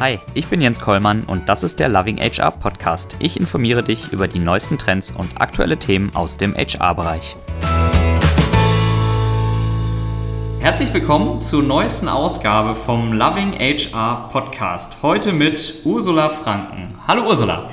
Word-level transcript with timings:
Hi, 0.00 0.20
ich 0.32 0.46
bin 0.46 0.60
Jens 0.60 0.78
Kollmann 0.78 1.24
und 1.24 1.48
das 1.48 1.64
ist 1.64 1.80
der 1.80 1.88
Loving 1.88 2.18
HR 2.18 2.52
Podcast. 2.52 3.16
Ich 3.18 3.36
informiere 3.36 3.82
dich 3.82 4.12
über 4.12 4.28
die 4.28 4.38
neuesten 4.38 4.78
Trends 4.78 5.10
und 5.10 5.40
aktuelle 5.40 5.76
Themen 5.76 6.14
aus 6.14 6.36
dem 6.36 6.54
HR-Bereich. 6.54 7.34
Herzlich 10.60 10.94
willkommen 10.94 11.40
zur 11.40 11.64
neuesten 11.64 12.06
Ausgabe 12.06 12.76
vom 12.76 13.12
Loving 13.12 13.54
HR 13.58 14.28
Podcast. 14.30 15.02
Heute 15.02 15.32
mit 15.32 15.80
Ursula 15.84 16.28
Franken. 16.28 16.94
Hallo 17.08 17.26
Ursula. 17.26 17.68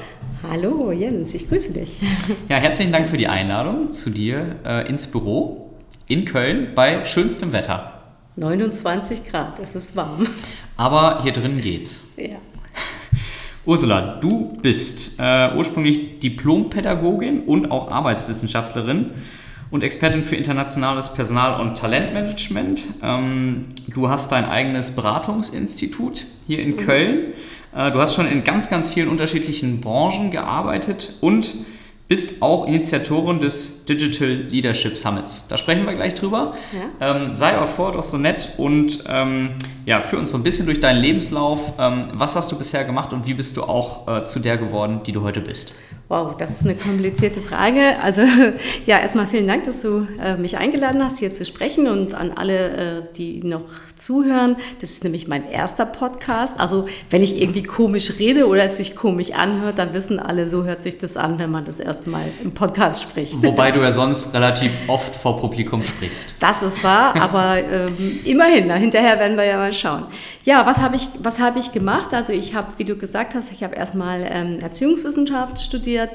Hallo 0.50 0.92
Jens, 0.92 1.36
ich 1.36 1.48
grüße 1.48 1.74
dich. 1.74 2.02
Ja, 2.50 2.58
herzlichen 2.58 2.92
Dank 2.92 3.08
für 3.08 3.18
die 3.18 3.28
Einladung 3.28 3.92
zu 3.92 4.10
dir 4.10 4.56
äh, 4.66 4.90
ins 4.90 5.12
Büro 5.12 5.76
in 6.08 6.26
Köln 6.26 6.72
bei 6.74 7.06
schönstem 7.06 7.54
Wetter. 7.54 7.95
29 8.38 9.26
Grad, 9.30 9.60
es 9.60 9.76
ist 9.76 9.96
warm. 9.96 10.28
Aber 10.76 11.24
hier 11.24 11.32
drin 11.32 11.62
geht's. 11.62 12.10
Ja. 12.18 12.38
Ursula, 13.66 14.20
du 14.20 14.58
bist 14.62 15.20
äh, 15.20 15.56
ursprünglich 15.56 16.20
Diplompädagogin 16.20 17.44
und 17.44 17.72
auch 17.72 17.90
Arbeitswissenschaftlerin 17.90 19.12
und 19.72 19.84
Expertin 19.84 20.24
für 20.24 20.36
internationales 20.36 21.14
Personal- 21.14 21.62
und 21.62 21.78
Talentmanagement. 21.78 22.84
Ähm, 23.02 23.68
du 23.88 24.10
hast 24.10 24.34
dein 24.34 24.46
eigenes 24.46 24.92
Beratungsinstitut 24.92 26.26
hier 26.46 26.60
in 26.60 26.72
mhm. 26.72 26.78
Köln. 26.78 27.34
Äh, 27.74 27.92
du 27.92 28.00
hast 28.00 28.16
schon 28.16 28.28
in 28.28 28.44
ganz, 28.44 28.70
ganz 28.70 28.90
vielen 28.90 29.08
unterschiedlichen 29.08 29.80
Branchen 29.80 30.30
gearbeitet 30.30 31.14
und 31.22 31.54
bist 32.08 32.42
auch 32.42 32.68
Initiatorin 32.68 33.40
des 33.40 33.86
Digital 33.86 34.28
Leadership 34.28 34.96
Summits. 34.96 35.48
Da 35.48 35.58
sprechen 35.58 35.86
wir 35.86 35.94
gleich 35.94 36.14
drüber. 36.14 36.54
Ja. 36.72 37.16
Ähm, 37.16 37.36
sei 37.36 37.58
auch 37.58 37.68
vor, 37.68 37.94
doch 37.94 38.04
so 38.04 38.18
nett 38.18 38.50
und 38.58 39.04
ähm, 39.08 39.52
ja, 39.86 40.00
führ 40.02 40.20
uns 40.20 40.30
so 40.30 40.38
ein 40.38 40.44
bisschen 40.44 40.68
durch 40.68 40.80
deinen 40.80 41.02
Lebenslauf. 41.02 41.74
Ähm, 41.80 42.04
was 42.14 42.36
hast 42.36 42.52
du 42.52 42.58
bisher 42.58 42.84
gemacht 42.84 43.12
und 43.12 43.26
wie 43.26 43.34
bist 43.34 43.58
du 43.58 43.64
auch 43.64 44.08
äh, 44.08 44.26
zu 44.26 44.40
der 44.40 44.58
geworden, 44.58 45.02
die 45.06 45.14
du 45.14 45.24
heute 45.24 45.42
bist? 45.42 45.74
Wow, 46.08 46.38
das 46.38 46.52
ist 46.52 46.62
eine 46.62 46.76
komplizierte 46.76 47.42
Frage. 47.42 48.00
Also 48.04 48.22
ja, 48.86 49.00
erstmal 49.00 49.26
vielen 49.26 49.48
Dank, 49.48 49.64
dass 49.64 49.82
du 49.82 50.08
äh, 50.22 50.38
mich 50.38 50.58
eingeladen 50.58 51.04
hast, 51.04 51.18
hier 51.18 51.34
zu 51.34 51.44
sprechen 51.44 51.88
und 51.88 52.14
an 52.14 52.32
alle, 52.36 53.00
äh, 53.00 53.02
die 53.18 53.44
noch 53.44 53.64
zuhören. 53.96 54.58
Das 54.82 54.92
ist 54.92 55.04
nämlich 55.04 55.28
mein 55.28 55.50
erster 55.50 55.86
Podcast. 55.86 56.60
Also 56.60 56.88
wenn 57.10 57.22
ich 57.22 57.42
irgendwie 57.42 57.64
komisch 57.64 58.20
rede 58.20 58.48
oder 58.48 58.64
es 58.64 58.78
sich 58.78 58.96
komisch 58.96 59.32
anhört, 59.32 59.78
dann 59.78 59.94
wissen 59.94 60.20
alle, 60.20 60.48
so 60.48 60.64
hört 60.64 60.84
sich 60.84 60.98
das 60.98 61.18
an, 61.18 61.40
wenn 61.40 61.52
man 61.52 61.66
das 61.66 61.80
erste 61.80 62.10
Mal 62.10 62.26
im 62.44 62.54
Podcast 62.54 63.04
spricht. 63.04 63.42
Wobei 63.44 63.72
du 63.72 63.82
ja 63.82 63.92
sonst 63.92 64.34
relativ 64.34 64.72
oft 64.88 65.16
vor 65.16 65.38
Publikum 65.38 65.84
sprichst. 65.84 66.36
Das 66.40 66.64
ist 66.64 66.84
wahr, 66.84 67.16
aber 67.20 67.58
ähm, 67.58 68.20
immerhin, 68.24 68.68
na, 68.68 68.76
hinterher 68.76 69.20
werden 69.20 69.38
wir 69.38 69.46
ja 69.46 69.58
mal 69.58 69.74
schauen. 69.74 70.06
Ja, 70.44 70.66
was 70.66 70.78
habe 70.78 70.96
ich, 70.96 71.08
hab 71.40 71.58
ich 71.58 71.72
gemacht? 71.72 72.14
Also 72.14 72.34
ich 72.34 72.54
habe, 72.54 72.68
wie 72.78 72.86
du 72.86 72.96
gesagt 72.96 73.34
hast, 73.36 73.52
ich 73.52 73.64
habe 73.64 73.76
erstmal 73.76 74.28
ähm, 74.30 74.60
Erziehungswissenschaft 74.60 75.60
studiert 75.60 76.10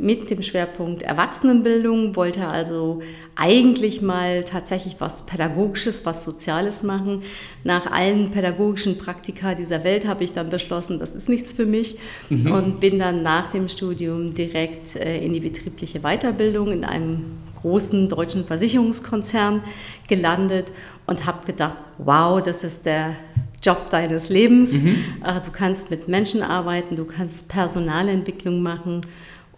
mit 0.00 0.30
dem 0.30 0.42
Schwerpunkt 0.42 1.02
Erwachsenenbildung, 1.02 2.16
wollte 2.16 2.46
also 2.46 3.02
eigentlich 3.36 4.00
mal 4.00 4.44
tatsächlich 4.44 4.96
was 4.98 5.26
Pädagogisches, 5.26 6.04
was 6.06 6.24
Soziales 6.24 6.82
machen. 6.82 7.22
Nach 7.64 7.90
allen 7.90 8.30
pädagogischen 8.30 8.98
Praktika 8.98 9.54
dieser 9.54 9.84
Welt 9.84 10.06
habe 10.06 10.24
ich 10.24 10.32
dann 10.32 10.48
beschlossen, 10.48 10.98
das 10.98 11.14
ist 11.14 11.28
nichts 11.28 11.52
für 11.52 11.66
mich 11.66 11.98
mhm. 12.30 12.50
und 12.50 12.80
bin 12.80 12.98
dann 12.98 13.22
nach 13.22 13.50
dem 13.50 13.68
Studium 13.68 14.34
direkt 14.34 14.96
äh, 14.96 15.24
in 15.24 15.32
die 15.32 15.40
betriebliche 15.40 16.00
Weiterbildung 16.00 16.72
in 16.72 16.84
einem 16.84 17.38
großen 17.60 18.08
deutschen 18.08 18.46
Versicherungskonzern 18.46 19.62
gelandet 20.08 20.72
und 21.06 21.26
habe 21.26 21.46
gedacht, 21.46 21.76
wow, 21.98 22.40
das 22.40 22.64
ist 22.64 22.86
der 22.86 23.16
Job 23.62 23.90
deines 23.90 24.30
Lebens. 24.30 24.82
Mhm. 24.82 24.96
Äh, 25.24 25.40
du 25.42 25.50
kannst 25.52 25.90
mit 25.90 26.08
Menschen 26.08 26.42
arbeiten, 26.42 26.96
du 26.96 27.04
kannst 27.04 27.48
Personalentwicklung 27.48 28.62
machen 28.62 29.02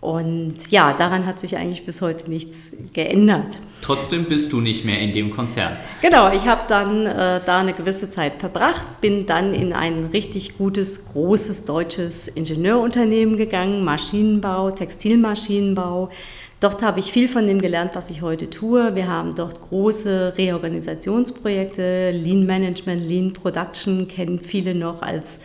und 0.03 0.55
ja, 0.69 0.95
daran 0.95 1.27
hat 1.27 1.39
sich 1.39 1.57
eigentlich 1.57 1.87
bis 1.87 2.03
heute 2.03 2.29
nichts 2.29 2.73
geändert. 2.93 3.61
Trotzdem 3.83 4.25
bist 4.25 4.53
du 4.53 4.61
nicht 4.61 4.85
mehr 4.85 4.99
in 4.99 5.13
dem 5.13 5.31
Konzern. 5.31 5.77
Genau, 6.01 6.33
ich 6.33 6.49
habe 6.49 6.63
dann 6.67 7.07
äh, 7.07 7.41
da 7.47 7.61
eine 7.61 7.73
gewisse 7.73 8.11
Zeit 8.11 8.41
verbracht, 8.41 9.01
bin 9.01 9.27
dann 9.27 9.55
in 9.55 9.73
ein 9.73 10.11
richtig 10.13 10.59
gutes, 10.59 11.13
großes 11.13 11.67
deutsches 11.67 12.27
Ingenieurunternehmen 12.27 13.37
gegangen, 13.37 13.85
Maschinenbau, 13.85 14.73
Textilmaschinenbau. 14.73 16.11
Dort 16.59 16.83
habe 16.83 16.99
ich 16.99 17.13
viel 17.13 17.29
von 17.29 17.47
dem 17.47 17.61
gelernt, 17.61 17.93
was 17.95 18.11
ich 18.11 18.23
heute 18.23 18.51
tue. 18.51 18.97
Wir 18.97 19.07
haben 19.07 19.37
dort 19.37 19.61
große 19.61 20.35
Reorganisationsprojekte, 20.37 22.11
Lean 22.11 22.45
Management, 22.45 23.05
Lean 23.05 23.33
Production 23.33 24.09
kennen 24.09 24.41
viele 24.41 24.75
noch 24.75 25.01
als 25.01 25.43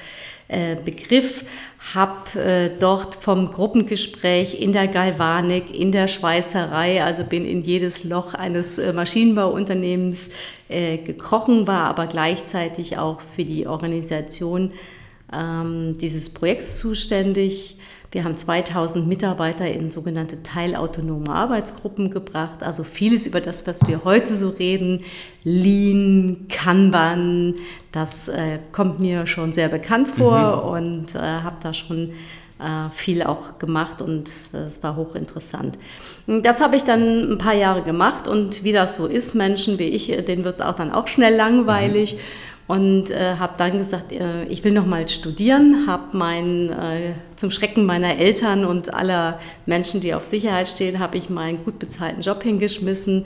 äh, 0.48 0.76
Begriff, 0.76 1.46
habe 1.94 2.40
äh, 2.40 2.70
dort 2.80 3.16
vom 3.16 3.52
Gruppengespräch 3.52 4.60
in 4.60 4.72
der 4.74 4.88
Galvanik, 4.88 5.78
in 5.78 5.92
der 5.92 6.08
Schweißerei, 6.08 7.04
also 7.04 7.24
bin 7.24 7.46
in 7.46 7.62
jedes 7.62 8.04
Loch 8.04 8.34
eines 8.34 8.78
äh, 8.78 8.94
Maschinenbauunternehmens 8.94 10.32
gekrochen, 10.70 11.66
war 11.66 11.84
aber 11.84 12.08
gleichzeitig 12.08 12.98
auch 12.98 13.22
für 13.22 13.46
die 13.46 13.68
Organisation 13.68 14.74
ähm, 15.32 15.98
dieses 15.98 16.28
Projekts 16.28 16.78
zuständig 16.78 17.78
wir 18.12 18.24
haben 18.24 18.38
2000 18.38 19.08
Mitarbeiter 19.08 19.70
in 19.70 19.90
sogenannte 19.90 20.42
teilautonome 20.42 21.30
Arbeitsgruppen 21.30 22.10
gebracht. 22.10 22.64
Also 22.64 22.84
vieles 22.84 23.28
über 23.28 23.42
das, 23.42 23.68
was 23.68 23.88
wir 23.88 24.06
heute 24.06 24.36
so 24.36 24.50
reden, 24.50 25.04
Lean, 25.44 26.46
Kanban, 26.50 27.56
das 27.92 28.30
äh, 28.30 28.60
kommt 28.72 29.00
mir 29.00 29.28
schon 29.28 29.54
sehr 29.54 29.68
bekannt 29.68 30.10
vor 30.10 30.64
mhm. 30.64 30.70
und 30.70 31.16
äh, 31.16 31.20
habe 31.20 31.58
da 31.62 31.74
schon 31.74 32.12
äh, 32.60 32.90
viel 32.92 33.24
auch 33.24 33.60
gemacht 33.60 34.02
und 34.02 34.30
es 34.54 34.84
war 34.84 34.96
hochinteressant. 34.96 35.78
Das 36.28 36.62
habe 36.62 36.78
ich 36.78 36.84
dann 36.84 37.34
ein 37.34 37.38
paar 37.38 37.56
Jahre 37.56 37.84
gemacht 37.84 38.28
und 38.28 38.64
wie 38.64 38.72
das 38.72 38.96
so 38.96 39.06
ist, 39.06 39.36
Menschen 39.36 39.80
wie 39.80 39.90
ich, 39.90 40.08
denen 40.08 40.44
wird 40.46 40.56
es 40.56 40.62
auch 40.62 40.76
dann 40.76 40.92
auch 40.92 41.08
schnell 41.08 41.36
langweilig. 41.36 42.16
Mhm 42.16 42.47
und 42.68 43.10
äh, 43.12 43.36
habe 43.36 43.54
dann 43.58 43.78
gesagt, 43.78 44.12
äh, 44.12 44.44
ich 44.46 44.64
will 44.64 44.74
noch 44.74 44.86
mal 44.86 45.08
studieren, 45.08 45.86
habe 45.88 46.18
mein 46.18 46.70
äh, 46.70 47.14
zum 47.38 47.50
Schrecken 47.50 47.86
meiner 47.86 48.18
Eltern 48.18 48.66
und 48.66 48.94
aller 48.94 49.40
Menschen, 49.66 50.02
die 50.02 50.14
auf 50.14 50.28
Sicherheit 50.28 50.68
stehen, 50.68 51.00
habe 51.00 51.18
ich 51.18 51.30
meinen 51.30 51.64
gut 51.64 51.80
bezahlten 51.80 52.22
Job 52.22 52.44
hingeschmissen 52.44 53.26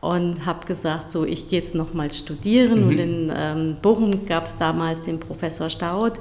und 0.00 0.44
habe 0.44 0.66
gesagt, 0.66 1.12
so 1.12 1.24
ich 1.24 1.48
gehe 1.48 1.60
jetzt 1.60 1.76
noch 1.76 1.94
mal 1.94 2.12
studieren. 2.12 2.82
Mhm. 2.82 2.88
Und 2.88 2.98
in 2.98 3.32
ähm, 3.34 3.76
Bochum 3.80 4.26
gab 4.26 4.46
es 4.46 4.58
damals 4.58 5.06
den 5.06 5.20
Professor 5.20 5.70
Staud, 5.70 6.14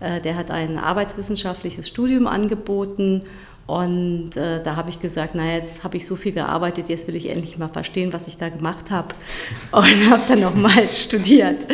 äh, 0.00 0.20
der 0.20 0.36
hat 0.36 0.50
ein 0.50 0.78
arbeitswissenschaftliches 0.78 1.86
Studium 1.86 2.26
angeboten 2.26 3.22
und 3.66 4.36
äh, 4.36 4.62
da 4.62 4.76
habe 4.76 4.90
ich 4.90 5.00
gesagt, 5.00 5.34
naja, 5.34 5.56
jetzt 5.56 5.82
habe 5.82 5.96
ich 5.96 6.06
so 6.06 6.14
viel 6.14 6.32
gearbeitet, 6.32 6.88
jetzt 6.88 7.08
will 7.08 7.16
ich 7.16 7.28
endlich 7.28 7.58
mal 7.58 7.68
verstehen, 7.68 8.12
was 8.12 8.28
ich 8.28 8.36
da 8.38 8.48
gemacht 8.48 8.90
habe. 8.90 9.08
Und 9.72 10.08
habe 10.08 10.22
dann 10.28 10.40
nochmal 10.40 10.88
studiert. 10.90 11.66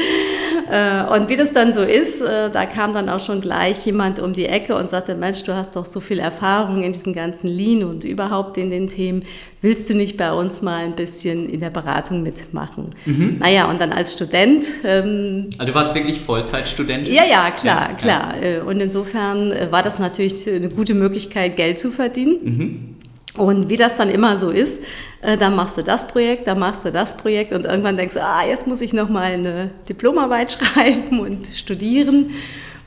Äh, 0.73 1.05
und 1.15 1.29
wie 1.29 1.37
das 1.37 1.53
dann 1.53 1.75
so 1.75 1.83
ist, 1.83 2.23
äh, 2.23 2.49
da 2.49 2.65
kam 2.65 2.95
dann 2.95 3.11
auch 3.11 3.21
schon 3.21 3.43
gleich 3.43 3.85
jemand 3.85 4.19
um 4.19 4.33
die 4.33 4.47
Ecke 4.47 4.75
und 4.75 4.89
sagte, 4.89 5.15
Mensch, 5.15 5.45
du 5.45 5.55
hast 5.55 5.77
doch 5.77 5.85
so 5.85 6.01
viel 6.01 6.19
Erfahrung 6.19 6.83
in 6.83 6.95
diesen 6.95 7.13
ganzen 7.13 7.49
Lean 7.49 7.85
und 7.85 8.05
überhaupt 8.05 8.57
in 8.57 8.71
den 8.71 8.89
Themen. 8.89 9.23
Willst 9.61 9.91
du 9.91 9.95
nicht 9.95 10.17
bei 10.17 10.33
uns 10.33 10.63
mal 10.63 10.83
ein 10.83 10.97
bisschen 10.97 11.51
in 11.51 11.61
der 11.61 11.69
Beratung 11.69 12.23
mitmachen? 12.23 12.95
Mhm. 13.05 13.37
Naja, 13.39 13.69
und 13.69 13.83
dann 13.83 13.93
als 13.93 14.15
Student. 14.15 14.65
Ähm, 14.85 15.51
also 15.59 15.71
du 15.71 15.75
warst 15.75 15.95
wirklich 15.95 16.19
Vollzeitstudent? 16.19 17.07
Ja, 17.07 17.25
ja, 17.25 17.51
klar, 17.51 17.91
ja, 17.91 17.95
klar. 17.95 18.35
Ja. 18.43 18.59
Äh, 18.59 18.61
und 18.61 18.81
insofern 18.81 19.53
war 19.71 19.83
das 19.83 19.99
natürlich 19.99 20.49
eine 20.49 20.71
gute 20.71 20.95
Möglichkeit, 20.95 21.57
Geld 21.57 21.79
zu 21.81 21.91
verdienen. 21.91 22.37
Mhm. 22.43 23.02
Und 23.37 23.71
wie 23.71 23.77
das 23.77 23.97
dann 23.97 24.11
immer 24.11 24.37
so 24.37 24.51
ist, 24.51 24.83
äh, 25.23 25.37
dann 25.37 25.57
machst 25.57 25.79
du 25.79 25.83
das 25.83 26.07
Projekt, 26.07 26.47
dann 26.47 26.59
machst 26.59 26.85
du 26.85 26.93
das 26.93 27.17
Projekt 27.17 27.53
und 27.55 27.65
irgendwann 27.65 27.97
denkst 27.97 28.15
du, 28.15 28.23
ah, 28.23 28.45
jetzt 28.47 28.67
muss 28.67 28.81
ich 28.83 28.93
noch 28.93 29.09
mal 29.09 29.33
eine 29.33 29.71
Diplomarbeit 29.89 30.53
schreiben 30.61 31.21
und 31.21 31.47
studieren. 31.47 32.31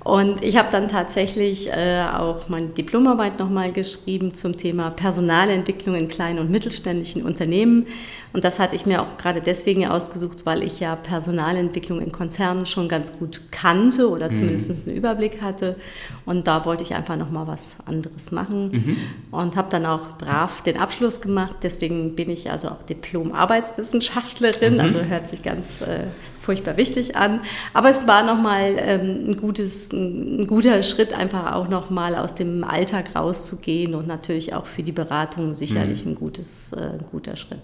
Und 0.03 0.43
ich 0.43 0.55
habe 0.55 0.67
dann 0.71 0.87
tatsächlich 0.87 1.71
äh, 1.71 2.05
auch 2.13 2.47
meine 2.47 2.67
Diplomarbeit 2.67 3.39
nochmal 3.39 3.71
geschrieben 3.71 4.35
zum 4.35 4.55
Thema 4.55 4.91
Personalentwicklung 4.91 5.95
in 5.95 6.07
kleinen 6.07 6.37
und 6.37 6.51
mittelständischen 6.51 7.23
Unternehmen. 7.23 7.87
Und 8.35 8.43
das 8.43 8.59
hatte 8.59 8.75
ich 8.75 8.85
mir 8.85 9.01
auch 9.01 9.15
gerade 9.15 9.39
deswegen 9.39 9.87
ausgesucht, 9.87 10.45
weil 10.45 10.61
ich 10.61 10.81
ja 10.81 10.97
Personalentwicklung 10.97 12.01
in 12.01 12.11
Konzernen 12.11 12.65
schon 12.65 12.89
ganz 12.89 13.17
gut 13.17 13.39
kannte 13.49 14.09
oder 14.09 14.29
mhm. 14.29 14.33
zumindest 14.33 14.87
einen 14.89 14.97
Überblick 14.97 15.41
hatte. 15.41 15.77
Und 16.25 16.45
da 16.45 16.65
wollte 16.65 16.83
ich 16.83 16.95
einfach 16.95 17.15
nochmal 17.15 17.47
was 17.47 17.75
anderes 17.85 18.33
machen 18.33 18.71
mhm. 18.71 18.97
und 19.31 19.55
habe 19.55 19.69
dann 19.69 19.85
auch 19.85 20.17
brav 20.17 20.63
den 20.63 20.77
Abschluss 20.77 21.21
gemacht. 21.21 21.55
Deswegen 21.63 22.17
bin 22.17 22.29
ich 22.29 22.51
also 22.51 22.67
auch 22.67 22.81
Diplom-Arbeitswissenschaftlerin. 22.81 24.73
Mhm. 24.73 24.79
Also 24.81 24.99
hört 24.99 25.29
sich 25.29 25.41
ganz 25.41 25.79
äh, 25.79 26.07
furchtbar 26.41 26.75
wichtig 26.75 27.15
an. 27.15 27.39
Aber 27.73 27.89
es 27.89 28.05
war 28.05 28.23
nochmal 28.23 28.75
ähm, 28.79 29.29
ein, 29.29 29.37
gutes, 29.37 29.93
ein 29.93 30.45
guter 30.45 30.83
Schritt, 30.83 31.17
einfach 31.17 31.53
auch 31.53 31.69
nochmal 31.69 32.17
aus 32.17 32.35
dem 32.35 32.65
Alltag 32.65 33.15
rauszugehen 33.15 33.95
und 33.95 34.07
natürlich 34.07 34.53
auch 34.53 34.65
für 34.65 34.83
die 34.83 34.91
Beratung 34.91 35.53
sicherlich 35.53 36.03
mhm. 36.03 36.11
ein, 36.11 36.15
gutes, 36.15 36.73
äh, 36.73 36.81
ein 36.81 37.05
guter 37.09 37.37
Schritt. 37.37 37.61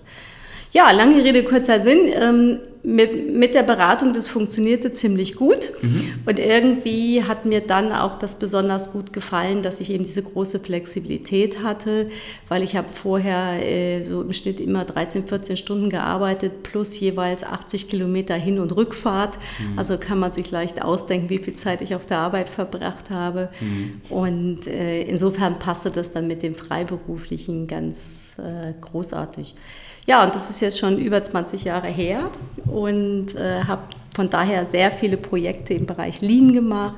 Ja, 0.71 0.91
lange 0.91 1.23
Rede, 1.23 1.43
kurzer 1.43 1.81
Sinn. 1.81 2.09
Ähm, 2.13 2.59
mit, 2.83 3.31
mit 3.31 3.53
der 3.53 3.61
Beratung, 3.61 4.11
das 4.13 4.27
funktionierte 4.27 4.91
ziemlich 4.91 5.35
gut. 5.35 5.69
Mhm. 5.81 6.13
Und 6.25 6.39
irgendwie 6.39 7.23
hat 7.23 7.45
mir 7.45 7.61
dann 7.61 7.91
auch 7.91 8.17
das 8.17 8.39
besonders 8.39 8.91
gut 8.91 9.13
gefallen, 9.13 9.61
dass 9.61 9.79
ich 9.81 9.91
eben 9.91 10.03
diese 10.03 10.23
große 10.23 10.59
Flexibilität 10.59 11.61
hatte, 11.61 12.09
weil 12.47 12.63
ich 12.63 12.75
habe 12.75 12.87
vorher 12.91 13.63
äh, 13.63 14.03
so 14.03 14.21
im 14.21 14.33
Schnitt 14.33 14.59
immer 14.59 14.83
13, 14.83 15.27
14 15.27 15.57
Stunden 15.57 15.89
gearbeitet, 15.89 16.63
plus 16.63 16.99
jeweils 16.99 17.43
80 17.43 17.87
Kilometer 17.89 18.33
Hin- 18.33 18.59
und 18.59 18.75
Rückfahrt. 18.75 19.37
Mhm. 19.59 19.77
Also 19.77 19.97
kann 19.99 20.19
man 20.19 20.31
sich 20.31 20.49
leicht 20.49 20.81
ausdenken, 20.81 21.29
wie 21.29 21.37
viel 21.37 21.53
Zeit 21.53 21.81
ich 21.81 21.93
auf 21.93 22.07
der 22.07 22.17
Arbeit 22.17 22.49
verbracht 22.49 23.11
habe. 23.11 23.49
Mhm. 23.59 24.01
Und 24.09 24.65
äh, 24.65 25.03
insofern 25.03 25.59
passte 25.59 25.91
das 25.91 26.13
dann 26.13 26.25
mit 26.25 26.41
dem 26.41 26.55
Freiberuflichen 26.55 27.67
ganz 27.67 28.37
äh, 28.39 28.73
großartig. 28.81 29.53
Ja, 30.11 30.25
und 30.25 30.35
das 30.35 30.49
ist 30.49 30.59
jetzt 30.59 30.77
schon 30.77 30.97
über 30.97 31.23
20 31.23 31.63
Jahre 31.63 31.87
her 31.87 32.29
und 32.65 33.33
äh, 33.35 33.63
habe 33.63 33.83
von 34.13 34.29
daher 34.29 34.65
sehr 34.65 34.91
viele 34.91 35.15
Projekte 35.15 35.73
im 35.73 35.85
Bereich 35.85 36.19
Lean 36.19 36.51
gemacht 36.51 36.97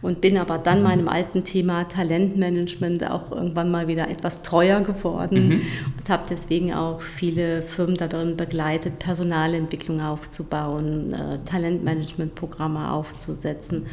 und 0.00 0.20
bin 0.20 0.38
aber 0.38 0.58
dann 0.58 0.80
meinem 0.80 1.08
alten 1.08 1.42
Thema 1.42 1.88
Talentmanagement 1.88 3.10
auch 3.10 3.32
irgendwann 3.32 3.72
mal 3.72 3.88
wieder 3.88 4.08
etwas 4.08 4.44
treuer 4.44 4.80
geworden 4.80 5.48
mhm. 5.48 5.60
und 5.98 6.08
habe 6.08 6.22
deswegen 6.30 6.72
auch 6.72 7.02
viele 7.02 7.62
Firmen 7.62 7.96
darin 7.96 8.36
begleitet, 8.36 9.00
Personalentwicklung 9.00 10.00
aufzubauen, 10.00 11.14
äh, 11.14 11.38
Talentmanagementprogramme 11.44 12.92
aufzusetzen 12.92 13.88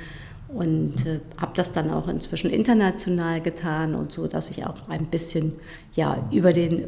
und 0.54 1.06
äh, 1.06 1.20
habe 1.38 1.52
das 1.56 1.74
dann 1.74 1.92
auch 1.92 2.08
inzwischen 2.08 2.50
international 2.50 3.40
getan 3.40 3.94
und 3.94 4.12
so, 4.12 4.28
dass 4.28 4.50
ich 4.50 4.66
auch 4.66 4.90
ein 4.90 5.06
bisschen 5.06 5.54
ja, 5.96 6.18
über 6.32 6.54
den 6.54 6.88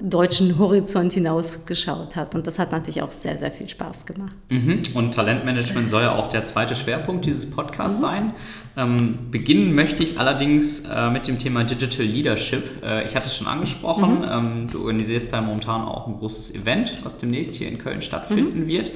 deutschen 0.00 0.58
Horizont 0.58 1.12
hinaus 1.12 1.66
geschaut 1.66 2.16
habe. 2.16 2.36
Und 2.38 2.46
das 2.46 2.58
hat 2.58 2.72
natürlich 2.72 3.02
auch 3.02 3.12
sehr, 3.12 3.36
sehr 3.36 3.50
viel 3.50 3.68
Spaß 3.68 4.06
gemacht. 4.06 4.34
Mhm. 4.48 4.82
Und 4.94 5.14
Talentmanagement 5.14 5.88
soll 5.88 6.02
ja 6.02 6.14
auch 6.14 6.28
der 6.28 6.44
zweite 6.44 6.74
Schwerpunkt 6.74 7.26
dieses 7.26 7.50
Podcasts 7.50 7.98
mhm. 7.98 8.06
sein. 8.06 8.34
Ähm, 8.76 9.18
beginnen 9.30 9.74
möchte 9.74 10.02
ich 10.02 10.18
allerdings 10.18 10.88
äh, 10.88 11.10
mit 11.10 11.28
dem 11.28 11.38
Thema 11.38 11.64
Digital 11.64 12.06
Leadership. 12.06 12.82
Äh, 12.82 13.04
ich 13.04 13.14
hatte 13.14 13.26
es 13.26 13.36
schon 13.36 13.46
angesprochen, 13.46 14.20
mhm. 14.20 14.28
ähm, 14.30 14.68
du 14.70 14.80
organisierst 14.80 15.32
da 15.32 15.42
momentan 15.42 15.82
auch 15.82 16.06
ein 16.06 16.16
großes 16.18 16.54
Event, 16.54 16.98
was 17.02 17.18
demnächst 17.18 17.56
hier 17.56 17.68
in 17.68 17.78
Köln 17.78 18.00
stattfinden 18.00 18.60
mhm. 18.60 18.66
wird. 18.68 18.92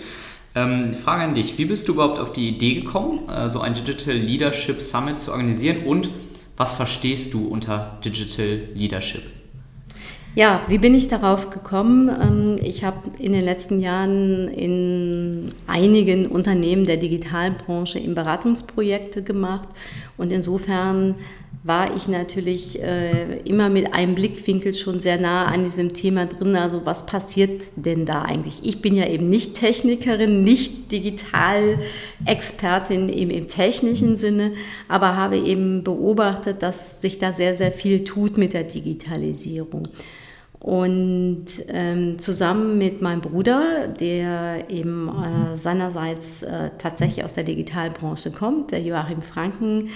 Ähm, 0.56 0.94
Frage 0.94 1.22
an 1.22 1.34
dich, 1.34 1.58
wie 1.58 1.66
bist 1.66 1.86
du 1.86 1.92
überhaupt 1.92 2.18
auf 2.18 2.32
die 2.32 2.48
Idee 2.48 2.76
gekommen, 2.76 3.28
äh, 3.28 3.46
so 3.46 3.60
ein 3.60 3.74
Digital 3.74 4.14
Leadership 4.14 4.80
Summit 4.80 5.20
zu 5.20 5.30
organisieren 5.30 5.84
und 5.84 6.08
was 6.56 6.72
verstehst 6.72 7.34
du 7.34 7.46
unter 7.46 7.98
Digital 8.02 8.60
Leadership? 8.74 9.22
Ja, 10.34 10.62
wie 10.68 10.78
bin 10.78 10.94
ich 10.94 11.08
darauf 11.08 11.50
gekommen? 11.50 12.08
Ähm, 12.08 12.58
ich 12.62 12.84
habe 12.84 13.10
in 13.18 13.32
den 13.32 13.44
letzten 13.44 13.80
Jahren 13.80 14.48
in 14.48 15.52
einigen 15.66 16.26
Unternehmen 16.26 16.84
der 16.84 16.96
Digitalbranche 16.96 17.98
in 17.98 18.14
Beratungsprojekte 18.14 19.22
gemacht 19.22 19.68
und 20.16 20.32
insofern 20.32 21.16
war 21.66 21.96
ich 21.96 22.06
natürlich 22.06 22.80
äh, 22.80 23.40
immer 23.40 23.68
mit 23.68 23.92
einem 23.92 24.14
Blickwinkel 24.14 24.72
schon 24.72 25.00
sehr 25.00 25.18
nah 25.18 25.46
an 25.46 25.64
diesem 25.64 25.94
Thema 25.94 26.26
drin. 26.26 26.54
Also 26.54 26.86
was 26.86 27.06
passiert 27.06 27.60
denn 27.74 28.06
da 28.06 28.22
eigentlich? 28.22 28.60
Ich 28.62 28.80
bin 28.80 28.94
ja 28.94 29.08
eben 29.08 29.28
nicht 29.28 29.54
Technikerin, 29.54 30.44
nicht 30.44 30.92
Digitalexpertin 30.92 33.08
im, 33.08 33.30
im 33.30 33.48
technischen 33.48 34.16
Sinne, 34.16 34.52
aber 34.86 35.16
habe 35.16 35.38
eben 35.38 35.82
beobachtet, 35.82 36.62
dass 36.62 37.00
sich 37.00 37.18
da 37.18 37.32
sehr, 37.32 37.56
sehr 37.56 37.72
viel 37.72 38.04
tut 38.04 38.38
mit 38.38 38.52
der 38.52 38.62
Digitalisierung. 38.62 39.88
Und 40.60 41.46
ähm, 41.68 42.18
zusammen 42.18 42.78
mit 42.78 43.02
meinem 43.02 43.20
Bruder, 43.20 43.88
der 43.88 44.70
eben 44.70 45.08
äh, 45.08 45.58
seinerseits 45.58 46.42
äh, 46.42 46.70
tatsächlich 46.78 47.24
aus 47.24 47.34
der 47.34 47.44
Digitalbranche 47.44 48.30
kommt, 48.30 48.72
der 48.72 48.82
Joachim 48.82 49.22
Franken, 49.22 49.90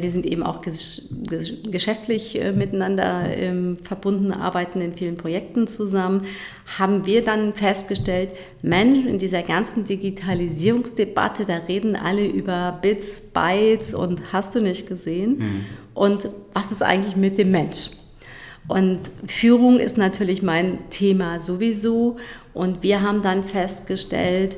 wir 0.00 0.10
sind 0.10 0.26
eben 0.26 0.42
auch 0.42 0.60
geschäftlich 0.62 2.40
äh, 2.40 2.52
miteinander 2.52 3.24
ähm, 3.28 3.76
verbunden, 3.76 4.32
arbeiten 4.32 4.80
in 4.80 4.94
vielen 4.94 5.16
Projekten 5.16 5.68
zusammen, 5.68 6.24
haben 6.78 7.06
wir 7.06 7.22
dann 7.22 7.54
festgestellt, 7.54 8.32
Mensch, 8.60 9.06
in 9.06 9.18
dieser 9.18 9.42
ganzen 9.42 9.84
Digitalisierungsdebatte, 9.84 11.44
da 11.44 11.58
reden 11.58 11.94
alle 11.94 12.26
über 12.26 12.78
Bits, 12.82 13.32
Bytes 13.32 13.94
und 13.94 14.32
hast 14.32 14.54
du 14.54 14.60
nicht 14.60 14.88
gesehen. 14.88 15.38
Mhm. 15.38 15.64
Und 15.94 16.28
was 16.52 16.72
ist 16.72 16.82
eigentlich 16.82 17.16
mit 17.16 17.38
dem 17.38 17.52
Mensch? 17.52 17.90
Und 18.68 19.00
Führung 19.26 19.80
ist 19.80 19.96
natürlich 19.96 20.42
mein 20.42 20.90
Thema 20.90 21.40
sowieso. 21.40 22.16
Und 22.52 22.82
wir 22.82 23.00
haben 23.00 23.22
dann 23.22 23.44
festgestellt, 23.44 24.56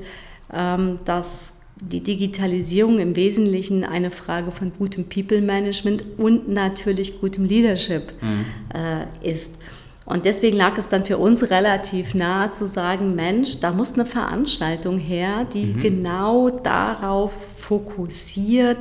ähm, 0.52 0.98
dass 1.04 1.59
die 1.80 2.00
Digitalisierung 2.00 2.98
im 2.98 3.16
Wesentlichen 3.16 3.84
eine 3.84 4.10
Frage 4.10 4.52
von 4.52 4.72
gutem 4.72 5.04
People-Management 5.04 6.04
und 6.18 6.48
natürlich 6.48 7.20
gutem 7.20 7.44
Leadership 7.46 8.12
mhm. 8.20 8.44
äh, 8.74 9.30
ist. 9.30 9.60
Und 10.04 10.24
deswegen 10.24 10.56
lag 10.56 10.76
es 10.76 10.88
dann 10.88 11.04
für 11.04 11.18
uns 11.18 11.50
relativ 11.50 12.14
nahe 12.14 12.50
zu 12.50 12.66
sagen, 12.66 13.14
Mensch, 13.14 13.60
da 13.60 13.70
muss 13.70 13.94
eine 13.94 14.04
Veranstaltung 14.04 14.98
her, 14.98 15.46
die 15.52 15.66
mhm. 15.66 15.82
genau 15.82 16.50
darauf 16.50 17.32
fokussiert, 17.56 18.78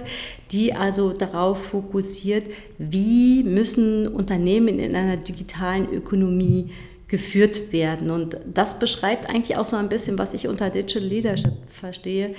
die 0.51 0.73
also 0.73 1.13
darauf 1.13 1.67
fokussiert, 1.67 2.45
wie 2.79 3.43
müssen 3.43 4.07
Unternehmen 4.07 4.79
in 4.79 4.95
einer 4.95 5.17
digitalen 5.17 5.87
Ökonomie 5.93 6.71
geführt 7.07 7.73
werden. 7.73 8.09
Und 8.09 8.37
das 8.51 8.79
beschreibt 8.79 9.29
eigentlich 9.29 9.57
auch 9.57 9.65
so 9.65 9.75
ein 9.75 9.89
bisschen, 9.89 10.17
was 10.17 10.33
ich 10.33 10.47
unter 10.47 10.69
Digital 10.69 11.03
Leadership 11.03 11.53
verstehe 11.69 12.35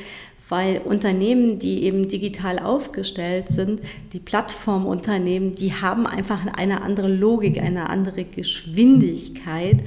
weil 0.50 0.82
Unternehmen, 0.84 1.58
die 1.58 1.84
eben 1.84 2.08
digital 2.08 2.58
aufgestellt 2.58 3.48
sind, 3.48 3.80
die 4.12 4.20
Plattformunternehmen, 4.20 5.54
die 5.54 5.72
haben 5.72 6.06
einfach 6.06 6.44
eine 6.52 6.82
andere 6.82 7.08
Logik, 7.08 7.62
eine 7.62 7.88
andere 7.88 8.24
Geschwindigkeit 8.24 9.78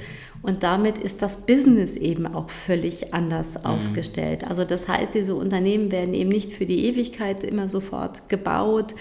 und 0.44 0.62
damit 0.62 0.98
ist 0.98 1.22
das 1.22 1.38
Business 1.46 1.96
eben 1.96 2.26
auch 2.26 2.50
völlig 2.50 3.14
anders 3.14 3.54
mhm. 3.54 3.64
aufgestellt. 3.64 4.46
Also 4.46 4.64
das 4.64 4.88
heißt, 4.88 5.14
diese 5.14 5.34
Unternehmen 5.34 5.90
werden 5.90 6.12
eben 6.12 6.28
nicht 6.28 6.52
für 6.52 6.66
die 6.66 6.84
Ewigkeit 6.84 7.44
immer 7.44 7.70
sofort 7.70 8.28
gebaut, 8.28 8.94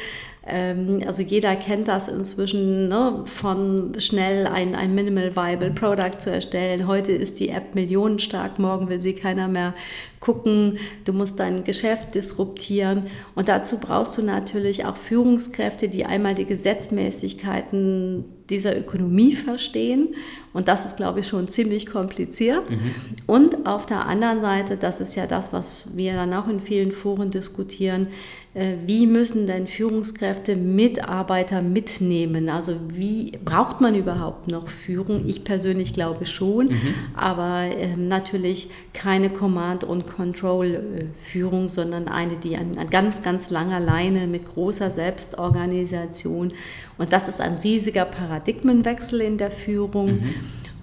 also 0.45 1.21
jeder 1.21 1.55
kennt 1.55 1.87
das 1.87 2.09
inzwischen, 2.09 2.89
ne, 2.89 3.23
von 3.25 3.93
schnell 3.97 4.45
ein, 4.45 4.75
ein 4.75 4.93
Minimal 4.93 5.33
Viable 5.37 5.71
Product 5.71 6.19
zu 6.19 6.31
erstellen. 6.31 6.85
Heute 6.85 7.13
ist 7.13 7.39
die 7.39 7.47
App 7.47 7.75
millionenstark, 7.75 8.59
morgen 8.59 8.89
will 8.89 8.99
sie 8.99 9.13
keiner 9.13 9.47
mehr 9.47 9.73
gucken. 10.19 10.79
Du 11.05 11.13
musst 11.13 11.39
dein 11.39 11.63
Geschäft 11.63 12.13
disruptieren. 12.15 13.07
Und 13.35 13.47
dazu 13.47 13.77
brauchst 13.77 14.17
du 14.17 14.21
natürlich 14.21 14.85
auch 14.85 14.97
Führungskräfte, 14.97 15.87
die 15.87 16.03
einmal 16.03 16.35
die 16.35 16.45
Gesetzmäßigkeiten 16.45 18.25
dieser 18.49 18.77
Ökonomie 18.77 19.35
verstehen. 19.35 20.15
Und 20.51 20.67
das 20.67 20.85
ist, 20.85 20.97
glaube 20.97 21.21
ich, 21.21 21.27
schon 21.27 21.47
ziemlich 21.47 21.85
kompliziert. 21.85 22.69
Mhm. 22.69 22.91
Und 23.27 23.65
auf 23.65 23.85
der 23.85 24.05
anderen 24.05 24.41
Seite, 24.41 24.75
das 24.75 24.99
ist 24.99 25.15
ja 25.15 25.25
das, 25.25 25.53
was 25.53 25.95
wir 25.95 26.13
dann 26.13 26.33
auch 26.33 26.47
in 26.47 26.61
vielen 26.61 26.91
Foren 26.91 27.31
diskutieren, 27.31 28.07
wie 28.85 29.07
müssen 29.07 29.47
denn 29.47 29.65
Führungskräfte 29.65 30.55
Mitarbeiter 30.55 31.63
mitnehmen? 31.63 32.49
Also 32.49 32.75
wie 32.93 33.31
braucht 33.43 33.81
man 33.81 33.95
überhaupt 33.95 34.47
noch 34.47 34.67
Führung? 34.67 35.27
Ich 35.27 35.43
persönlich 35.43 35.91
glaube 35.93 36.27
schon, 36.27 36.67
mhm. 36.67 36.93
aber 37.15 37.63
äh, 37.63 37.95
natürlich 37.97 38.69
keine 38.93 39.31
Command- 39.31 39.83
und 39.83 40.05
Control-Führung, 40.05 41.67
sondern 41.69 42.07
eine, 42.07 42.35
die 42.35 42.55
an, 42.55 42.77
an, 42.77 42.91
ganz, 42.91 43.23
ganz 43.23 43.49
langer 43.49 43.79
Leine 43.79 44.27
mit 44.27 44.45
großer 44.45 44.91
Selbstorganisation. 44.91 46.53
Und 46.99 47.11
das 47.11 47.27
ist 47.27 47.41
ein 47.41 47.55
riesiger 47.63 48.05
Paradigmenwechsel 48.05 49.21
in 49.21 49.39
der 49.39 49.49
Führung. 49.49 50.19
Mhm. 50.19 50.33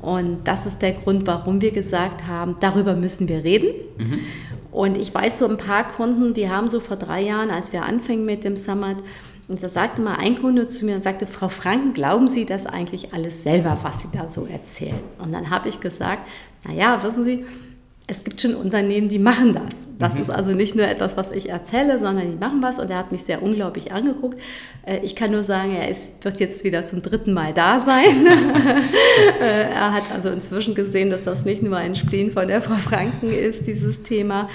Und 0.00 0.44
das 0.44 0.66
ist 0.66 0.80
der 0.80 0.92
Grund, 0.92 1.26
warum 1.26 1.60
wir 1.60 1.72
gesagt 1.72 2.26
haben, 2.26 2.56
darüber 2.58 2.94
müssen 2.94 3.28
wir 3.28 3.44
reden. 3.44 3.68
Mhm. 3.98 4.20
Und 4.72 4.98
ich 4.98 5.14
weiß 5.14 5.38
so 5.38 5.48
ein 5.48 5.56
paar 5.56 5.84
Kunden, 5.84 6.34
die 6.34 6.48
haben 6.48 6.68
so 6.68 6.80
vor 6.80 6.96
drei 6.96 7.22
Jahren, 7.22 7.50
als 7.50 7.72
wir 7.72 7.84
anfingen 7.84 8.24
mit 8.24 8.44
dem 8.44 8.56
Summit, 8.56 8.98
und 9.50 9.60
da 9.64 9.68
sagte 9.68 10.00
mal 10.00 10.14
ein 10.14 10.40
Kunde 10.40 10.68
zu 10.68 10.86
mir 10.86 10.94
und 10.94 11.02
sagte, 11.02 11.26
Frau 11.26 11.48
Franken, 11.48 11.92
glauben 11.92 12.28
Sie 12.28 12.46
das 12.46 12.66
eigentlich 12.66 13.14
alles 13.14 13.42
selber, 13.42 13.78
was 13.82 14.00
Sie 14.00 14.16
da 14.16 14.28
so 14.28 14.46
erzählen? 14.46 15.00
Und 15.18 15.32
dann 15.32 15.50
habe 15.50 15.68
ich 15.68 15.80
gesagt, 15.80 16.28
naja, 16.64 17.02
wissen 17.02 17.24
Sie, 17.24 17.44
es 18.10 18.24
gibt 18.24 18.40
schon 18.40 18.56
Unternehmen, 18.56 19.08
die 19.08 19.20
machen 19.20 19.54
das. 19.54 19.86
Das 20.00 20.14
mhm. 20.14 20.22
ist 20.22 20.30
also 20.30 20.50
nicht 20.50 20.74
nur 20.74 20.86
etwas, 20.86 21.16
was 21.16 21.30
ich 21.30 21.48
erzähle, 21.48 21.96
sondern 21.96 22.28
die 22.28 22.36
machen 22.36 22.60
was. 22.60 22.80
Und 22.80 22.90
er 22.90 22.98
hat 22.98 23.12
mich 23.12 23.22
sehr 23.22 23.40
unglaublich 23.40 23.92
angeguckt. 23.92 24.40
Äh, 24.84 24.98
ich 25.04 25.14
kann 25.14 25.30
nur 25.30 25.44
sagen, 25.44 25.76
er 25.76 25.88
ist, 25.88 26.24
wird 26.24 26.40
jetzt 26.40 26.64
wieder 26.64 26.84
zum 26.84 27.02
dritten 27.02 27.32
Mal 27.32 27.54
da 27.54 27.78
sein. 27.78 28.26
Äh, 29.40 29.70
er 29.72 29.92
hat 29.92 30.04
also 30.12 30.30
inzwischen 30.30 30.74
gesehen, 30.74 31.10
dass 31.10 31.24
das 31.24 31.44
nicht 31.44 31.62
nur 31.62 31.76
ein 31.76 31.94
Spleen 31.94 32.32
von 32.32 32.48
der 32.48 32.62
Frau 32.62 32.74
Franken 32.74 33.30
ist, 33.30 33.66
dieses 33.66 34.02
Thema. 34.02 34.48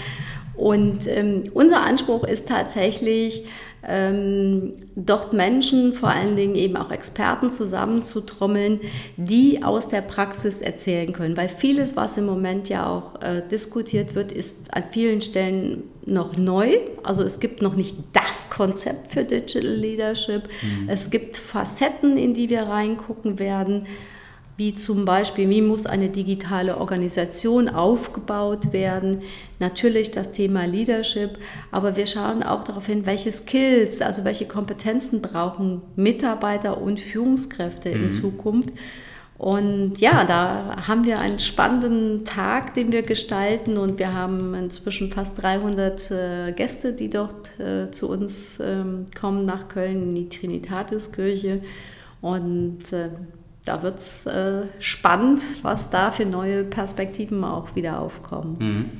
Und 0.56 1.08
ähm, 1.08 1.44
unser 1.54 1.82
Anspruch 1.82 2.24
ist 2.24 2.48
tatsächlich, 2.48 3.46
ähm, 3.88 4.74
dort 4.96 5.34
Menschen, 5.34 5.94
vor 5.94 6.10
allen 6.10 6.36
Dingen 6.36 6.56
eben 6.56 6.76
auch 6.76 6.92
Experten 6.92 7.50
zusammenzutrommeln, 7.50 8.82
die 9.18 9.64
aus 9.64 9.90
der 9.90 10.02
Praxis 10.02 10.62
erzählen 10.62 11.14
können. 11.14 11.38
Weil 11.38 11.50
vieles, 11.50 11.96
was 11.96 12.18
im 12.18 12.26
Moment 12.26 12.70
ja 12.70 12.88
auch 12.90 13.22
äh, 13.22 13.42
diskutiert 13.50 14.16
wird, 14.16 14.32
ist 14.32 14.74
an 14.74 14.84
vielen 14.92 15.22
Stellen 15.22 15.84
noch 16.06 16.38
neu. 16.38 16.78
Also 17.04 17.24
es 17.24 17.40
gibt 17.40 17.62
noch 17.62 17.76
nicht 17.76 17.96
das 18.14 18.50
Konzept 18.50 19.12
für 19.12 19.24
Digital 19.24 19.70
Leadership. 19.70 20.44
Mhm. 20.44 20.90
Es 20.90 21.10
gibt 21.10 21.38
Facetten, 21.38 22.18
in 22.18 22.34
die 22.34 22.50
wir 22.50 22.64
reingucken 22.64 23.40
werden 23.40 23.86
wie 24.58 24.74
zum 24.74 25.04
Beispiel, 25.04 25.50
wie 25.50 25.62
muss 25.62 25.86
eine 25.86 26.10
digitale 26.10 26.78
Organisation 26.78 27.68
aufgebaut 27.68 28.72
werden. 28.72 29.22
Natürlich 29.60 30.12
das 30.12 30.32
Thema 30.32 30.66
Leadership, 30.66 31.38
aber 31.72 31.98
wir 31.98 32.06
schauen 32.06 32.42
auch 32.42 32.64
darauf 32.64 32.86
hin, 32.86 33.06
welche 33.06 33.32
Skills, 33.34 34.02
also 34.02 34.24
welche 34.24 34.46
Kompetenzen 34.46 35.22
brauchen 35.22 35.82
Mitarbeiter 35.96 36.82
und 36.82 37.02
Führungskräfte 37.02 37.94
mhm. 37.94 38.04
in 38.06 38.12
Zukunft. 38.12 38.70
Und 39.38 40.00
ja, 40.00 40.24
da 40.24 40.88
haben 40.88 41.04
wir 41.04 41.20
einen 41.20 41.40
spannenden 41.40 42.24
Tag, 42.24 42.74
den 42.74 42.94
wir 42.94 43.02
gestalten 43.02 43.78
und 43.78 44.00
wir 44.00 44.14
haben 44.14 44.54
inzwischen 44.54 45.12
fast 45.12 45.42
300 45.42 46.12
äh, 46.12 46.52
Gäste, 46.54 46.94
die 46.94 47.10
dort 47.10 47.60
äh, 47.60 47.92
zu 47.92 48.10
uns 48.10 48.62
ähm, 48.62 49.08
kommen 49.20 49.46
nach 49.46 49.68
Köln 49.68 50.04
in 50.04 50.16
die 50.16 50.30
Trinitatiskirche. 50.30 51.62
Und 52.22 52.94
äh, 52.94 53.10
da 53.66 53.82
wird 53.84 54.00
es 54.00 54.26
äh, 54.26 54.64
spannend, 54.80 55.42
was 55.64 55.90
da 55.90 56.12
für 56.12 56.26
neue 56.26 56.64
Perspektiven 56.64 57.44
auch 57.44 57.76
wieder 57.76 58.00
aufkommen. 58.00 58.56
Mhm. 58.60 58.92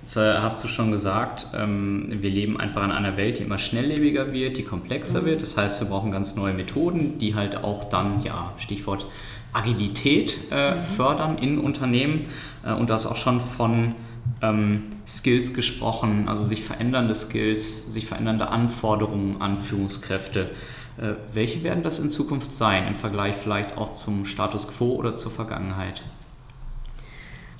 Jetzt 0.00 0.16
äh, 0.16 0.34
hast 0.34 0.62
du 0.62 0.68
schon 0.68 0.90
gesagt, 0.90 1.46
ähm, 1.54 2.08
wir 2.20 2.30
leben 2.30 2.60
einfach 2.60 2.84
in 2.84 2.90
einer 2.90 3.16
Welt, 3.16 3.38
die 3.38 3.42
immer 3.42 3.58
schnelllebiger 3.58 4.32
wird, 4.32 4.56
die 4.56 4.62
komplexer 4.62 5.22
mhm. 5.22 5.26
wird. 5.26 5.42
Das 5.42 5.56
heißt, 5.56 5.80
wir 5.80 5.88
brauchen 5.88 6.10
ganz 6.10 6.36
neue 6.36 6.52
Methoden, 6.52 7.18
die 7.18 7.34
halt 7.34 7.56
auch 7.56 7.84
dann, 7.84 8.22
ja, 8.22 8.52
Stichwort 8.58 9.06
Agilität 9.52 10.38
äh, 10.50 10.74
mhm. 10.74 10.82
fördern 10.82 11.38
in 11.38 11.58
Unternehmen. 11.58 12.26
Äh, 12.64 12.74
und 12.74 12.90
du 12.90 12.94
hast 12.94 13.06
auch 13.06 13.16
schon 13.16 13.40
von 13.40 13.94
ähm, 14.42 14.84
Skills 15.06 15.54
gesprochen, 15.54 16.28
also 16.28 16.44
sich 16.44 16.62
verändernde 16.62 17.14
Skills, 17.14 17.92
sich 17.92 18.06
verändernde 18.06 18.48
Anforderungen 18.48 19.40
an 19.40 19.56
Führungskräfte. 19.58 20.50
Äh, 20.96 21.14
welche 21.32 21.62
werden 21.62 21.82
das 21.82 21.98
in 21.98 22.10
Zukunft 22.10 22.54
sein 22.54 22.86
im 22.86 22.94
Vergleich 22.94 23.36
vielleicht 23.36 23.76
auch 23.76 23.92
zum 23.92 24.26
Status 24.26 24.68
quo 24.68 24.94
oder 24.94 25.16
zur 25.16 25.30
Vergangenheit? 25.32 26.04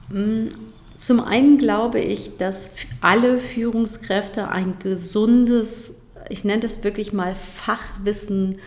Mm, 0.09 0.49
zum 0.97 1.21
einen 1.21 1.59
glaube 1.59 1.99
ich, 1.99 2.37
dass 2.37 2.76
alle 3.00 3.38
Führungskräfte 3.38 4.49
ein 4.49 4.79
gesundes, 4.79 6.12
ich 6.29 6.45
nenne 6.45 6.61
das 6.61 6.85
wirklich 6.85 7.12
mal 7.12 7.35
Fachwissen 7.35 8.59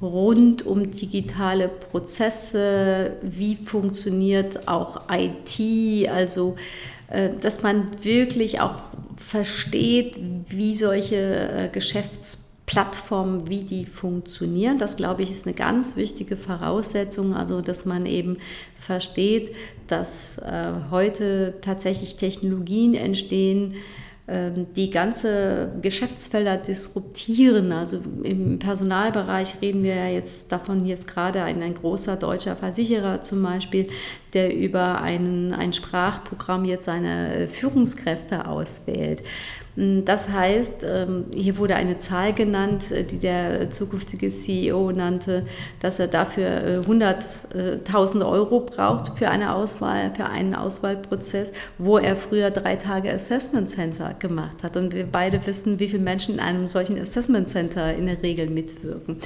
rund 0.00 0.64
um 0.66 0.90
digitale 0.90 1.68
Prozesse, 1.68 3.12
wie 3.22 3.56
funktioniert 3.56 4.66
auch 4.66 5.02
IT, 5.10 6.08
also 6.08 6.56
äh, 7.08 7.30
dass 7.40 7.62
man 7.62 7.88
wirklich 8.02 8.60
auch 8.60 8.76
versteht, 9.16 10.18
wie 10.48 10.74
solche 10.74 11.16
äh, 11.16 11.68
Geschäfts 11.70 12.43
Plattformen, 12.66 13.48
wie 13.48 13.62
die 13.62 13.84
funktionieren. 13.84 14.78
Das, 14.78 14.96
glaube 14.96 15.22
ich, 15.22 15.30
ist 15.30 15.46
eine 15.46 15.54
ganz 15.54 15.96
wichtige 15.96 16.36
Voraussetzung, 16.36 17.34
also 17.34 17.60
dass 17.60 17.84
man 17.84 18.06
eben 18.06 18.38
versteht, 18.80 19.54
dass 19.86 20.38
äh, 20.38 20.72
heute 20.90 21.54
tatsächlich 21.60 22.16
Technologien 22.16 22.94
entstehen, 22.94 23.74
ähm, 24.26 24.68
die 24.74 24.90
ganze 24.90 25.72
Geschäftsfelder 25.82 26.56
disruptieren. 26.56 27.72
Also 27.72 28.00
im 28.22 28.58
Personalbereich 28.58 29.60
reden 29.60 29.82
wir 29.82 29.96
ja 29.96 30.08
jetzt 30.08 30.50
davon, 30.50 30.86
jetzt 30.86 31.06
gerade 31.06 31.42
ein, 31.42 31.62
ein 31.62 31.74
großer 31.74 32.16
deutscher 32.16 32.56
Versicherer 32.56 33.20
zum 33.20 33.42
Beispiel, 33.42 33.88
der 34.32 34.56
über 34.56 35.02
einen, 35.02 35.52
ein 35.52 35.74
Sprachprogramm 35.74 36.64
jetzt 36.64 36.86
seine 36.86 37.48
Führungskräfte 37.48 38.48
auswählt. 38.48 39.22
Hm, 39.76 40.04
das 40.04 40.28
heißt, 40.28 40.84
ähm, 40.84 41.24
hier 41.34 41.58
wurde 41.58 41.74
eine 41.74 41.98
Zahl 41.98 42.32
genannt, 42.32 42.92
äh, 42.92 43.02
die 43.02 43.18
der 43.18 43.70
zukünftige 43.70 44.30
CEO 44.30 44.92
nannte, 44.92 45.46
dass 45.80 45.98
er 45.98 46.06
dafür 46.06 46.82
100.000 46.86 48.20
äh, 48.20 48.24
Euro 48.24 48.60
braucht 48.60 49.18
für 49.18 49.30
eine 49.30 49.54
Auswahl, 49.54 50.12
für 50.14 50.26
einen 50.26 50.54
Auswahlprozess, 50.54 51.52
wo 51.78 51.98
er 51.98 52.14
früher 52.14 52.50
drei 52.50 52.76
Tage 52.76 53.12
Assessment 53.12 53.68
Center 53.68 54.14
gemacht 54.18 54.62
hat. 54.62 54.76
Und 54.76 54.94
wir 54.94 55.06
beide 55.10 55.44
wissen, 55.44 55.80
wie 55.80 55.88
viele 55.88 56.02
Menschen 56.02 56.34
in 56.34 56.40
einem 56.40 56.66
solchen 56.68 57.00
Assessment 57.00 57.48
Center 57.48 57.94
in 57.94 58.06
der 58.06 58.22
Regel 58.22 58.48
mitwirken. 58.48 59.20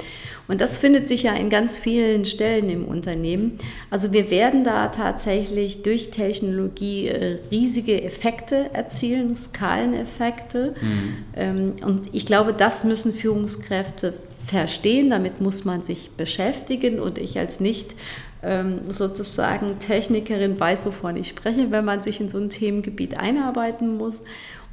Und 0.47 0.61
das 0.61 0.79
findet 0.79 1.07
sich 1.07 1.23
ja 1.23 1.33
in 1.33 1.51
ganz 1.51 1.77
vielen 1.77 2.25
Stellen 2.25 2.69
im 2.69 2.85
Unternehmen. 2.85 3.59
Also 3.91 4.11
wir 4.13 4.31
werden 4.31 4.63
da 4.63 4.87
tatsächlich 4.87 5.83
durch 5.83 6.09
Technologie 6.09 7.07
äh, 7.07 7.37
riesige 7.51 8.01
Effekte 8.01 8.71
erzielen, 8.73 9.37
Skaleneffekte. 9.37 10.38
Mhm. 10.81 11.75
Und 11.83 12.13
ich 12.13 12.25
glaube, 12.25 12.53
das 12.53 12.83
müssen 12.83 13.13
Führungskräfte 13.13 14.13
verstehen, 14.45 15.09
damit 15.09 15.41
muss 15.41 15.65
man 15.65 15.83
sich 15.83 16.11
beschäftigen 16.17 16.99
und 16.99 17.17
ich 17.17 17.37
als 17.37 17.59
nicht 17.59 17.95
ähm, 18.41 18.89
sozusagen 18.89 19.79
Technikerin 19.79 20.59
weiß, 20.59 20.85
wovon 20.85 21.17
ich 21.17 21.27
spreche, 21.29 21.71
wenn 21.71 21.85
man 21.85 22.01
sich 22.01 22.19
in 22.21 22.29
so 22.29 22.37
ein 22.37 22.49
Themengebiet 22.49 23.17
einarbeiten 23.17 23.97
muss. 23.97 24.23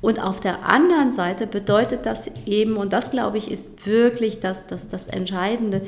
Und 0.06 0.22
auf 0.22 0.38
der 0.38 0.64
anderen 0.64 1.10
Seite 1.10 1.48
bedeutet 1.48 2.06
das 2.06 2.30
eben, 2.46 2.76
und 2.76 2.92
das 2.92 3.10
glaube 3.10 3.38
ich 3.38 3.50
ist 3.50 3.88
wirklich 3.88 4.38
das, 4.38 4.68
das, 4.68 4.88
das 4.88 5.08
Entscheidende, 5.08 5.82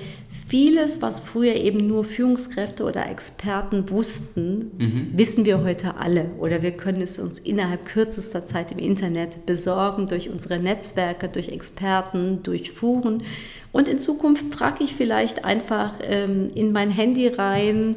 vieles, 0.48 1.00
was 1.00 1.20
früher 1.20 1.54
eben 1.54 1.87
nur 1.87 2.02
Führungskräfte 2.02 2.82
oder 2.82 3.08
Experten 3.08 3.90
wussten, 3.90 4.72
mhm. 4.76 5.10
wissen 5.12 5.44
wir 5.44 5.62
heute 5.62 5.98
alle. 5.98 6.32
Oder 6.40 6.62
wir 6.62 6.72
können 6.72 7.00
es 7.00 7.20
uns 7.20 7.38
innerhalb 7.38 7.87
kürzester 7.87 8.44
Zeit 8.44 8.72
im 8.72 8.80
Internet 8.80 9.46
besorgen, 9.46 10.08
durch 10.08 10.28
unsere 10.30 10.58
Netzwerke, 10.58 11.28
durch 11.28 11.50
Experten, 11.50 12.42
durch 12.42 12.72
Foren. 12.72 13.22
Und 13.70 13.87
in 13.87 14.00
Zukunft 14.00 14.52
frage 14.52 14.82
ich 14.82 14.96
vielleicht 14.96 15.44
einfach 15.44 15.92
ähm, 16.02 16.50
in 16.56 16.72
mein 16.72 16.90
Handy 16.90 17.28
rein, 17.28 17.94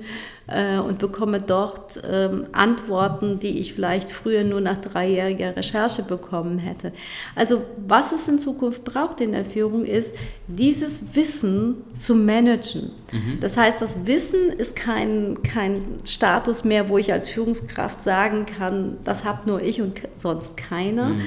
äh, 0.48 0.80
und 0.80 1.00
bekomme 1.00 1.40
dort 1.40 2.02
ähm, 2.10 2.46
Antworten, 2.52 3.40
die 3.40 3.60
ich 3.60 3.74
vielleicht 3.74 4.12
früher 4.12 4.44
nur 4.44 4.62
nach 4.62 4.80
dreijähriger 4.82 5.56
Recherche 5.56 6.04
bekommen 6.04 6.58
hätte. 6.58 6.92
Also 7.36 7.62
was 7.88 8.12
es 8.12 8.28
in 8.28 8.40
Zukunft 8.40 8.84
braucht 8.84 9.22
in 9.22 9.32
der 9.32 9.46
Führung 9.46 9.86
ist, 9.86 10.16
dieses 10.48 11.16
Wissen 11.16 11.78
zu 11.98 12.16
managen. 12.16 12.92
Mhm. 13.12 13.40
Das 13.40 13.58
heißt, 13.58 13.82
das 13.82 14.06
Wissen 14.06 14.50
ist 14.50 14.76
kein, 14.76 15.42
kein 15.44 15.84
Status 16.06 16.64
mehr, 16.64 16.90
wo 16.90 16.98
ich 16.98 17.14
als 17.14 17.30
Führungskraft 17.30 18.02
sagen 18.02 18.46
kann, 18.46 18.98
das 19.04 19.24
habe 19.24 19.50
nur 19.50 19.62
ich 19.62 19.82
und 19.82 20.02
sonst 20.18 20.58
keiner. 20.58 21.10
Mhm. 21.10 21.22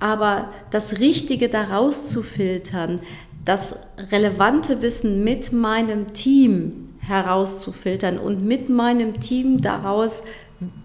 Aber 0.00 0.50
das 0.70 1.00
Richtige 1.00 1.48
daraus 1.48 2.10
zu 2.10 2.22
filtern, 2.22 3.00
das 3.44 3.86
relevante 4.10 4.82
Wissen 4.82 5.22
mit 5.22 5.52
meinem 5.52 6.12
Team 6.12 6.83
herauszufiltern 7.06 8.18
und 8.18 8.44
mit 8.44 8.68
meinem 8.68 9.20
Team 9.20 9.60
daraus 9.60 10.24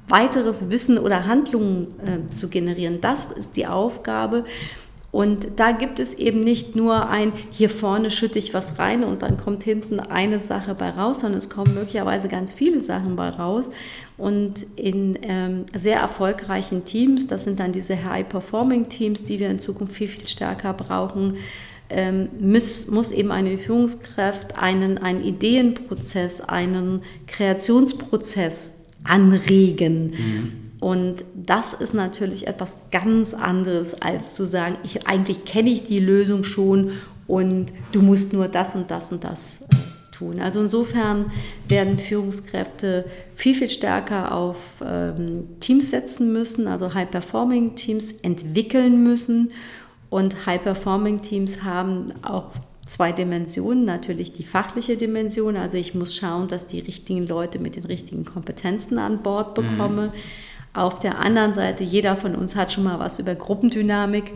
weiteres 0.07 0.69
Wissen 0.69 0.97
oder 0.97 1.25
Handlungen 1.25 1.87
äh, 2.05 2.31
zu 2.31 2.49
generieren. 2.49 3.01
Das 3.01 3.31
ist 3.31 3.55
die 3.55 3.67
Aufgabe. 3.67 4.45
Und 5.11 5.47
da 5.55 5.71
gibt 5.71 5.99
es 5.99 6.13
eben 6.13 6.41
nicht 6.41 6.75
nur 6.75 7.09
ein, 7.09 7.33
hier 7.49 7.71
vorne 7.71 8.11
schütte 8.11 8.37
ich 8.37 8.53
was 8.53 8.77
rein 8.77 9.03
und 9.03 9.23
dann 9.23 9.37
kommt 9.37 9.63
hinten 9.63 9.99
eine 9.99 10.39
Sache 10.39 10.75
bei 10.75 10.91
raus, 10.91 11.21
sondern 11.21 11.39
es 11.39 11.49
kommen 11.49 11.73
möglicherweise 11.73 12.27
ganz 12.27 12.53
viele 12.53 12.79
Sachen 12.79 13.15
bei 13.15 13.29
raus. 13.29 13.71
Und 14.17 14.67
in 14.75 15.17
ähm, 15.23 15.65
sehr 15.73 15.99
erfolgreichen 15.99 16.85
Teams, 16.85 17.27
das 17.27 17.45
sind 17.45 17.59
dann 17.59 17.71
diese 17.71 18.03
High-Performing-Teams, 18.03 19.23
die 19.23 19.39
wir 19.39 19.49
in 19.49 19.57
Zukunft 19.57 19.95
viel, 19.95 20.09
viel 20.09 20.27
stärker 20.27 20.73
brauchen, 20.73 21.37
ähm, 21.89 22.29
muss, 22.39 22.87
muss 22.87 23.11
eben 23.11 23.31
eine 23.31 23.57
Führungskraft 23.57 24.57
einen, 24.57 24.97
einen 24.97 25.23
Ideenprozess, 25.23 26.41
einen 26.41 27.01
Kreationsprozess 27.27 28.73
anregen. 29.03 30.11
Mhm. 30.11 30.51
Und 30.79 31.25
das 31.35 31.73
ist 31.73 31.93
natürlich 31.93 32.47
etwas 32.47 32.77
ganz 32.91 33.33
anderes, 33.33 34.01
als 34.01 34.33
zu 34.33 34.45
sagen, 34.45 34.77
ich, 34.83 35.07
eigentlich 35.07 35.43
kenne 35.45 35.69
ich 35.69 35.85
die 35.85 35.99
Lösung 35.99 36.43
schon 36.43 36.91
und 37.27 37.67
du 37.91 38.01
musst 38.01 38.33
nur 38.33 38.47
das 38.47 38.75
und 38.75 38.89
das 38.89 39.11
und 39.11 39.23
das 39.23 39.63
äh, 39.63 39.75
tun. 40.11 40.39
Also 40.39 40.61
insofern 40.61 41.31
werden 41.67 41.99
Führungskräfte 41.99 43.05
viel, 43.35 43.55
viel 43.55 43.69
stärker 43.69 44.33
auf 44.33 44.57
ähm, 44.85 45.47
Teams 45.59 45.89
setzen 45.89 46.31
müssen, 46.31 46.67
also 46.67 46.93
High-Performing-Teams 46.93 48.13
entwickeln 48.21 49.03
müssen 49.03 49.51
und 50.09 50.45
High-Performing-Teams 50.45 51.63
haben 51.63 52.07
auch 52.23 52.51
zwei 52.85 53.11
Dimensionen. 53.11 53.85
Natürlich 53.85 54.33
die 54.33 54.43
fachliche 54.43 54.97
Dimension, 54.97 55.55
also 55.55 55.77
ich 55.77 55.93
muss 55.95 56.15
schauen, 56.15 56.47
dass 56.47 56.67
die 56.67 56.79
richtigen 56.79 57.27
Leute 57.27 57.59
mit 57.59 57.75
den 57.75 57.85
richtigen 57.85 58.25
Kompetenzen 58.25 58.97
an 58.97 59.21
Bord 59.21 59.57
mhm. 59.57 59.67
bekomme. 59.67 60.07
Mhm. 60.07 60.11
Auf 60.73 60.99
der 60.99 61.19
anderen 61.19 61.53
Seite, 61.53 61.83
jeder 61.83 62.15
von 62.15 62.35
uns 62.35 62.55
hat 62.55 62.71
schon 62.71 62.83
mal 62.83 62.99
was 62.99 63.19
über 63.19 63.35
Gruppendynamik 63.35 64.33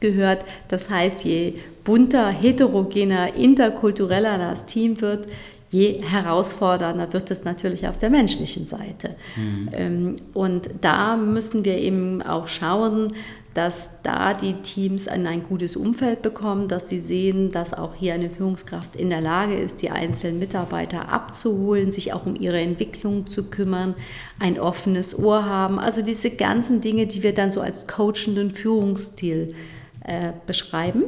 gehört. 0.00 0.44
Das 0.68 0.90
heißt, 0.90 1.24
je 1.24 1.54
bunter, 1.84 2.28
heterogener, 2.28 3.34
interkultureller 3.34 4.38
das 4.38 4.66
Team 4.66 5.00
wird, 5.00 5.26
je 5.70 6.02
herausfordernder 6.02 7.12
wird 7.12 7.30
es 7.30 7.44
natürlich 7.44 7.86
auf 7.86 7.98
der 7.98 8.10
menschlichen 8.10 8.66
Seite. 8.66 9.14
Mhm. 9.36 10.16
Und 10.34 10.68
da 10.80 11.16
müssen 11.16 11.64
wir 11.64 11.78
eben 11.78 12.22
auch 12.22 12.48
schauen, 12.48 13.12
dass 13.54 14.02
da 14.02 14.32
die 14.32 14.54
Teams 14.62 15.08
ein, 15.08 15.26
ein 15.26 15.42
gutes 15.42 15.74
Umfeld 15.74 16.22
bekommen, 16.22 16.68
dass 16.68 16.88
sie 16.88 17.00
sehen, 17.00 17.50
dass 17.50 17.74
auch 17.74 17.94
hier 17.94 18.14
eine 18.14 18.30
Führungskraft 18.30 18.94
in 18.94 19.10
der 19.10 19.20
Lage 19.20 19.54
ist, 19.54 19.82
die 19.82 19.90
einzelnen 19.90 20.38
Mitarbeiter 20.38 21.08
abzuholen, 21.08 21.90
sich 21.90 22.12
auch 22.12 22.26
um 22.26 22.36
ihre 22.36 22.60
Entwicklung 22.60 23.26
zu 23.26 23.44
kümmern, 23.44 23.94
ein 24.38 24.60
offenes 24.60 25.18
Ohr 25.18 25.46
haben. 25.46 25.80
Also 25.80 26.02
diese 26.02 26.30
ganzen 26.30 26.80
Dinge, 26.80 27.06
die 27.06 27.22
wir 27.24 27.34
dann 27.34 27.50
so 27.50 27.60
als 27.60 27.88
coachenden 27.88 28.54
Führungsstil 28.54 29.54
äh, 30.04 30.32
beschreiben. 30.46 31.04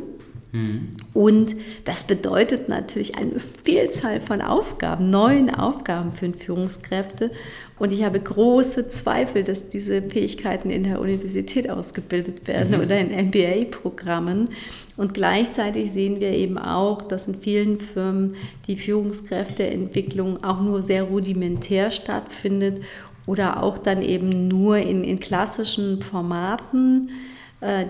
Und 1.14 1.56
das 1.84 2.06
bedeutet 2.06 2.68
natürlich 2.68 3.16
eine 3.16 3.40
Vielzahl 3.40 4.20
von 4.20 4.42
Aufgaben, 4.42 5.08
neuen 5.08 5.48
Aufgaben 5.48 6.12
für 6.12 6.30
Führungskräfte. 6.34 7.30
Und 7.78 7.92
ich 7.92 8.04
habe 8.04 8.20
große 8.20 8.88
Zweifel, 8.88 9.44
dass 9.44 9.70
diese 9.70 10.02
Fähigkeiten 10.02 10.68
in 10.68 10.84
der 10.84 11.00
Universität 11.00 11.70
ausgebildet 11.70 12.46
werden 12.46 12.76
mhm. 12.76 12.84
oder 12.84 12.98
in 12.98 13.28
MBA-Programmen. 13.28 14.50
Und 14.98 15.14
gleichzeitig 15.14 15.90
sehen 15.90 16.20
wir 16.20 16.32
eben 16.32 16.58
auch, 16.58 17.00
dass 17.00 17.28
in 17.28 17.36
vielen 17.36 17.80
Firmen 17.80 18.34
die 18.66 18.76
Führungskräfteentwicklung 18.76 20.44
auch 20.44 20.60
nur 20.60 20.82
sehr 20.82 21.04
rudimentär 21.04 21.90
stattfindet 21.90 22.82
oder 23.24 23.62
auch 23.62 23.78
dann 23.78 24.02
eben 24.02 24.48
nur 24.48 24.76
in, 24.76 25.02
in 25.02 25.18
klassischen 25.18 26.02
Formaten 26.02 27.10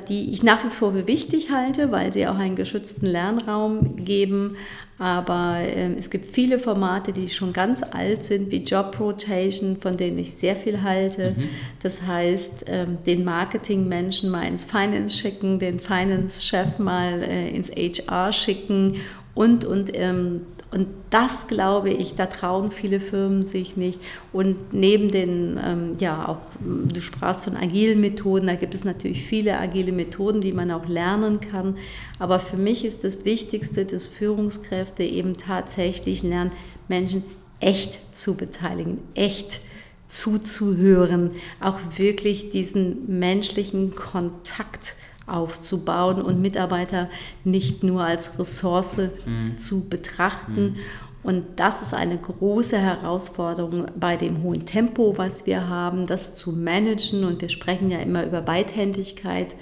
die 0.08 0.32
ich 0.32 0.42
nach 0.42 0.64
wie 0.64 0.70
vor 0.70 0.92
für 0.92 1.06
wichtig 1.06 1.50
halte, 1.50 1.90
weil 1.90 2.12
sie 2.12 2.26
auch 2.26 2.36
einen 2.36 2.56
geschützten 2.56 3.06
Lernraum 3.06 3.96
geben. 3.96 4.56
Aber 5.02 5.56
äh, 5.58 5.94
es 5.94 6.10
gibt 6.10 6.32
viele 6.32 6.60
Formate, 6.60 7.12
die 7.12 7.28
schon 7.28 7.52
ganz 7.52 7.82
alt 7.82 8.22
sind, 8.22 8.52
wie 8.52 8.62
Job 8.62 8.94
Rotation, 9.00 9.78
von 9.80 9.96
denen 9.96 10.16
ich 10.18 10.34
sehr 10.34 10.54
viel 10.54 10.82
halte. 10.82 11.34
Mhm. 11.36 11.48
Das 11.82 12.06
heißt, 12.06 12.68
äh, 12.68 12.86
den 13.04 13.24
Marketingmenschen 13.24 14.30
mal 14.30 14.46
ins 14.46 14.64
Finance 14.64 15.16
schicken, 15.16 15.58
den 15.58 15.80
Finance-Chef 15.80 16.78
mal 16.78 17.20
äh, 17.22 17.48
ins 17.48 17.72
HR 17.72 18.30
schicken 18.30 18.96
und, 19.34 19.64
und 19.64 19.90
ähm, 19.94 20.42
und 20.72 20.88
das 21.10 21.48
glaube 21.48 21.90
ich, 21.90 22.14
da 22.14 22.26
trauen 22.26 22.70
viele 22.70 22.98
Firmen 22.98 23.44
sich 23.44 23.76
nicht. 23.76 24.00
Und 24.32 24.72
neben 24.72 25.10
den, 25.10 25.60
ähm, 25.62 25.92
ja, 26.00 26.26
auch, 26.26 26.38
du 26.60 27.00
sprachst 27.02 27.44
von 27.44 27.56
agilen 27.58 28.00
Methoden, 28.00 28.46
da 28.46 28.54
gibt 28.54 28.74
es 28.74 28.82
natürlich 28.82 29.26
viele 29.26 29.60
agile 29.60 29.92
Methoden, 29.92 30.40
die 30.40 30.52
man 30.52 30.70
auch 30.70 30.88
lernen 30.88 31.40
kann. 31.40 31.76
Aber 32.18 32.40
für 32.40 32.56
mich 32.56 32.86
ist 32.86 33.04
das 33.04 33.26
Wichtigste, 33.26 33.84
dass 33.84 34.06
Führungskräfte 34.06 35.02
eben 35.02 35.36
tatsächlich 35.36 36.22
lernen, 36.22 36.52
Menschen 36.88 37.22
echt 37.60 38.14
zu 38.14 38.36
beteiligen, 38.36 38.98
echt 39.14 39.60
zuzuhören, 40.06 41.32
auch 41.60 41.78
wirklich 41.96 42.50
diesen 42.50 43.18
menschlichen 43.18 43.94
Kontakt 43.94 44.94
aufzubauen 45.32 46.20
und 46.20 46.40
Mitarbeiter 46.40 47.08
nicht 47.44 47.82
nur 47.82 48.04
als 48.04 48.38
Ressource 48.38 48.98
mhm. 48.98 49.58
zu 49.58 49.88
betrachten. 49.88 50.62
Mhm. 50.62 50.76
Und 51.22 51.44
das 51.56 51.82
ist 51.82 51.94
eine 51.94 52.18
große 52.18 52.78
Herausforderung 52.78 53.86
bei 53.94 54.16
dem 54.16 54.42
hohen 54.42 54.66
Tempo, 54.66 55.16
was 55.16 55.46
wir 55.46 55.68
haben, 55.68 56.06
das 56.06 56.34
zu 56.34 56.52
managen. 56.52 57.24
Und 57.24 57.40
wir 57.40 57.48
sprechen 57.48 57.90
ja 57.90 58.00
immer 58.00 58.26
über 58.26 58.42
Beidhändigkeit 58.42 59.54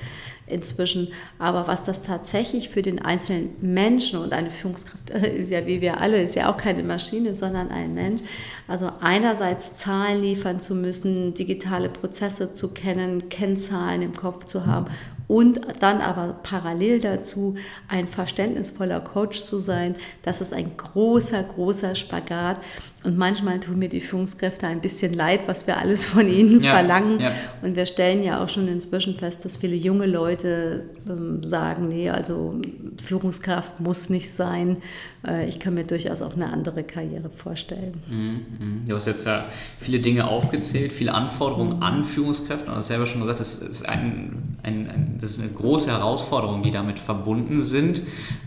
inzwischen. 0.47 1.09
Aber 1.39 1.67
was 1.67 1.85
das 1.85 2.03
tatsächlich 2.03 2.71
für 2.71 2.81
den 2.81 2.99
einzelnen 2.99 3.51
Menschen 3.61 4.21
und 4.21 4.33
eine 4.33 4.51
Führungskraft 4.51 5.11
ist 5.11 5.51
ja 5.51 5.67
wie 5.67 5.83
wir 5.83 6.01
alle, 6.01 6.23
ist 6.23 6.35
ja 6.35 6.51
auch 6.51 6.57
keine 6.57 6.83
Maschine, 6.83 7.35
sondern 7.35 7.71
ein 7.71 7.93
Mensch. 7.93 8.23
Also 8.67 8.91
einerseits 9.01 9.77
Zahlen 9.77 10.23
liefern 10.23 10.61
zu 10.61 10.75
müssen, 10.75 11.35
digitale 11.35 11.91
Prozesse 11.91 12.55
zu 12.55 12.69
kennen, 12.69 13.29
Kennzahlen 13.29 14.01
im 14.01 14.15
Kopf 14.15 14.47
zu 14.47 14.67
haben 14.67 14.87
und 15.31 15.61
dann 15.79 16.01
aber 16.01 16.41
parallel 16.43 16.99
dazu 16.99 17.55
ein 17.87 18.09
verständnisvoller 18.09 18.99
Coach 18.99 19.39
zu 19.39 19.61
sein, 19.61 19.95
das 20.23 20.41
ist 20.41 20.53
ein 20.53 20.77
großer, 20.77 21.45
großer 21.45 21.95
Spagat. 21.95 22.57
Und 23.03 23.17
manchmal 23.17 23.61
tun 23.61 23.79
mir 23.79 23.89
die 23.89 24.01
Führungskräfte 24.01 24.67
ein 24.67 24.83
bisschen 24.83 25.15
leid, 25.15 25.41
was 25.47 25.67
wir 25.67 25.79
alles 25.79 26.05
von 26.05 26.29
ihnen 26.29 26.61
ja, 26.61 26.73
verlangen. 26.73 27.19
Ja. 27.19 27.33
Und 27.63 27.75
wir 27.75 27.87
stellen 27.87 28.23
ja 28.23 28.45
auch 28.45 28.49
schon 28.51 28.69
inzwischen 28.69 29.17
fest, 29.17 29.45
dass 29.45 29.57
viele 29.57 29.75
junge 29.75 30.05
Leute 30.05 30.85
ähm, 31.09 31.43
sagen, 31.43 31.89
nee, 31.89 32.11
also 32.11 32.61
Führungskraft 33.03 33.81
muss 33.81 34.11
nicht 34.11 34.31
sein. 34.31 34.79
Äh, 35.27 35.49
ich 35.49 35.59
kann 35.59 35.75
mir 35.75 35.85
durchaus 35.85 36.21
auch 36.21 36.35
eine 36.35 36.53
andere 36.53 36.83
Karriere 36.83 37.31
vorstellen. 37.31 38.03
Mhm, 38.07 38.17
mhm. 38.59 38.85
Du 38.87 38.95
hast 38.95 39.07
jetzt 39.07 39.27
ja 39.27 39.47
viele 39.79 40.01
Dinge 40.01 40.29
aufgezählt, 40.29 40.93
viele 40.93 41.15
Anforderungen 41.15 41.77
mhm. 41.77 41.83
an 41.83 42.05
Führungskräfte. 42.05 42.67
Du 42.67 42.73
hast 42.73 42.89
selber 42.89 43.07
schon 43.07 43.21
gesagt, 43.21 43.41
das 43.41 43.63
ist, 43.63 43.89
ein, 43.89 44.59
ein, 44.63 44.91
ein, 44.91 45.17
das 45.19 45.31
ist 45.31 45.41
eine 45.41 45.51
große 45.51 45.91
Herausforderung, 45.91 46.63
die 46.63 46.71
damit 46.71 46.99
verbunden 46.99 47.63
sind. 47.63 48.03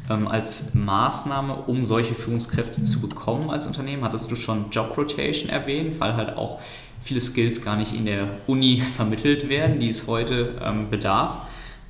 Ähm, 0.10 0.28
als 0.28 0.76
Maßnahme, 0.76 1.56
um 1.68 1.86
solche 1.86 2.14
Führungskräfte 2.14 2.84
zu 2.84 3.00
bekommen 3.02 3.50
als 3.50 3.68
Unternehmen, 3.68 4.04
hattest 4.04 4.30
du 4.30 4.36
schon 4.36 4.70
Job 4.70 4.98
Rotation 4.98 5.50
erwähnt, 5.50 6.00
weil 6.00 6.16
halt 6.16 6.36
auch 6.36 6.60
viele 7.02 7.22
Skills 7.22 7.64
gar 7.64 7.78
nicht 7.78 7.94
in 7.94 8.06
der 8.06 8.28
Uni 8.48 8.82
vermittelt 8.96 9.48
werden, 9.50 9.80
die 9.80 9.90
es 9.90 10.08
heute 10.08 10.60
ähm, 10.62 10.90
bedarf. 10.90 11.38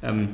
Ähm, 0.04 0.30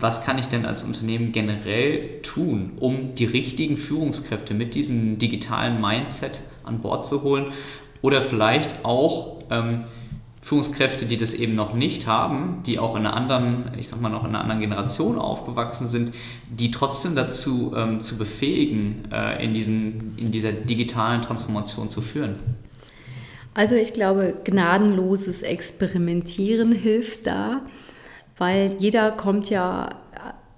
was 0.00 0.24
kann 0.24 0.38
ich 0.38 0.46
denn 0.46 0.66
als 0.66 0.82
Unternehmen 0.82 1.32
generell 1.32 2.20
tun, 2.22 2.72
um 2.78 3.14
die 3.14 3.24
richtigen 3.24 3.76
Führungskräfte 3.76 4.54
mit 4.54 4.74
diesem 4.74 5.18
digitalen 5.18 5.80
Mindset 5.80 6.42
an 6.64 6.80
Bord 6.80 7.04
zu 7.04 7.22
holen? 7.22 7.46
Oder 8.02 8.22
vielleicht 8.22 8.84
auch 8.84 9.38
ähm, 9.50 9.84
Führungskräfte, 10.48 11.04
die 11.04 11.18
das 11.18 11.34
eben 11.34 11.54
noch 11.54 11.74
nicht 11.74 12.06
haben, 12.06 12.62
die 12.64 12.78
auch 12.78 12.96
in 12.96 13.04
einer 13.04 13.14
anderen, 13.14 13.70
ich 13.78 13.88
sag 13.88 14.00
mal 14.00 14.08
noch 14.08 14.24
in 14.24 14.30
einer 14.30 14.40
anderen 14.40 14.60
Generation 14.60 15.18
aufgewachsen 15.18 15.86
sind, 15.86 16.14
die 16.48 16.70
trotzdem 16.70 17.14
dazu 17.14 17.74
ähm, 17.76 18.00
zu 18.00 18.16
befähigen, 18.16 19.02
äh, 19.12 19.44
in, 19.44 19.52
diesen, 19.52 20.16
in 20.16 20.30
dieser 20.30 20.52
digitalen 20.52 21.20
Transformation 21.20 21.90
zu 21.90 22.00
führen? 22.00 22.36
Also 23.52 23.74
ich 23.74 23.92
glaube, 23.92 24.34
gnadenloses 24.44 25.42
Experimentieren 25.42 26.72
hilft 26.72 27.26
da 27.26 27.60
weil 28.38 28.76
jeder 28.78 29.10
kommt 29.10 29.50
ja 29.50 29.90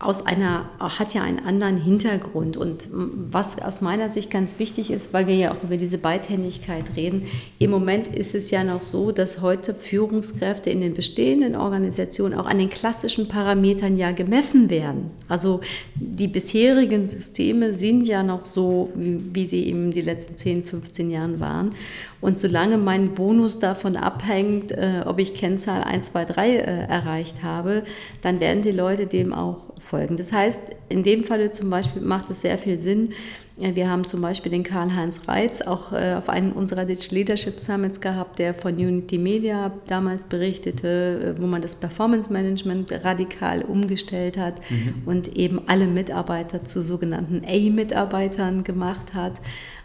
aus 0.00 0.24
einer, 0.24 0.70
hat 0.78 1.12
ja 1.12 1.22
einen 1.22 1.40
anderen 1.40 1.76
Hintergrund. 1.76 2.56
Und 2.56 2.88
was 2.90 3.60
aus 3.60 3.82
meiner 3.82 4.08
Sicht 4.08 4.30
ganz 4.30 4.58
wichtig 4.58 4.90
ist, 4.90 5.12
weil 5.12 5.26
wir 5.26 5.34
ja 5.34 5.52
auch 5.52 5.62
über 5.62 5.76
diese 5.76 5.98
Beidhändigkeit 5.98 6.96
reden, 6.96 7.26
im 7.58 7.70
Moment 7.70 8.08
ist 8.08 8.34
es 8.34 8.50
ja 8.50 8.64
noch 8.64 8.80
so, 8.80 9.12
dass 9.12 9.42
heute 9.42 9.74
Führungskräfte 9.74 10.70
in 10.70 10.80
den 10.80 10.94
bestehenden 10.94 11.54
Organisationen 11.54 12.32
auch 12.32 12.46
an 12.46 12.56
den 12.56 12.70
klassischen 12.70 13.28
Parametern 13.28 13.98
ja 13.98 14.12
gemessen 14.12 14.70
werden. 14.70 15.10
Also 15.28 15.60
die 15.96 16.28
bisherigen 16.28 17.06
Systeme 17.06 17.74
sind 17.74 18.04
ja 18.04 18.22
noch 18.22 18.46
so, 18.46 18.90
wie 18.94 19.44
sie 19.44 19.66
eben 19.66 19.90
die 19.90 20.00
letzten 20.00 20.34
10, 20.38 20.64
15 20.64 21.10
Jahren 21.10 21.40
waren. 21.40 21.72
Und 22.22 22.38
solange 22.38 22.78
mein 22.78 23.14
Bonus 23.14 23.58
davon 23.58 23.96
abhängt, 23.96 24.72
äh, 24.72 25.02
ob 25.06 25.18
ich 25.18 25.34
Kennzahl 25.34 25.82
1, 25.82 26.12
2, 26.12 26.24
3 26.26 26.48
äh, 26.48 26.60
erreicht 26.86 27.42
habe, 27.42 27.82
dann 28.22 28.40
werden 28.40 28.62
die 28.62 28.72
Leute 28.72 29.06
dem 29.06 29.32
auch 29.32 29.70
folgen. 29.80 30.16
Das 30.16 30.32
heißt, 30.32 30.60
in 30.88 31.02
dem 31.02 31.24
Falle 31.24 31.50
zum 31.50 31.70
Beispiel 31.70 32.02
macht 32.02 32.30
es 32.30 32.42
sehr 32.42 32.58
viel 32.58 32.78
Sinn. 32.78 33.10
Wir 33.56 33.90
haben 33.90 34.06
zum 34.06 34.22
Beispiel 34.22 34.50
den 34.50 34.62
Karl-Heinz 34.62 35.28
Reitz 35.28 35.60
auch 35.60 35.92
äh, 35.92 36.14
auf 36.14 36.30
einem 36.30 36.52
unserer 36.52 36.86
Digital 36.86 37.18
Leadership 37.18 37.60
Summits 37.60 38.00
gehabt, 38.00 38.38
der 38.38 38.54
von 38.54 38.74
Unity 38.74 39.18
Media 39.18 39.70
damals 39.86 40.24
berichtete, 40.24 41.34
äh, 41.36 41.40
wo 41.40 41.46
man 41.46 41.60
das 41.60 41.76
Performance 41.76 42.32
Management 42.32 42.90
radikal 43.04 43.60
umgestellt 43.62 44.38
hat 44.38 44.54
mhm. 44.70 45.02
und 45.04 45.36
eben 45.36 45.60
alle 45.66 45.86
Mitarbeiter 45.86 46.64
zu 46.64 46.82
sogenannten 46.82 47.42
A-Mitarbeitern 47.46 48.64
gemacht 48.64 49.12
hat. 49.12 49.34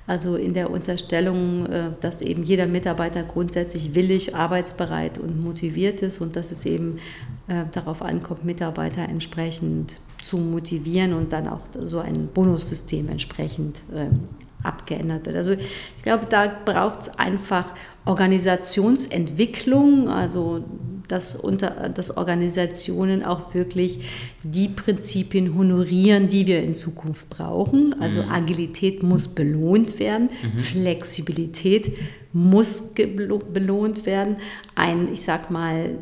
Also 0.07 0.35
in 0.35 0.53
der 0.53 0.69
Unterstellung, 0.69 1.65
äh, 1.65 1.89
dass 2.01 2.21
eben 2.21 2.43
jeder 2.43 2.67
Mitarbeiter 2.67 3.23
grundsätzlich 3.23 3.95
willig, 3.95 4.35
arbeitsbereit 4.35 5.17
und 5.17 5.43
motiviert 5.43 6.01
ist 6.01 6.21
und 6.21 6.35
dass 6.35 6.51
es 6.51 6.65
eben 6.65 6.99
äh, 7.47 7.63
darauf 7.71 8.03
ankommt, 8.03 8.45
Mitarbeiter 8.45 9.03
entsprechend 9.03 9.99
zu 10.21 10.37
motivieren 10.37 11.13
und 11.13 11.33
dann 11.33 11.47
auch 11.47 11.61
so 11.79 11.99
ein 11.99 12.27
Bonussystem 12.27 13.09
entsprechend 13.09 13.81
ähm, 13.95 14.25
abgeändert 14.63 15.25
wird. 15.25 15.35
Also 15.35 15.53
ich 15.53 16.03
glaube, 16.03 16.27
da 16.29 16.51
braucht 16.65 17.01
es 17.01 17.19
einfach 17.19 17.71
Organisationsentwicklung, 18.05 20.09
also 20.09 20.63
dass, 21.07 21.35
unter, 21.35 21.89
dass 21.89 22.17
Organisationen 22.17 23.23
auch 23.23 23.53
wirklich 23.53 23.99
die 24.43 24.67
Prinzipien 24.67 25.55
honorieren, 25.55 26.27
die 26.27 26.47
wir 26.47 26.61
in 26.63 26.75
Zukunft 26.75 27.29
brauchen. 27.29 27.99
Also 28.01 28.21
mhm. 28.21 28.29
Agilität 28.29 29.03
muss 29.03 29.27
belohnt 29.27 29.99
werden, 29.99 30.29
mhm. 30.41 30.59
Flexibilität 30.59 31.91
muss 32.33 32.93
belohnt 32.93 34.05
werden. 34.05 34.37
Ein, 34.75 35.13
ich 35.13 35.21
sag 35.21 35.51
mal, 35.51 35.97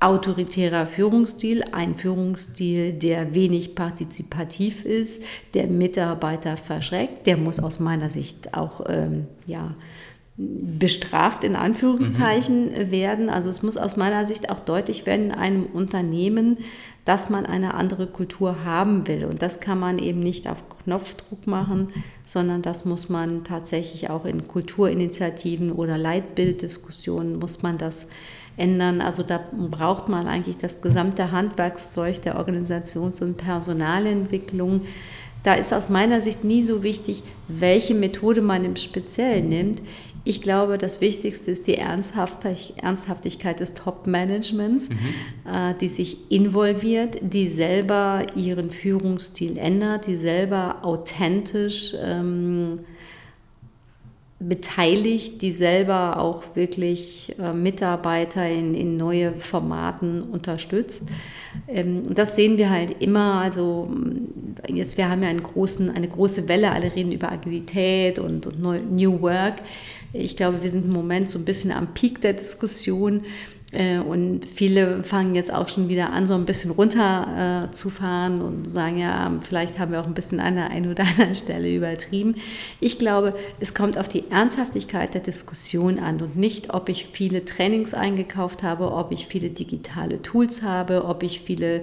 autoritärer 0.00 0.86
Führungsstil, 0.86 1.62
ein 1.72 1.96
Führungsstil, 1.96 2.92
der 2.92 3.34
wenig 3.34 3.74
partizipativ 3.74 4.84
ist, 4.84 5.24
der 5.54 5.68
Mitarbeiter 5.68 6.56
verschreckt, 6.56 7.26
der 7.26 7.38
muss 7.38 7.60
aus 7.60 7.80
meiner 7.80 8.10
Sicht 8.10 8.54
auch 8.54 8.84
ähm, 8.88 9.26
ja, 9.46 9.74
bestraft 10.38 11.44
in 11.44 11.56
Anführungszeichen 11.56 12.70
mhm. 12.70 12.90
werden. 12.90 13.30
Also 13.30 13.48
es 13.48 13.62
muss 13.62 13.76
aus 13.76 13.96
meiner 13.96 14.26
Sicht 14.26 14.50
auch 14.50 14.60
deutlich 14.60 15.06
werden 15.06 15.26
in 15.26 15.32
einem 15.32 15.66
Unternehmen, 15.66 16.58
dass 17.06 17.30
man 17.30 17.46
eine 17.46 17.74
andere 17.74 18.06
Kultur 18.06 18.64
haben 18.64 19.06
will. 19.06 19.24
Und 19.24 19.40
das 19.40 19.60
kann 19.60 19.78
man 19.78 19.98
eben 19.98 20.20
nicht 20.20 20.48
auf 20.48 20.64
Knopfdruck 20.84 21.46
machen, 21.46 21.88
sondern 22.26 22.62
das 22.62 22.84
muss 22.84 23.08
man 23.08 23.44
tatsächlich 23.44 24.10
auch 24.10 24.24
in 24.24 24.46
Kulturinitiativen 24.46 25.72
oder 25.72 25.96
Leitbilddiskussionen 25.96 27.38
muss 27.38 27.62
man 27.62 27.78
das 27.78 28.08
ändern. 28.56 29.00
Also 29.00 29.22
da 29.22 29.40
braucht 29.70 30.08
man 30.08 30.26
eigentlich 30.26 30.58
das 30.58 30.82
gesamte 30.82 31.30
Handwerkszeug 31.30 32.20
der 32.22 32.38
Organisations- 32.38 33.22
und 33.22 33.36
Personalentwicklung. 33.36 34.82
Da 35.44 35.54
ist 35.54 35.72
aus 35.72 35.88
meiner 35.88 36.20
Sicht 36.20 36.42
nie 36.42 36.62
so 36.62 36.82
wichtig, 36.82 37.22
welche 37.46 37.94
Methode 37.94 38.42
man 38.42 38.64
im 38.64 38.74
Speziellen 38.74 39.48
nimmt. 39.48 39.80
Ich 40.26 40.42
glaube, 40.42 40.76
das 40.76 41.00
Wichtigste 41.00 41.52
ist 41.52 41.68
die 41.68 41.76
Ernsthaftigkeit 41.76 43.60
des 43.60 43.74
Top-Managements, 43.74 44.88
mhm. 44.88 44.98
Äh, 45.48 45.74
die 45.80 45.86
sich 45.86 46.32
involviert, 46.32 47.18
die 47.20 47.46
selber 47.46 48.26
ihren 48.34 48.70
Führungsstil 48.70 49.56
ändert, 49.56 50.08
die 50.08 50.16
selber 50.16 50.78
authentisch 50.82 51.94
ähm, 52.02 52.80
beteiligt, 54.40 55.42
die 55.42 55.52
selber 55.52 56.18
auch 56.18 56.42
wirklich 56.54 57.34
äh, 57.38 57.52
Mitarbeiter 57.52 58.48
in, 58.48 58.74
in 58.74 58.96
neue 58.96 59.32
Formaten 59.32 60.24
unterstützt. 60.24 61.08
Ähm, 61.68 62.02
das 62.14 62.34
sehen 62.34 62.58
wir 62.58 62.68
halt 62.68 63.00
immer. 63.00 63.34
Also 63.34 63.88
jetzt, 64.68 64.98
wir 64.98 65.08
haben 65.08 65.22
ja 65.22 65.32
großen, 65.32 65.88
eine 65.88 66.08
große 66.08 66.48
Welle, 66.48 66.72
alle 66.72 66.94
reden 66.96 67.12
über 67.12 67.30
Agilität 67.30 68.18
und, 68.18 68.46
und 68.46 68.92
New 68.92 69.20
Work. 69.22 69.62
Ich 70.18 70.36
glaube, 70.36 70.62
wir 70.62 70.70
sind 70.70 70.84
im 70.84 70.92
Moment 70.92 71.30
so 71.30 71.38
ein 71.38 71.44
bisschen 71.44 71.72
am 71.72 71.94
Peak 71.94 72.20
der 72.20 72.32
Diskussion. 72.32 73.24
Äh, 73.72 73.98
und 73.98 74.46
viele 74.46 75.02
fangen 75.02 75.34
jetzt 75.34 75.52
auch 75.52 75.68
schon 75.68 75.88
wieder 75.88 76.12
an, 76.12 76.26
so 76.26 76.34
ein 76.34 76.44
bisschen 76.44 76.70
runter 76.70 77.66
äh, 77.68 77.72
zu 77.72 77.90
fahren 77.90 78.40
und 78.40 78.70
sagen, 78.70 78.98
ja, 78.98 79.32
vielleicht 79.40 79.78
haben 79.78 79.92
wir 79.92 80.00
auch 80.00 80.06
ein 80.06 80.14
bisschen 80.14 80.40
an 80.40 80.54
der 80.54 80.70
einen 80.70 80.90
oder 80.90 81.04
anderen 81.06 81.34
Stelle 81.34 81.74
übertrieben. 81.74 82.36
Ich 82.80 82.98
glaube, 82.98 83.34
es 83.60 83.74
kommt 83.74 83.98
auf 83.98 84.08
die 84.08 84.30
Ernsthaftigkeit 84.30 85.14
der 85.14 85.20
Diskussion 85.20 85.98
an 85.98 86.20
und 86.20 86.36
nicht, 86.36 86.72
ob 86.72 86.88
ich 86.88 87.06
viele 87.12 87.44
Trainings 87.44 87.92
eingekauft 87.92 88.62
habe, 88.62 88.92
ob 88.92 89.12
ich 89.12 89.26
viele 89.26 89.50
digitale 89.50 90.22
Tools 90.22 90.62
habe, 90.62 91.04
ob 91.04 91.22
ich 91.22 91.40
viele 91.40 91.82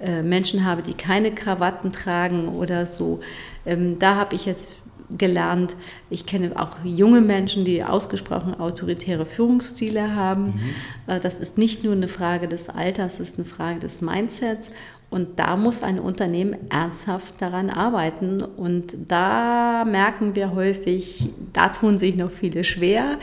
äh, 0.00 0.22
Menschen 0.22 0.64
habe, 0.64 0.82
die 0.82 0.94
keine 0.94 1.30
Krawatten 1.30 1.92
tragen 1.92 2.48
oder 2.48 2.86
so. 2.86 3.20
Ähm, 3.66 3.98
da 3.98 4.16
habe 4.16 4.34
ich 4.34 4.46
jetzt 4.46 4.72
gelernt. 5.16 5.76
Ich 6.10 6.26
kenne 6.26 6.52
auch 6.56 6.76
junge 6.84 7.20
Menschen, 7.20 7.64
die 7.64 7.82
ausgesprochen 7.84 8.58
autoritäre 8.58 9.26
Führungsstile 9.26 10.14
haben. 10.14 10.46
Mhm. 10.46 10.60
Äh, 11.06 11.20
das 11.20 11.40
ist 11.40 11.58
nicht 11.58 11.84
nur 11.84 11.92
eine 11.92 12.08
Frage 12.08 12.48
des 12.48 12.68
Alters, 12.68 13.20
es 13.20 13.30
ist 13.30 13.38
eine 13.38 13.48
Frage 13.48 13.80
des 13.80 14.00
Mindsets. 14.00 14.72
Und 15.10 15.40
da 15.40 15.56
muss 15.56 15.82
ein 15.82 15.98
Unternehmen 15.98 16.56
ernsthaft 16.70 17.34
daran 17.40 17.68
arbeiten. 17.68 18.42
Und 18.42 18.94
da 19.08 19.84
merken 19.84 20.36
wir 20.36 20.54
häufig, 20.54 21.30
da 21.52 21.68
tun 21.68 21.98
sich 21.98 22.16
noch 22.16 22.30
viele 22.30 22.62
schwer 22.62 23.18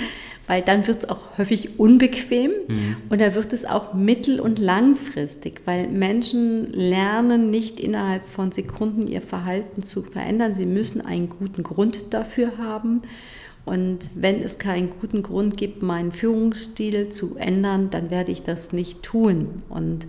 weil 0.47 0.61
dann 0.61 0.87
wird 0.87 1.03
es 1.03 1.09
auch 1.09 1.37
häufig 1.37 1.77
unbequem 1.77 2.51
mhm. 2.67 2.95
und 3.09 3.21
da 3.21 3.35
wird 3.35 3.53
es 3.53 3.65
auch 3.65 3.93
mittel- 3.93 4.39
und 4.39 4.59
langfristig, 4.59 5.61
weil 5.65 5.87
Menschen 5.89 6.71
lernen 6.71 7.51
nicht 7.51 7.79
innerhalb 7.79 8.25
von 8.25 8.51
Sekunden 8.51 9.07
ihr 9.07 9.21
Verhalten 9.21 9.83
zu 9.83 10.01
verändern. 10.01 10.55
Sie 10.55 10.65
müssen 10.65 11.05
einen 11.05 11.29
guten 11.29 11.63
Grund 11.63 12.13
dafür 12.13 12.57
haben. 12.57 13.01
Und 13.65 14.09
wenn 14.15 14.41
es 14.41 14.59
keinen 14.59 14.91
guten 15.01 15.23
Grund 15.23 15.57
gibt, 15.57 15.83
meinen 15.83 16.13
Führungsstil 16.13 17.09
zu 17.09 17.35
ändern, 17.35 17.89
dann 17.89 18.09
werde 18.09 18.31
ich 18.31 18.41
das 18.41 18.71
nicht 18.71 19.03
tun. 19.03 19.61
Und 19.67 20.07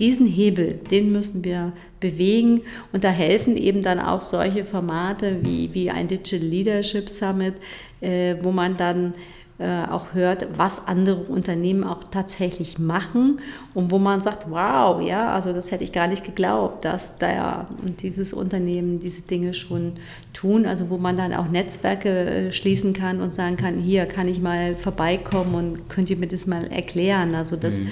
diesen 0.00 0.26
Hebel, 0.26 0.80
den 0.90 1.12
müssen 1.12 1.44
wir 1.44 1.72
bewegen. 2.00 2.62
Und 2.92 3.04
da 3.04 3.10
helfen 3.10 3.56
eben 3.56 3.82
dann 3.82 4.00
auch 4.00 4.22
solche 4.22 4.64
Formate 4.64 5.38
wie, 5.42 5.72
wie 5.74 5.90
ein 5.90 6.08
Digital 6.08 6.48
Leadership 6.48 7.08
Summit, 7.08 7.54
äh, 8.00 8.36
wo 8.42 8.50
man 8.50 8.76
dann 8.76 9.14
äh, 9.60 9.84
auch 9.90 10.14
hört, 10.14 10.46
was 10.56 10.88
andere 10.88 11.20
Unternehmen 11.24 11.84
auch 11.84 12.02
tatsächlich 12.04 12.78
machen 12.78 13.40
und 13.74 13.90
wo 13.90 13.98
man 13.98 14.22
sagt, 14.22 14.50
wow, 14.50 15.02
ja, 15.02 15.34
also 15.34 15.52
das 15.52 15.70
hätte 15.70 15.84
ich 15.84 15.92
gar 15.92 16.06
nicht 16.06 16.24
geglaubt, 16.24 16.86
dass 16.86 17.18
da 17.18 17.68
dieses 18.00 18.32
Unternehmen 18.32 19.00
diese 19.00 19.20
Dinge 19.28 19.52
schon 19.52 19.92
tun, 20.32 20.64
also 20.64 20.88
wo 20.88 20.96
man 20.96 21.18
dann 21.18 21.34
auch 21.34 21.46
Netzwerke 21.46 22.08
äh, 22.08 22.52
schließen 22.52 22.94
kann 22.94 23.20
und 23.20 23.34
sagen 23.34 23.58
kann, 23.58 23.78
hier 23.78 24.06
kann 24.06 24.28
ich 24.28 24.40
mal 24.40 24.76
vorbeikommen 24.76 25.54
und 25.54 25.90
könnt 25.90 26.08
ihr 26.08 26.16
mir 26.16 26.28
das 26.28 26.46
mal 26.46 26.64
erklären, 26.72 27.34
also 27.34 27.56
das 27.56 27.80
mhm 27.80 27.90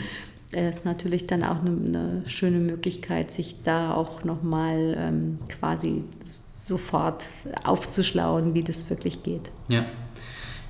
ist 0.53 0.85
natürlich 0.85 1.27
dann 1.27 1.45
auch 1.45 1.61
eine, 1.61 1.71
eine, 1.71 2.23
schöne 2.27 2.59
Möglichkeit, 2.59 3.31
sich 3.31 3.57
da 3.65 3.95
auch 3.95 4.25
nochmal 4.25 4.97
ähm, 4.99 5.39
quasi 5.49 6.05
sofort 6.25 7.27
aufzuschlauen, 7.65 8.55
wie 8.55 8.63
das 8.63 8.89
wirklich 8.89 9.23
geht. 9.23 9.51
Ja. 9.69 9.87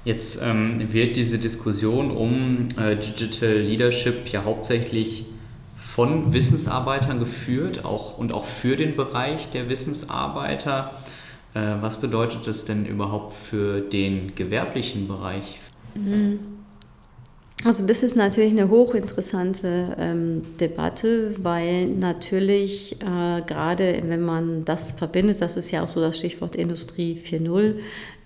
Jetzt 0.05 0.41
ähm, 0.43 0.93
wird 0.93 1.17
diese 1.17 1.39
Diskussion 1.39 2.11
um 2.11 2.69
äh, 2.79 2.97
Digital 2.97 3.59
Leadership 3.59 4.29
ja 4.29 4.45
hauptsächlich 4.45 5.27
von 5.77 6.33
Wissensarbeitern 6.33 7.19
geführt 7.19 7.85
auch, 7.85 8.17
und 8.17 8.33
auch 8.33 8.45
für 8.45 8.77
den 8.77 8.95
Bereich 8.95 9.51
der 9.51 9.69
Wissensarbeiter. 9.69 10.93
Äh, 11.55 11.61
was 11.81 12.01
bedeutet 12.01 12.47
das 12.47 12.65
denn 12.65 12.87
überhaupt 12.87 13.35
für 13.35 13.81
den 13.81 14.35
gewerblichen 14.35 15.09
Bereich? 15.09 15.59
Mhm. 15.95 16.58
Also 17.65 17.85
das 17.87 18.05
ist 18.05 18.15
natürlich 18.15 18.53
eine 18.53 18.71
hochinteressante 18.71 19.97
ähm, 19.99 20.43
Debatte, 20.61 21.35
weil 21.43 21.89
natürlich 21.89 22.93
äh, 23.03 23.43
gerade 23.43 24.01
wenn 24.07 24.23
man 24.23 24.65
das 24.65 24.93
verbindet, 24.93 25.41
das 25.41 25.57
ist 25.57 25.73
ja 25.73 25.83
auch 25.83 25.89
so 25.89 26.01
das 26.01 26.17
Stichwort 26.17 26.55
Industrie 26.55 27.21
4.0, 27.21 27.75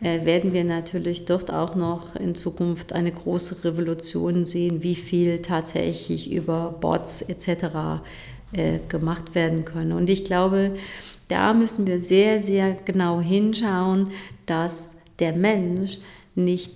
äh, 0.02 0.26
werden 0.26 0.52
wir 0.52 0.64
natürlich 0.64 1.24
dort 1.24 1.50
auch 1.50 1.74
noch 1.76 2.14
in 2.16 2.34
Zukunft 2.34 2.92
eine 2.92 3.10
große 3.10 3.64
Revolution 3.64 4.44
sehen, 4.44 4.82
wie 4.82 4.96
viel 4.96 5.40
tatsächlich 5.40 6.30
über 6.30 6.76
Bots 6.78 7.22
etc. 7.22 8.02
Äh, 8.52 8.80
gemacht 8.88 9.34
werden 9.34 9.64
können. 9.64 9.92
Und 9.92 10.10
ich 10.10 10.26
glaube, 10.26 10.72
da 11.28 11.54
müssen 11.54 11.86
wir 11.86 12.00
sehr, 12.00 12.42
sehr 12.42 12.76
genau 12.84 13.22
hinschauen, 13.22 14.10
dass 14.44 14.96
der 15.20 15.32
Mensch 15.32 16.00
nicht 16.34 16.70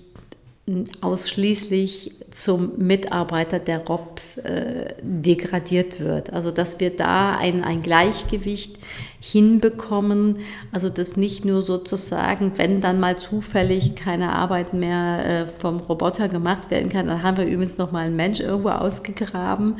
ausschließlich 1.03 2.12
zum 2.37 2.77
Mitarbeiter 2.77 3.59
der 3.59 3.87
ROPS 3.87 4.37
äh, 4.38 4.94
degradiert 5.01 6.01
wird. 6.01 6.35
Also 6.35 6.51
dass 6.51 6.81
wir 6.81 6.94
da 6.94 7.38
ein, 7.38 7.64
ein 7.64 7.83
Gleichgewicht 7.83 8.77
hinbekommen, 9.20 10.40
also 10.70 10.90
dass 10.90 11.16
nicht 11.16 11.46
nur 11.46 11.62
sozusagen, 11.62 12.53
wenn 12.57 12.83
dann 12.83 13.01
mal 13.01 13.16
zufällig 13.16 13.96
keine 13.96 14.33
Arbeit 14.35 14.75
mehr 14.75 15.46
äh, 15.46 15.46
vom 15.49 15.79
Roboter 15.81 16.29
gemacht 16.29 16.70
werden 16.70 16.90
kann, 16.90 17.07
dann 17.07 17.22
haben 17.22 17.38
wir 17.38 17.46
übrigens 17.46 17.79
noch 17.79 17.90
mal 17.90 18.05
einen 18.05 18.16
Mensch 18.16 18.40
irgendwo 18.40 18.68
ausgegraben, 18.68 19.77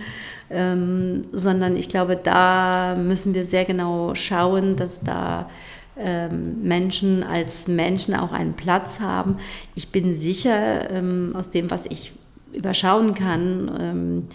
ähm, 0.49 1.27
sondern 1.33 1.77
ich 1.77 1.91
glaube, 1.91 2.17
da 2.17 2.97
müssen 2.97 3.35
wir 3.35 3.45
sehr 3.45 3.67
genau 3.67 4.15
schauen, 4.15 4.77
dass 4.77 5.03
da 5.03 5.51
ähm, 5.99 6.63
Menschen 6.63 7.23
als 7.23 7.69
Menschen 7.69 8.15
auch 8.15 8.33
einen 8.33 8.55
Platz 8.55 9.01
haben. 9.01 9.37
Ich 9.75 9.93
bin 9.93 10.15
sicher, 10.15 10.91
ähm, 10.91 11.35
aus 11.37 11.51
dem, 11.51 11.71
was 11.71 11.85
ich 11.85 12.13
überschauen 12.57 13.15
kann, 13.15 13.77
ähm, 13.81 14.29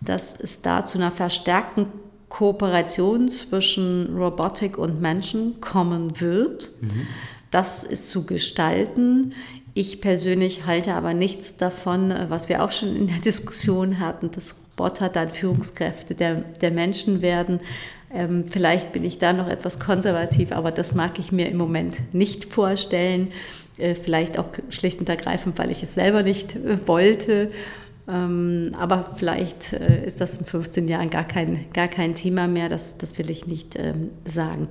dass 0.00 0.38
es 0.38 0.62
da 0.62 0.84
zu 0.84 0.98
einer 0.98 1.10
verstärkten 1.10 1.86
Kooperation 2.28 3.28
zwischen 3.28 4.16
Robotik 4.16 4.78
und 4.78 5.00
Menschen 5.00 5.60
kommen 5.60 6.20
wird. 6.20 6.70
Mhm. 6.80 7.06
Das 7.50 7.84
ist 7.84 8.10
zu 8.10 8.24
gestalten. 8.24 9.32
Ich 9.74 10.00
persönlich 10.00 10.66
halte 10.66 10.94
aber 10.94 11.14
nichts 11.14 11.56
davon, 11.56 12.12
was 12.28 12.48
wir 12.48 12.64
auch 12.64 12.72
schon 12.72 12.96
in 12.96 13.06
der 13.06 13.18
Diskussion 13.18 14.00
hatten, 14.00 14.30
dass 14.32 14.66
Roboter 14.78 15.08
dann 15.08 15.30
Führungskräfte 15.30 16.14
der, 16.14 16.36
der 16.60 16.70
Menschen 16.70 17.22
werden, 17.22 17.60
ähm, 18.12 18.44
vielleicht 18.48 18.92
bin 18.92 19.04
ich 19.04 19.18
da 19.18 19.32
noch 19.32 19.48
etwas 19.48 19.80
konservativ, 19.80 20.52
aber 20.52 20.70
das 20.70 20.94
mag 20.94 21.18
ich 21.18 21.32
mir 21.32 21.48
im 21.48 21.56
Moment 21.56 22.14
nicht 22.14 22.44
vorstellen. 22.44 23.32
Äh, 23.78 23.94
vielleicht 23.94 24.38
auch 24.38 24.48
schlicht 24.70 25.00
und 25.00 25.08
ergreifend, 25.08 25.58
weil 25.58 25.70
ich 25.70 25.82
es 25.82 25.94
selber 25.94 26.22
nicht 26.22 26.56
äh, 26.56 26.86
wollte. 26.86 27.50
Ähm, 28.08 28.72
aber 28.78 29.10
vielleicht 29.16 29.72
äh, 29.72 30.06
ist 30.06 30.20
das 30.20 30.36
in 30.36 30.46
15 30.46 30.88
Jahren 30.88 31.10
gar 31.10 31.24
kein, 31.24 31.66
gar 31.72 31.88
kein 31.88 32.14
Thema 32.14 32.46
mehr, 32.46 32.68
das, 32.68 32.98
das 32.98 33.18
will 33.18 33.30
ich 33.30 33.46
nicht 33.46 33.76
ähm, 33.76 34.10
sagen. 34.24 34.68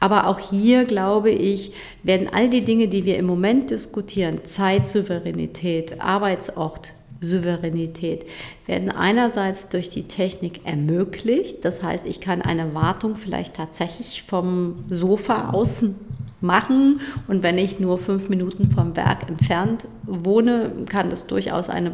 Aber 0.00 0.26
auch 0.26 0.38
hier, 0.38 0.84
glaube 0.84 1.30
ich, 1.30 1.72
werden 2.02 2.28
all 2.30 2.48
die 2.48 2.64
Dinge, 2.64 2.88
die 2.88 3.04
wir 3.06 3.16
im 3.16 3.24
Moment 3.26 3.70
diskutieren, 3.70 4.40
Zeitsouveränität, 4.44 6.00
Arbeitsort, 6.00 6.92
Souveränität 7.22 8.26
werden 8.66 8.90
einerseits 8.90 9.70
durch 9.70 9.88
die 9.88 10.02
Technik 10.02 10.66
ermöglicht. 10.66 11.64
Das 11.64 11.82
heißt, 11.82 12.04
ich 12.04 12.20
kann 12.20 12.42
eine 12.42 12.74
Wartung 12.74 13.16
vielleicht 13.16 13.56
tatsächlich 13.56 14.24
vom 14.24 14.84
Sofa 14.90 15.50
aus 15.50 15.84
machen. 16.44 17.00
Und 17.26 17.42
wenn 17.42 17.58
ich 17.58 17.80
nur 17.80 17.98
fünf 17.98 18.28
Minuten 18.28 18.70
vom 18.70 18.96
Werk 18.96 19.28
entfernt 19.28 19.88
wohne, 20.04 20.70
kann 20.88 21.10
das 21.10 21.26
durchaus 21.26 21.68
eine, 21.68 21.92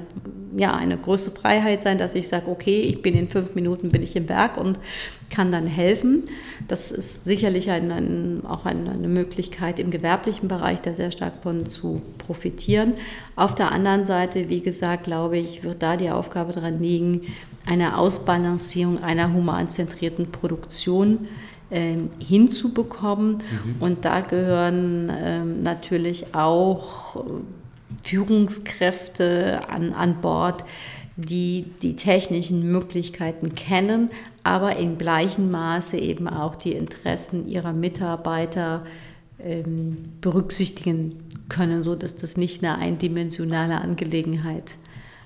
ja, 0.54 0.74
eine 0.74 0.98
große 0.98 1.30
Freiheit 1.30 1.80
sein, 1.80 1.96
dass 1.96 2.14
ich 2.14 2.28
sage, 2.28 2.48
okay, 2.48 2.80
ich 2.80 3.00
bin 3.00 3.14
in 3.14 3.28
fünf 3.28 3.54
Minuten 3.54 3.88
bin 3.88 4.02
ich 4.02 4.14
im 4.16 4.28
Werk 4.28 4.58
und 4.58 4.78
kann 5.30 5.52
dann 5.52 5.64
helfen. 5.64 6.24
Das 6.68 6.90
ist 6.90 7.24
sicherlich 7.24 7.70
ein, 7.70 7.90
ein, 7.92 8.42
auch 8.46 8.66
eine, 8.66 8.90
eine 8.90 9.08
Möglichkeit 9.08 9.78
im 9.78 9.90
gewerblichen 9.90 10.48
Bereich, 10.48 10.80
da 10.80 10.92
sehr 10.92 11.12
stark 11.12 11.34
von 11.42 11.64
zu 11.64 12.02
profitieren. 12.18 12.94
Auf 13.36 13.54
der 13.54 13.72
anderen 13.72 14.04
Seite, 14.04 14.48
wie 14.48 14.60
gesagt, 14.60 15.04
glaube 15.04 15.38
ich, 15.38 15.62
wird 15.62 15.82
da 15.82 15.96
die 15.96 16.10
Aufgabe 16.10 16.52
daran 16.52 16.78
liegen, 16.78 17.22
eine 17.66 17.98
Ausbalancierung 17.98 19.02
einer 19.02 19.32
humanzentrierten 19.32 20.32
Produktion 20.32 21.10
ähm, 21.20 21.49
hinzubekommen. 21.70 23.34
Mhm. 23.34 23.76
Und 23.80 24.04
da 24.04 24.20
gehören 24.20 25.10
ähm, 25.12 25.62
natürlich 25.62 26.34
auch 26.34 27.16
äh, 27.16 27.20
Führungskräfte 28.02 29.68
an, 29.68 29.92
an 29.92 30.20
Bord, 30.20 30.64
die 31.16 31.66
die 31.82 31.96
technischen 31.96 32.70
Möglichkeiten 32.70 33.54
kennen, 33.54 34.10
aber 34.42 34.76
in 34.76 34.96
gleichem 34.96 35.50
Maße 35.50 35.98
eben 35.98 36.28
auch 36.28 36.56
die 36.56 36.72
Interessen 36.72 37.46
ihrer 37.46 37.72
Mitarbeiter 37.72 38.84
ähm, 39.38 39.98
berücksichtigen 40.20 41.18
können, 41.48 41.82
sodass 41.82 42.16
das 42.16 42.36
nicht 42.36 42.64
eine 42.64 42.78
eindimensionale 42.78 43.80
Angelegenheit 43.80 44.70
ist 44.70 44.79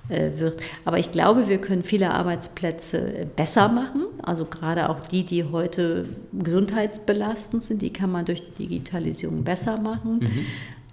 wird. 0.08 0.60
Aber 0.84 0.98
ich 0.98 1.12
glaube, 1.12 1.48
wir 1.48 1.58
können 1.58 1.82
viele 1.82 2.10
Arbeitsplätze 2.12 3.26
besser 3.36 3.68
machen. 3.68 4.02
Also 4.22 4.44
gerade 4.44 4.90
auch 4.90 5.00
die, 5.00 5.24
die 5.24 5.44
heute 5.44 6.06
gesundheitsbelastend 6.32 7.62
sind, 7.62 7.82
die 7.82 7.92
kann 7.92 8.12
man 8.12 8.24
durch 8.24 8.42
die 8.42 8.66
Digitalisierung 8.66 9.44
besser 9.44 9.78
machen. 9.78 10.18
Mhm. 10.20 10.46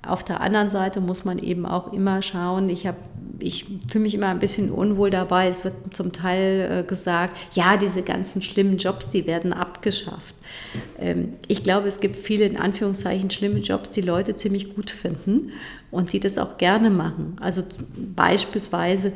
Auf 0.06 0.24
der 0.24 0.42
anderen 0.42 0.70
Seite 0.70 1.00
muss 1.00 1.26
man 1.26 1.38
eben 1.40 1.66
auch 1.66 1.94
immer 1.94 2.22
schauen, 2.22 2.70
ich 2.70 2.88
habe 2.88 2.98
ich 3.42 3.66
fühle 3.90 4.04
mich 4.04 4.14
immer 4.14 4.28
ein 4.28 4.40
bisschen 4.40 4.72
unwohl 4.72 5.10
dabei. 5.10 5.48
Es 5.48 5.64
wird 5.64 5.96
zum 5.96 6.14
Teil 6.14 6.84
äh, 6.84 6.88
gesagt, 6.88 7.38
ja, 7.54 7.78
diese 7.78 8.04
ganzen 8.04 8.42
schlimmen 8.42 8.78
Jobs, 8.78 9.10
die 9.10 9.26
werden 9.26 9.54
abgeschafft. 9.54 10.36
Ähm, 11.00 11.34
ich 11.48 11.64
glaube, 11.64 11.88
es 11.88 12.00
gibt 12.00 12.16
viele 12.18 12.46
in 12.46 12.58
Anführungszeichen 12.58 13.30
schlimme 13.32 13.60
Jobs, 13.60 13.92
die 13.92 14.02
Leute 14.02 14.36
ziemlich 14.36 14.76
gut 14.76 14.92
finden 14.92 15.52
und 15.90 16.14
die 16.14 16.20
das 16.20 16.38
auch 16.38 16.58
gerne 16.58 16.90
machen. 16.90 17.36
Also 17.40 17.64
beispielsweise 17.96 19.14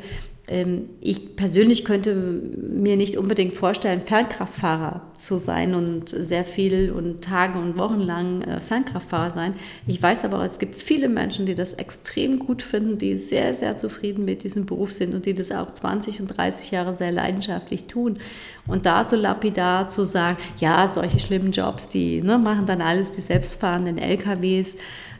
ich 1.00 1.34
persönlich 1.34 1.84
könnte 1.84 2.14
mir 2.14 2.96
nicht 2.96 3.18
unbedingt 3.18 3.54
vorstellen, 3.54 4.02
Fernkraftfahrer 4.06 5.02
zu 5.14 5.38
sein 5.38 5.74
und 5.74 6.10
sehr 6.10 6.44
viel 6.44 6.92
und 6.92 7.22
Tage 7.22 7.58
und 7.58 7.76
Wochen 7.78 8.00
lang 8.00 8.42
äh, 8.42 8.60
Fernkraftfahrer 8.60 9.32
sein. 9.32 9.54
Ich 9.88 10.00
weiß 10.00 10.24
aber, 10.24 10.44
es 10.44 10.60
gibt 10.60 10.76
viele 10.76 11.08
Menschen, 11.08 11.46
die 11.46 11.56
das 11.56 11.74
extrem 11.74 12.38
gut 12.38 12.62
finden, 12.62 12.96
die 12.96 13.16
sehr, 13.16 13.54
sehr 13.54 13.76
zufrieden 13.76 14.24
mit 14.24 14.44
diesem 14.44 14.66
Beruf 14.66 14.92
sind 14.92 15.16
und 15.16 15.26
die 15.26 15.34
das 15.34 15.50
auch 15.50 15.72
20 15.72 16.20
und 16.20 16.28
30 16.28 16.70
Jahre 16.70 16.94
sehr 16.94 17.10
leidenschaftlich 17.10 17.86
tun. 17.86 18.18
Und 18.68 18.86
da 18.86 19.02
so 19.02 19.16
lapidar 19.16 19.88
zu 19.88 20.04
sagen, 20.04 20.36
ja, 20.60 20.86
solche 20.86 21.18
schlimmen 21.18 21.50
Jobs, 21.50 21.88
die 21.88 22.22
ne, 22.22 22.38
machen 22.38 22.66
dann 22.66 22.82
alles 22.82 23.10
die 23.10 23.20
selbstfahrenden 23.20 23.98
LKWs 23.98 24.76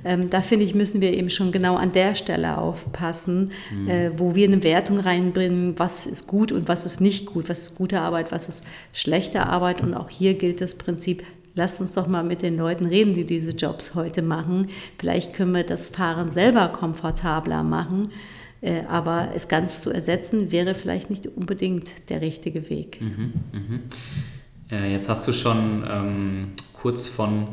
ähm, 0.07 0.31
da 0.31 0.41
finde 0.41 0.65
ich, 0.65 0.75
müssen 0.75 1.01
wir 1.01 1.13
eben 1.13 1.31
schon 1.31 1.51
genau 1.51 1.75
an 1.75 1.91
der 1.91 2.15
Stelle 2.15 2.59
aufpassen, 2.59 3.51
mhm. 3.73 3.89
äh, 3.89 4.19
wo 4.19 4.37
wir 4.37 4.47
eine 4.47 4.63
Wertung 4.63 5.01
reinbringen, 5.01 5.75
was 5.79 6.07
ist 6.07 6.29
gut 6.29 6.53
und 6.53 6.69
was 6.69 6.87
ist 6.87 7.01
nicht 7.01 7.27
gut, 7.27 7.49
was 7.49 7.61
ist 7.61 7.75
gute 7.75 8.01
Arbeit, 8.01 8.31
was 8.31 8.49
ist 8.49 8.67
schlechte 8.93 9.45
Arbeit. 9.45 9.81
Und 9.81 9.95
auch 9.95 10.09
hier 10.09 10.35
gilt 10.35 10.61
das 10.61 10.79
Prinzip, 10.79 11.25
lasst 11.57 11.81
uns 11.81 11.95
doch 11.95 12.07
mal 12.07 12.23
mit 12.23 12.43
den 12.43 12.57
Leuten 12.57 12.87
reden, 12.87 13.15
die 13.15 13.25
diese 13.25 13.51
Jobs 13.51 13.97
heute 13.97 14.23
machen. 14.23 14.69
Vielleicht 14.99 15.35
können 15.35 15.53
wir 15.53 15.65
das 15.65 15.89
Fahren 15.89 16.31
selber 16.31 16.69
komfortabler 16.69 17.65
machen. 17.65 18.11
Äh, 18.61 18.83
aber 18.89 19.33
es 19.35 19.49
ganz 19.49 19.81
zu 19.81 19.91
ersetzen, 19.91 20.53
wäre 20.53 20.75
vielleicht 20.75 21.11
nicht 21.11 21.27
unbedingt 21.27 22.09
der 22.11 22.21
richtige 22.21 22.71
Weg. 22.71 23.01
Mhm, 23.01 23.33
mh. 23.53 23.79
äh, 24.71 24.93
jetzt 24.93 25.09
hast 25.09 25.27
du 25.29 25.33
schon 25.33 25.85
ähm, 25.89 26.49
kurz 26.73 27.07
von 27.09 27.49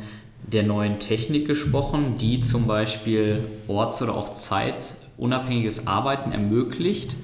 der 0.47 0.63
neuen 0.63 0.99
Technik 0.99 1.47
gesprochen, 1.47 2.17
die 2.17 2.41
zum 2.41 2.67
Beispiel 2.67 3.43
orts- 3.67 4.01
oder 4.01 4.15
auch 4.15 4.33
zeitunabhängiges 4.33 5.87
Arbeiten 5.87 6.31
ermöglicht. 6.31 7.15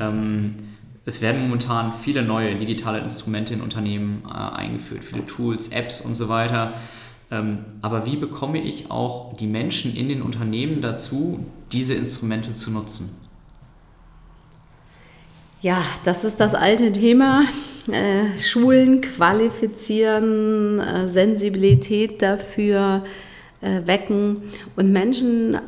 Ähm, 0.00 0.54
es 1.04 1.20
werden 1.20 1.42
momentan 1.42 1.92
viele 1.92 2.22
neue 2.22 2.56
digitale 2.56 2.98
Instrumente 2.98 3.54
in 3.54 3.60
Unternehmen 3.60 4.22
äh, 4.26 4.32
eingeführt, 4.32 5.04
viele 5.04 5.24
Tools, 5.26 5.68
Apps 5.68 6.00
und 6.00 6.16
so 6.16 6.28
weiter. 6.28 6.72
Ähm, 7.30 7.64
aber 7.82 8.06
wie 8.06 8.16
bekomme 8.16 8.60
ich 8.60 8.90
auch 8.90 9.36
die 9.36 9.46
Menschen 9.46 9.94
in 9.96 10.08
den 10.08 10.22
Unternehmen 10.22 10.80
dazu, 10.80 11.44
diese 11.72 11.94
Instrumente 11.94 12.54
zu 12.54 12.70
nutzen? 12.70 13.16
Ja, 15.62 15.82
das 16.04 16.24
ist 16.24 16.38
das 16.38 16.54
alte 16.54 16.92
Thema. 16.92 17.44
Äh, 17.88 18.38
Schulen 18.40 19.00
qualifizieren, 19.00 20.80
äh, 20.80 21.08
Sensibilität 21.08 22.20
dafür 22.20 23.04
äh, 23.60 23.86
wecken 23.86 24.42
und 24.74 24.92
Menschen 24.92 25.54
äh, 25.54 25.58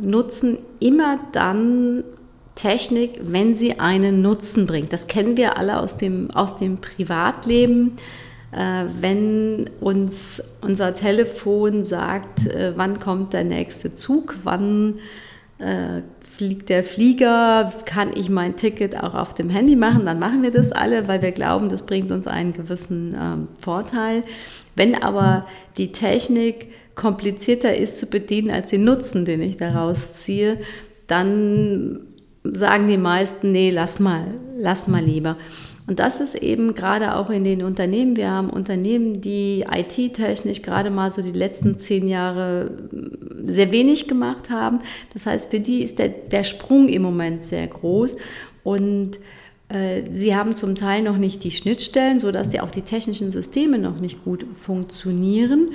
nutzen 0.00 0.58
immer 0.80 1.18
dann 1.32 2.04
Technik, 2.54 3.20
wenn 3.24 3.54
sie 3.54 3.80
einen 3.80 4.22
Nutzen 4.22 4.66
bringt. 4.66 4.92
Das 4.92 5.06
kennen 5.06 5.36
wir 5.36 5.56
alle 5.56 5.80
aus 5.80 5.96
dem, 5.96 6.30
aus 6.30 6.56
dem 6.56 6.76
Privatleben. 6.78 7.92
Äh, 8.52 8.84
wenn 9.00 9.70
uns 9.80 10.58
unser 10.60 10.94
Telefon 10.94 11.84
sagt, 11.84 12.48
wann 12.76 13.00
kommt 13.00 13.32
der 13.32 13.44
nächste 13.44 13.94
Zug, 13.94 14.36
wann 14.44 14.98
fliegt 16.42 16.70
der 16.70 16.82
Flieger, 16.82 17.72
kann 17.84 18.10
ich 18.16 18.28
mein 18.28 18.56
Ticket 18.56 18.96
auch 18.96 19.14
auf 19.14 19.32
dem 19.32 19.48
Handy 19.48 19.76
machen, 19.76 20.06
dann 20.06 20.18
machen 20.18 20.42
wir 20.42 20.50
das 20.50 20.72
alle, 20.72 21.06
weil 21.06 21.22
wir 21.22 21.30
glauben, 21.30 21.68
das 21.68 21.86
bringt 21.86 22.10
uns 22.10 22.26
einen 22.26 22.52
gewissen 22.52 23.16
ähm, 23.16 23.46
Vorteil. 23.60 24.24
Wenn 24.74 25.00
aber 25.00 25.46
die 25.76 25.92
Technik 25.92 26.66
komplizierter 26.96 27.76
ist 27.76 27.96
zu 27.96 28.06
bedienen 28.06 28.50
als 28.50 28.70
den 28.70 28.82
Nutzen, 28.82 29.24
den 29.24 29.40
ich 29.40 29.56
daraus 29.56 30.14
ziehe, 30.14 30.58
dann 31.06 32.00
sagen 32.42 32.88
die 32.88 32.98
meisten, 32.98 33.52
nee, 33.52 33.70
lass 33.70 34.00
mal, 34.00 34.34
lass 34.58 34.88
mal 34.88 35.04
lieber. 35.04 35.36
Und 35.86 35.98
das 35.98 36.20
ist 36.20 36.36
eben 36.36 36.74
gerade 36.74 37.16
auch 37.16 37.28
in 37.30 37.44
den 37.44 37.62
Unternehmen. 37.62 38.16
Wir 38.16 38.30
haben 38.30 38.50
Unternehmen, 38.50 39.20
die 39.20 39.64
IT-technisch 39.70 40.62
gerade 40.62 40.90
mal 40.90 41.10
so 41.10 41.22
die 41.22 41.32
letzten 41.32 41.76
zehn 41.76 42.06
Jahre 42.08 42.70
sehr 43.44 43.72
wenig 43.72 44.06
gemacht 44.06 44.48
haben. 44.48 44.78
Das 45.12 45.26
heißt, 45.26 45.50
für 45.50 45.60
die 45.60 45.82
ist 45.82 45.98
der, 45.98 46.08
der 46.08 46.44
Sprung 46.44 46.88
im 46.88 47.02
Moment 47.02 47.44
sehr 47.44 47.66
groß. 47.66 48.16
Und 48.62 49.18
äh, 49.68 50.02
Sie 50.12 50.36
haben 50.36 50.54
zum 50.54 50.76
Teil 50.76 51.02
noch 51.02 51.16
nicht 51.16 51.42
die 51.42 51.50
Schnittstellen, 51.50 52.20
sodass 52.20 52.50
die 52.50 52.60
auch 52.60 52.70
die 52.70 52.82
technischen 52.82 53.32
Systeme 53.32 53.78
noch 53.78 53.98
nicht 53.98 54.24
gut 54.24 54.46
funktionieren 54.52 55.70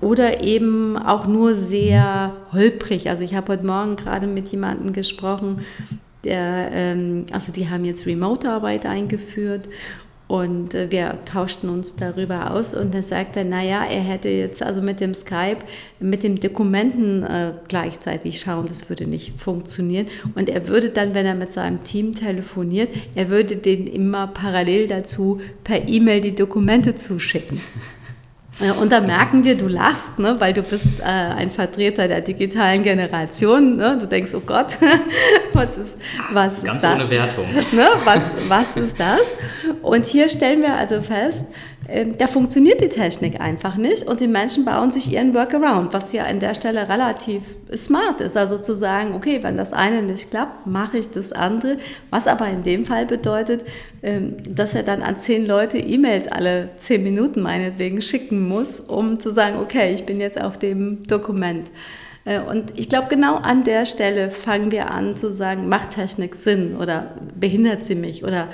oder 0.00 0.42
eben 0.42 0.96
auch 0.96 1.26
nur 1.26 1.54
sehr 1.54 2.34
holprig. 2.52 3.10
Also 3.10 3.24
ich 3.24 3.34
habe 3.34 3.52
heute 3.52 3.66
Morgen 3.66 3.96
gerade 3.96 4.26
mit 4.26 4.48
jemandem 4.48 4.92
gesprochen, 4.92 5.60
der, 6.24 6.70
ähm, 6.72 7.26
also 7.32 7.52
die 7.52 7.68
haben 7.68 7.84
jetzt 7.84 8.06
Remote-Arbeit 8.06 8.86
eingeführt 8.86 9.68
und 10.30 10.74
äh, 10.74 10.92
wir 10.92 11.18
tauschten 11.24 11.68
uns 11.68 11.96
darüber 11.96 12.52
aus 12.52 12.72
und 12.72 12.94
er 12.94 13.02
sagte, 13.02 13.44
naja, 13.44 13.84
er 13.90 14.00
hätte 14.00 14.28
jetzt 14.28 14.62
also 14.62 14.80
mit 14.80 15.00
dem 15.00 15.12
Skype, 15.12 15.58
mit 15.98 16.22
den 16.22 16.36
Dokumenten 16.38 17.24
äh, 17.24 17.52
gleichzeitig 17.66 18.38
schauen, 18.38 18.66
das 18.68 18.88
würde 18.88 19.08
nicht 19.08 19.32
funktionieren. 19.40 20.06
Und 20.36 20.48
er 20.48 20.68
würde 20.68 20.90
dann, 20.90 21.14
wenn 21.14 21.26
er 21.26 21.34
mit 21.34 21.52
seinem 21.52 21.82
Team 21.82 22.14
telefoniert, 22.14 22.90
er 23.16 23.28
würde 23.28 23.56
denen 23.56 23.88
immer 23.88 24.28
parallel 24.28 24.86
dazu 24.86 25.40
per 25.64 25.88
E-Mail 25.88 26.20
die 26.20 26.36
Dokumente 26.36 26.94
zuschicken. 26.94 27.60
Und 28.78 28.92
da 28.92 29.00
merken 29.00 29.42
wir, 29.44 29.56
du 29.56 29.68
lachst, 29.68 30.18
ne, 30.18 30.36
weil 30.38 30.52
du 30.52 30.62
bist 30.62 31.00
äh, 31.00 31.04
ein 31.04 31.50
Vertreter 31.50 32.08
der 32.08 32.20
digitalen 32.20 32.82
Generation. 32.82 33.76
Ne? 33.76 33.96
Du 33.98 34.06
denkst, 34.06 34.34
oh 34.34 34.42
Gott, 34.44 34.76
was 35.52 35.76
ist, 35.76 35.98
was 36.32 36.62
Ganz 36.62 36.82
ist 36.82 36.90
ohne 36.90 37.10
Wertung. 37.10 37.46
Ne? 37.72 37.86
Was, 38.04 38.36
was 38.48 38.76
ist 38.76 38.98
das? 38.98 39.20
Und 39.82 40.06
hier 40.06 40.28
stellen 40.28 40.62
wir 40.62 40.74
also 40.74 41.02
fest, 41.02 41.46
ähm, 41.92 42.16
da 42.18 42.28
funktioniert 42.28 42.80
die 42.80 42.88
Technik 42.88 43.40
einfach 43.40 43.76
nicht 43.76 44.06
und 44.06 44.20
die 44.20 44.28
Menschen 44.28 44.64
bauen 44.64 44.92
sich 44.92 45.10
ihren 45.10 45.34
Workaround, 45.34 45.92
was 45.92 46.12
ja 46.12 46.24
an 46.24 46.38
der 46.38 46.54
Stelle 46.54 46.88
relativ 46.88 47.42
smart 47.74 48.20
ist. 48.20 48.36
Also 48.36 48.58
zu 48.58 48.74
sagen, 48.74 49.14
okay, 49.14 49.40
wenn 49.42 49.56
das 49.56 49.72
eine 49.72 50.02
nicht 50.02 50.30
klappt, 50.30 50.68
mache 50.68 50.98
ich 50.98 51.10
das 51.10 51.32
andere. 51.32 51.78
Was 52.10 52.28
aber 52.28 52.46
in 52.48 52.62
dem 52.62 52.86
Fall 52.86 53.06
bedeutet, 53.06 53.64
ähm, 54.02 54.36
dass 54.48 54.74
er 54.74 54.84
dann 54.84 55.02
an 55.02 55.18
zehn 55.18 55.46
Leute 55.46 55.78
E-Mails 55.78 56.28
alle 56.28 56.68
zehn 56.78 57.02
Minuten 57.02 57.42
meinetwegen 57.42 58.02
schicken 58.02 58.46
muss, 58.46 58.78
um 58.78 59.18
zu 59.18 59.30
sagen, 59.30 59.58
okay, 59.58 59.92
ich 59.92 60.06
bin 60.06 60.20
jetzt 60.20 60.40
auf 60.40 60.58
dem 60.58 61.02
Dokument. 61.08 61.70
Äh, 62.24 62.40
und 62.40 62.78
ich 62.78 62.88
glaube, 62.88 63.08
genau 63.08 63.36
an 63.36 63.64
der 63.64 63.86
Stelle 63.86 64.30
fangen 64.30 64.70
wir 64.70 64.90
an 64.90 65.16
zu 65.16 65.30
sagen, 65.30 65.68
macht 65.68 65.92
Technik 65.92 66.34
Sinn 66.34 66.76
oder 66.76 67.14
behindert 67.38 67.84
sie 67.84 67.94
mich 67.94 68.24
oder 68.24 68.48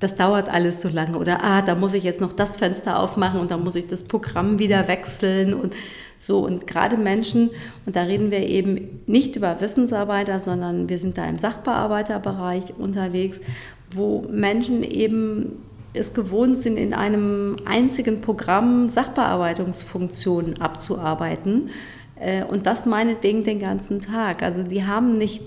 das 0.00 0.16
dauert 0.16 0.48
alles 0.48 0.80
so 0.80 0.88
lange 0.88 1.16
oder 1.16 1.44
ah, 1.44 1.62
da 1.62 1.76
muss 1.76 1.94
ich 1.94 2.02
jetzt 2.02 2.20
noch 2.20 2.32
das 2.32 2.56
Fenster 2.56 2.98
aufmachen 2.98 3.40
und 3.40 3.50
dann 3.50 3.62
muss 3.62 3.76
ich 3.76 3.86
das 3.86 4.02
Programm 4.02 4.58
wieder 4.58 4.88
wechseln 4.88 5.54
und 5.54 5.74
so. 6.18 6.40
Und 6.40 6.66
gerade 6.66 6.96
Menschen, 6.96 7.50
und 7.86 7.96
da 7.96 8.02
reden 8.02 8.30
wir 8.30 8.40
eben 8.40 9.02
nicht 9.06 9.36
über 9.36 9.60
Wissensarbeiter, 9.60 10.40
sondern 10.40 10.88
wir 10.88 10.98
sind 10.98 11.18
da 11.18 11.26
im 11.26 11.38
Sachbearbeiterbereich 11.38 12.74
unterwegs, 12.78 13.40
wo 13.90 14.24
Menschen 14.30 14.82
eben 14.82 15.62
es 15.94 16.14
gewohnt 16.14 16.58
sind, 16.58 16.78
in 16.78 16.94
einem 16.94 17.56
einzigen 17.64 18.22
Programm 18.22 18.88
Sachbearbeitungsfunktionen 18.88 20.60
abzuarbeiten. 20.60 21.70
Äh, 22.22 22.44
und 22.44 22.66
das 22.66 22.86
meinetwegen 22.86 23.44
den 23.44 23.58
ganzen 23.58 24.00
Tag. 24.00 24.42
Also 24.42 24.62
die 24.62 24.84
haben 24.84 25.14
nicht 25.14 25.42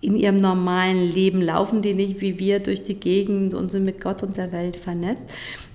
in 0.00 0.16
ihrem 0.16 0.36
normalen 0.38 1.10
Leben, 1.12 1.40
laufen 1.40 1.82
die 1.82 1.94
nicht 1.94 2.20
wie 2.20 2.38
wir 2.38 2.60
durch 2.60 2.84
die 2.84 2.98
Gegend 2.98 3.54
und 3.54 3.70
sind 3.70 3.84
mit 3.84 4.00
Gott 4.00 4.22
und 4.22 4.36
der 4.36 4.52
Welt 4.52 4.76
vernetzt. 4.76 5.28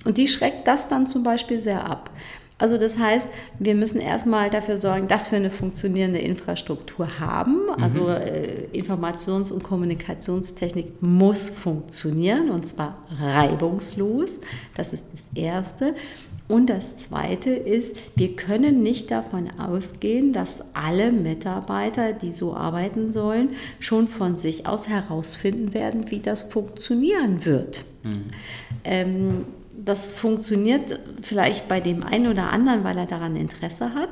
Und 0.06 0.18
die 0.18 0.28
schreckt 0.28 0.68
das 0.68 0.90
dann 0.90 1.08
zum 1.08 1.24
Beispiel 1.24 1.60
sehr 1.60 1.86
ab. 1.90 2.10
Also 2.58 2.78
das 2.78 3.00
heißt, 3.00 3.32
wir 3.58 3.74
müssen 3.74 4.00
erstmal 4.00 4.52
dafür 4.52 4.78
sorgen, 4.78 5.08
dass 5.08 5.32
wir 5.32 5.40
eine 5.40 5.50
funktionierende 5.50 6.20
Infrastruktur 6.20 7.20
haben. 7.20 7.72
Also 7.82 8.02
mhm. 8.02 8.10
äh, 8.10 8.68
Informations- 8.74 9.52
und 9.52 9.64
Kommunikationstechnik 9.64 11.02
muss 11.02 11.50
funktionieren 11.50 12.52
und 12.52 12.68
zwar 12.68 12.96
reibungslos. 13.20 14.42
Das 14.76 14.94
ist 14.94 15.12
das 15.12 15.32
Erste. 15.34 15.96
Und 16.52 16.70
das 16.70 16.98
Zweite 16.98 17.52
ist, 17.52 17.96
wir 18.16 18.36
können 18.36 18.84
nicht 18.84 19.10
davon 19.10 19.50
ausgehen, 19.58 20.34
dass 20.34 20.76
alle 20.76 21.14
Mitarbeiter, 21.14 22.12
die 22.12 22.34
so 22.34 22.54
arbeiten 22.54 23.14
sollen, 23.14 23.52
schon 23.80 24.10
von 24.10 24.36
sich 24.36 24.68
aus 24.68 24.90
herausfinden 24.90 25.74
werden, 25.74 26.12
wie 26.12 26.20
das 26.20 26.44
funktionieren 26.44 27.46
wird. 27.46 27.86
Mhm. 28.04 28.24
Ähm, 28.84 29.46
das 29.86 30.12
funktioniert 30.12 31.00
vielleicht 31.22 31.70
bei 31.70 31.80
dem 31.80 32.04
einen 32.04 32.28
oder 32.28 32.52
anderen, 32.52 32.84
weil 32.84 32.98
er 32.98 33.06
daran 33.06 33.38
Interesse 33.38 33.94
hat, 33.94 34.10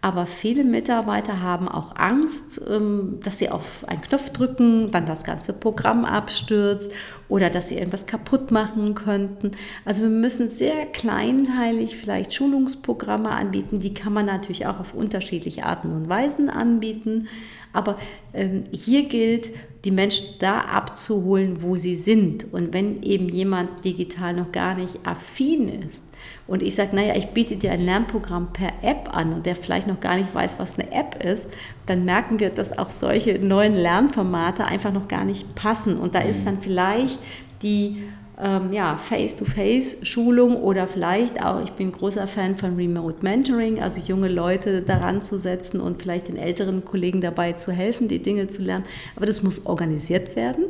aber 0.00 0.26
viele 0.26 0.62
Mitarbeiter 0.62 1.42
haben 1.42 1.68
auch 1.68 1.96
Angst, 1.96 2.60
ähm, 2.68 3.18
dass 3.24 3.38
sie 3.38 3.48
auf 3.48 3.84
einen 3.88 4.00
Knopf 4.00 4.30
drücken, 4.30 4.92
dann 4.92 5.06
das 5.06 5.24
ganze 5.24 5.52
Programm 5.52 6.04
abstürzt 6.04 6.92
oder 7.28 7.50
dass 7.50 7.68
sie 7.68 7.78
irgendwas 7.78 8.06
kaputt 8.06 8.52
machen 8.52 8.94
könnten. 8.94 9.52
Also 9.84 10.02
wir 10.02 10.10
müssen 10.10 10.48
sehr 10.48 10.86
kleinteilig 10.86 11.96
vielleicht 11.96 12.32
Schulungsprogramme 12.32 13.30
anbieten. 13.30 13.80
Die 13.80 13.92
kann 13.92 14.12
man 14.12 14.26
natürlich 14.26 14.66
auch 14.66 14.78
auf 14.78 14.94
unterschiedliche 14.94 15.64
Arten 15.64 15.90
und 15.90 16.08
Weisen 16.08 16.48
anbieten. 16.48 17.26
Aber 17.72 17.98
ähm, 18.32 18.64
hier 18.70 19.08
gilt, 19.08 19.48
die 19.84 19.90
Menschen 19.90 20.36
da 20.38 20.60
abzuholen, 20.60 21.60
wo 21.62 21.76
sie 21.76 21.96
sind. 21.96 22.52
Und 22.52 22.72
wenn 22.72 23.02
eben 23.02 23.28
jemand 23.28 23.84
digital 23.84 24.32
noch 24.32 24.52
gar 24.52 24.76
nicht 24.76 25.00
affin 25.04 25.68
ist 25.68 26.04
und 26.48 26.62
ich 26.62 26.74
sage, 26.74 26.96
naja, 26.96 27.14
ich 27.14 27.28
biete 27.28 27.56
dir 27.56 27.72
ein 27.72 27.84
Lernprogramm 27.84 28.54
per 28.54 28.72
App 28.82 29.14
an 29.14 29.34
und 29.34 29.44
der 29.44 29.54
vielleicht 29.54 29.86
noch 29.86 30.00
gar 30.00 30.16
nicht 30.16 30.34
weiß, 30.34 30.58
was 30.58 30.78
eine 30.78 30.90
App 30.92 31.22
ist, 31.22 31.50
dann 31.84 32.06
merken 32.06 32.40
wir, 32.40 32.48
dass 32.48 32.76
auch 32.76 32.88
solche 32.88 33.38
neuen 33.38 33.74
Lernformate 33.74 34.64
einfach 34.64 34.92
noch 34.92 35.08
gar 35.08 35.26
nicht 35.26 35.54
passen. 35.54 35.98
Und 35.98 36.14
da 36.14 36.20
ist 36.20 36.40
mhm. 36.40 36.44
dann 36.46 36.58
vielleicht 36.62 37.18
die 37.62 38.02
ähm, 38.40 38.72
ja, 38.72 38.96
Face-to-Face-Schulung 38.96 40.56
oder 40.56 40.88
vielleicht 40.88 41.44
auch, 41.44 41.62
ich 41.62 41.72
bin 41.72 41.92
großer 41.92 42.26
Fan 42.26 42.56
von 42.56 42.76
Remote 42.76 43.18
Mentoring, 43.20 43.82
also 43.82 44.00
junge 44.00 44.28
Leute 44.28 44.80
daran 44.80 45.20
zu 45.20 45.38
setzen 45.38 45.82
und 45.82 46.00
vielleicht 46.00 46.28
den 46.28 46.36
älteren 46.38 46.82
Kollegen 46.82 47.20
dabei 47.20 47.52
zu 47.52 47.72
helfen, 47.72 48.08
die 48.08 48.22
Dinge 48.22 48.46
zu 48.48 48.62
lernen. 48.62 48.86
Aber 49.16 49.26
das 49.26 49.42
muss 49.42 49.66
organisiert 49.66 50.34
werden. 50.34 50.64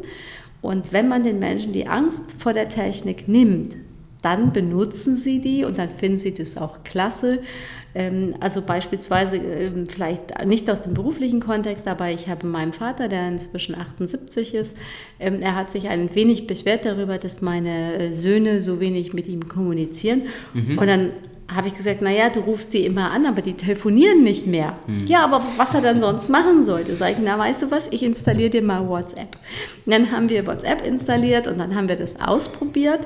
Und 0.61 0.93
wenn 0.93 1.07
man 1.07 1.23
den 1.23 1.39
Menschen 1.39 1.73
die 1.73 1.87
Angst 1.87 2.35
vor 2.37 2.53
der 2.53 2.69
Technik 2.69 3.29
nimmt, 3.29 3.77
dann 4.23 4.53
benutzen 4.53 5.17
sie 5.17 5.41
die 5.41 5.65
und 5.65 5.79
dann 5.79 5.91
finden 5.91 6.19
sie 6.19 6.35
das 6.35 6.57
auch 6.57 6.83
klasse. 6.85 7.41
Ähm, 7.95 8.35
also 8.41 8.63
beispielsweise 8.63 9.37
ähm, 9.37 9.87
vielleicht 9.87 10.45
nicht 10.45 10.71
aus 10.71 10.83
dem 10.83 10.95
beruflichen 10.95 11.41
Kontext, 11.41 11.89
aber 11.89 12.11
ich 12.11 12.29
habe 12.29 12.47
meinen 12.47 12.73
Vater, 12.73 13.09
der 13.09 13.29
inzwischen 13.29 13.75
78 13.75 14.55
ist, 14.55 14.77
ähm, 15.19 15.41
er 15.41 15.55
hat 15.55 15.71
sich 15.71 15.89
ein 15.89 16.15
wenig 16.15 16.47
beschwert 16.47 16.85
darüber, 16.85 17.19
dass 17.19 17.41
meine 17.41 17.95
äh, 17.95 18.13
Söhne 18.13 18.63
so 18.63 18.81
wenig 18.81 19.15
mit 19.15 19.27
ihm 19.27 19.49
kommunizieren. 19.49 20.23
Mhm. 20.53 20.79
Und 20.79 20.87
dann 20.87 21.11
habe 21.51 21.69
ich 21.69 21.75
gesagt, 21.75 22.03
naja, 22.03 22.29
du 22.29 22.41
rufst 22.41 22.75
die 22.75 22.85
immer 22.85 23.11
an, 23.11 23.25
aber 23.25 23.41
die 23.41 23.55
telefonieren 23.55 24.23
nicht 24.23 24.47
mehr. 24.47 24.75
Hm. 24.87 25.07
Ja, 25.07 25.25
aber 25.25 25.43
was 25.57 25.73
er 25.73 25.81
dann 25.81 25.99
sonst 25.99 26.29
machen 26.29 26.63
sollte, 26.63 26.95
sage 26.95 27.13
ich, 27.13 27.19
na 27.23 27.39
weißt 27.39 27.63
du 27.63 27.71
was, 27.71 27.91
ich 27.91 28.03
installiere 28.03 28.51
dir 28.51 28.63
mal 28.63 28.87
WhatsApp. 28.87 29.39
Und 29.87 29.93
dann 29.93 30.13
haben 30.13 30.29
wir 30.29 30.47
WhatsApp 30.47 30.87
installiert 30.87 31.47
und 31.47 31.59
dann 31.59 31.75
haben 31.75 31.89
wir 31.89 31.97
das 31.97 32.21
ausprobiert 32.21 33.01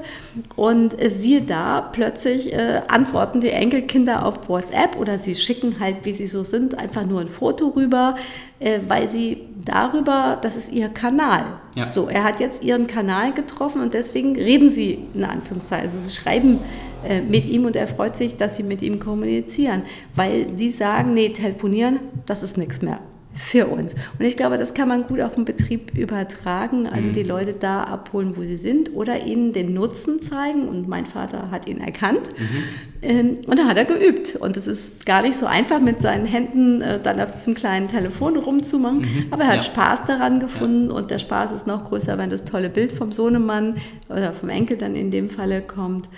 und 0.56 1.00
äh, 1.00 1.10
siehe 1.10 1.42
da, 1.42 1.80
plötzlich 1.80 2.52
äh, 2.52 2.82
antworten 2.88 3.40
die 3.40 3.50
Enkelkinder 3.50 4.26
auf 4.26 4.48
WhatsApp 4.48 4.98
oder 4.98 5.20
sie 5.20 5.36
schicken 5.36 5.76
halt, 5.78 5.98
wie 6.02 6.12
sie 6.12 6.26
so 6.26 6.42
sind, 6.42 6.76
einfach 6.76 7.06
nur 7.06 7.20
ein 7.20 7.28
Foto 7.28 7.68
rüber, 7.68 8.16
äh, 8.58 8.80
weil 8.88 9.08
sie 9.08 9.38
darüber, 9.64 10.38
das 10.40 10.56
ist 10.56 10.72
ihr 10.72 10.88
Kanal. 10.88 11.60
Ja. 11.74 11.88
So, 11.88 12.08
er 12.08 12.24
hat 12.24 12.40
jetzt 12.40 12.62
ihren 12.62 12.86
Kanal 12.86 13.32
getroffen 13.32 13.82
und 13.82 13.94
deswegen 13.94 14.36
reden 14.36 14.70
sie 14.70 15.06
in 15.14 15.24
Anführungszeichen. 15.24 15.84
Also 15.84 15.98
sie 15.98 16.10
schreiben 16.10 16.60
äh, 17.06 17.20
mit 17.20 17.46
ihm 17.46 17.64
und 17.64 17.76
er 17.76 17.88
freut 17.88 18.16
sich, 18.16 18.36
dass 18.36 18.56
sie 18.56 18.62
mit 18.62 18.82
ihm 18.82 18.98
kommunizieren, 18.98 19.82
weil 20.14 20.46
die 20.46 20.70
sagen, 20.70 21.14
nee, 21.14 21.30
telefonieren, 21.30 22.00
das 22.26 22.42
ist 22.42 22.58
nichts 22.58 22.82
mehr 22.82 23.00
für 23.34 23.66
uns. 23.66 23.94
Und 24.18 24.24
ich 24.24 24.36
glaube, 24.36 24.58
das 24.58 24.74
kann 24.74 24.88
man 24.88 25.06
gut 25.06 25.20
auf 25.20 25.34
den 25.34 25.44
Betrieb 25.44 25.96
übertragen, 25.96 26.86
also 26.86 27.08
mhm. 27.08 27.12
die 27.12 27.22
Leute 27.22 27.54
da 27.58 27.84
abholen, 27.84 28.36
wo 28.36 28.42
sie 28.42 28.56
sind 28.56 28.94
oder 28.94 29.24
ihnen 29.24 29.52
den 29.52 29.74
Nutzen 29.74 30.20
zeigen. 30.20 30.68
Und 30.68 30.88
mein 30.88 31.06
Vater 31.06 31.50
hat 31.50 31.68
ihn 31.68 31.80
erkannt 31.80 32.30
mhm. 32.38 32.64
Ähm, 33.04 33.38
und 33.48 33.58
da 33.58 33.64
hat 33.66 33.76
er 33.76 33.84
geübt. 33.84 34.36
Und 34.36 34.56
es 34.56 34.68
ist 34.68 35.04
gar 35.04 35.22
nicht 35.22 35.34
so 35.34 35.46
einfach, 35.46 35.80
mit 35.80 36.00
seinen 36.00 36.24
Händen 36.24 36.80
äh, 36.80 37.00
dann 37.02 37.20
auf 37.20 37.32
diesem 37.32 37.54
kleinen 37.54 37.90
Telefon 37.90 38.36
rumzumachen. 38.36 39.00
Mhm. 39.00 39.26
Aber 39.32 39.42
er 39.42 39.48
hat 39.48 39.56
ja. 39.56 39.60
Spaß 39.62 40.06
daran 40.06 40.38
gefunden 40.38 40.88
ja. 40.88 40.96
und 40.96 41.10
der 41.10 41.18
Spaß 41.18 41.50
ist 41.50 41.66
noch 41.66 41.84
größer, 41.84 42.16
wenn 42.16 42.30
das 42.30 42.44
tolle 42.44 42.70
Bild 42.70 42.92
vom 42.92 43.10
Sohnemann 43.10 43.76
oder 44.08 44.32
vom 44.32 44.48
Enkel 44.48 44.76
dann 44.76 44.94
in 44.94 45.10
dem 45.10 45.30
Falle 45.30 45.62
kommt. 45.62 46.08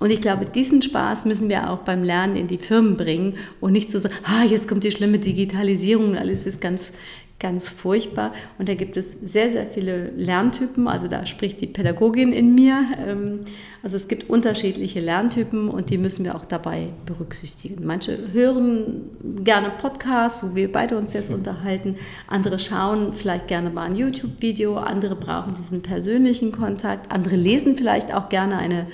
Und 0.00 0.10
ich 0.10 0.20
glaube, 0.20 0.44
diesen 0.44 0.82
Spaß 0.82 1.24
müssen 1.24 1.48
wir 1.48 1.70
auch 1.70 1.78
beim 1.78 2.02
Lernen 2.02 2.36
in 2.36 2.46
die 2.46 2.58
Firmen 2.58 2.96
bringen 2.96 3.34
und 3.60 3.72
nicht 3.72 3.90
so 3.90 3.98
sagen, 3.98 4.14
ah, 4.24 4.44
jetzt 4.44 4.68
kommt 4.68 4.84
die 4.84 4.90
schlimme 4.90 5.18
Digitalisierung 5.18 6.10
und 6.10 6.16
alles 6.16 6.46
ist 6.46 6.60
ganz, 6.60 6.94
ganz 7.38 7.68
furchtbar. 7.68 8.32
Und 8.58 8.68
da 8.68 8.74
gibt 8.74 8.96
es 8.96 9.12
sehr, 9.12 9.50
sehr 9.50 9.66
viele 9.66 10.10
Lerntypen. 10.16 10.88
Also 10.88 11.08
da 11.08 11.26
spricht 11.26 11.60
die 11.60 11.66
Pädagogin 11.66 12.32
in 12.32 12.54
mir. 12.54 12.84
Ähm, 13.06 13.40
also 13.82 13.96
es 13.96 14.08
gibt 14.08 14.30
unterschiedliche 14.30 15.00
Lerntypen 15.00 15.68
und 15.68 15.90
die 15.90 15.98
müssen 15.98 16.24
wir 16.24 16.36
auch 16.36 16.44
dabei 16.44 16.88
berücksichtigen. 17.06 17.84
Manche 17.84 18.18
hören 18.32 19.10
gerne 19.44 19.70
Podcasts, 19.70 20.44
wo 20.44 20.54
wir 20.56 20.72
beide 20.72 20.96
uns 20.96 21.12
jetzt 21.12 21.30
unterhalten. 21.30 21.96
Andere 22.28 22.58
schauen 22.58 23.14
vielleicht 23.14 23.46
gerne 23.46 23.70
mal 23.70 23.82
ein 23.82 23.96
YouTube-Video. 23.96 24.76
Andere 24.78 25.14
brauchen 25.14 25.54
diesen 25.54 25.82
persönlichen 25.82 26.50
Kontakt. 26.50 27.12
Andere 27.12 27.36
lesen 27.36 27.76
vielleicht 27.76 28.12
auch 28.12 28.28
gerne 28.28 28.56
eine 28.58 28.86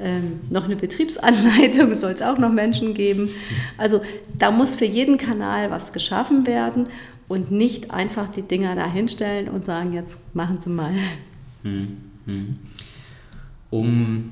ähm, 0.00 0.40
noch 0.50 0.64
eine 0.64 0.76
Betriebsanleitung 0.76 1.94
soll 1.94 2.12
es 2.12 2.22
auch 2.22 2.38
noch 2.38 2.52
Menschen 2.52 2.94
geben. 2.94 3.28
Also 3.76 4.02
da 4.38 4.50
muss 4.50 4.74
für 4.74 4.84
jeden 4.84 5.16
Kanal 5.16 5.70
was 5.70 5.92
geschaffen 5.92 6.46
werden 6.46 6.88
und 7.28 7.50
nicht 7.50 7.90
einfach 7.90 8.28
die 8.28 8.42
Dinger 8.42 8.74
da 8.74 8.90
hinstellen 8.90 9.48
und 9.48 9.64
sagen, 9.64 9.92
jetzt 9.92 10.34
machen 10.34 10.60
Sie 10.60 10.70
mal. 10.70 10.92
Hm, 11.62 11.96
hm. 12.26 12.58
Um 13.70 14.30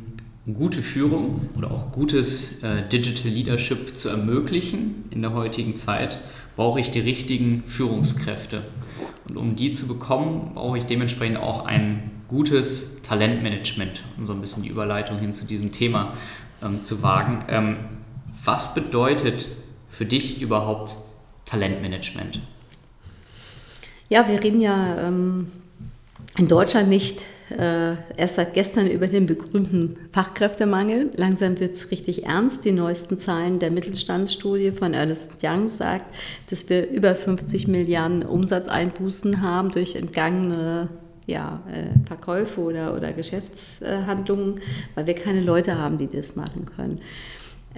gute 0.52 0.83
Führung 0.83 1.48
oder 1.57 1.70
auch 1.70 1.92
gutes 1.92 2.62
äh, 2.62 2.88
Digital 2.88 3.31
Leadership 3.31 3.96
zu 3.96 4.09
ermöglichen 4.09 5.02
in 5.11 5.22
der 5.22 5.35
heutigen 5.35 5.74
Zeit, 5.74 6.18
brauche 6.57 6.81
ich 6.81 6.90
die 6.90 7.00
richtigen 7.00 7.62
Führungskräfte. 7.64 8.64
Und 9.28 9.37
um 9.37 9.57
die 9.57 9.70
zu 9.70 9.87
bekommen, 9.87 10.52
brauche 10.54 10.78
ich 10.78 10.85
dementsprechend 10.85 11.37
auch 11.37 11.66
ein 11.66 12.11
gutes 12.28 13.02
Talentmanagement, 13.02 14.02
um 14.16 14.26
so 14.26 14.32
ein 14.32 14.40
bisschen 14.40 14.62
die 14.62 14.68
Überleitung 14.68 15.18
hin 15.18 15.32
zu 15.32 15.46
diesem 15.46 15.72
Thema 15.72 16.12
ähm, 16.62 16.82
zu 16.82 17.02
wagen. 17.02 17.44
Ähm, 17.48 17.76
was 18.44 18.74
bedeutet 18.74 19.48
für 19.88 20.04
dich 20.04 20.40
überhaupt 20.40 20.96
Talentmanagement? 21.46 22.40
Ja, 24.08 24.29
wir 24.29 24.42
reden 24.42 24.60
ja 24.60 25.08
ähm, 25.08 25.48
in 26.37 26.48
Deutschland 26.48 26.88
nicht 26.88 27.24
äh, 27.50 27.94
erst 28.16 28.37
seit 28.37 28.54
gestern 28.54 28.88
über 28.88 29.06
den 29.06 29.26
berühmten 29.26 29.96
Fachkräftemangel. 30.12 31.10
Langsam 31.16 31.58
wird 31.60 31.74
es 31.74 31.90
richtig 31.90 32.26
ernst. 32.26 32.64
Die 32.64 32.72
neuesten 32.72 33.16
Zahlen 33.16 33.58
der 33.58 33.70
Mittelstandsstudie 33.70 34.70
von 34.70 34.92
Ernest 34.92 35.38
Young 35.42 35.68
sagt, 35.68 36.14
dass 36.50 36.68
wir 36.68 36.88
über 36.90 37.14
50 37.14 37.68
Milliarden 37.68 38.22
Umsatzeinbußen 38.22 39.40
haben 39.40 39.70
durch 39.70 39.96
entgangene 39.96 40.88
ja, 41.29 41.60
äh, 41.70 42.06
Verkäufe 42.06 42.60
oder, 42.60 42.96
oder 42.96 43.12
Geschäftshandlungen, 43.12 44.60
weil 44.94 45.06
wir 45.06 45.14
keine 45.14 45.42
Leute 45.42 45.79
haben, 45.79 45.98
die 45.98 46.08
das 46.08 46.37
machen 46.37 46.64
können. 46.74 47.00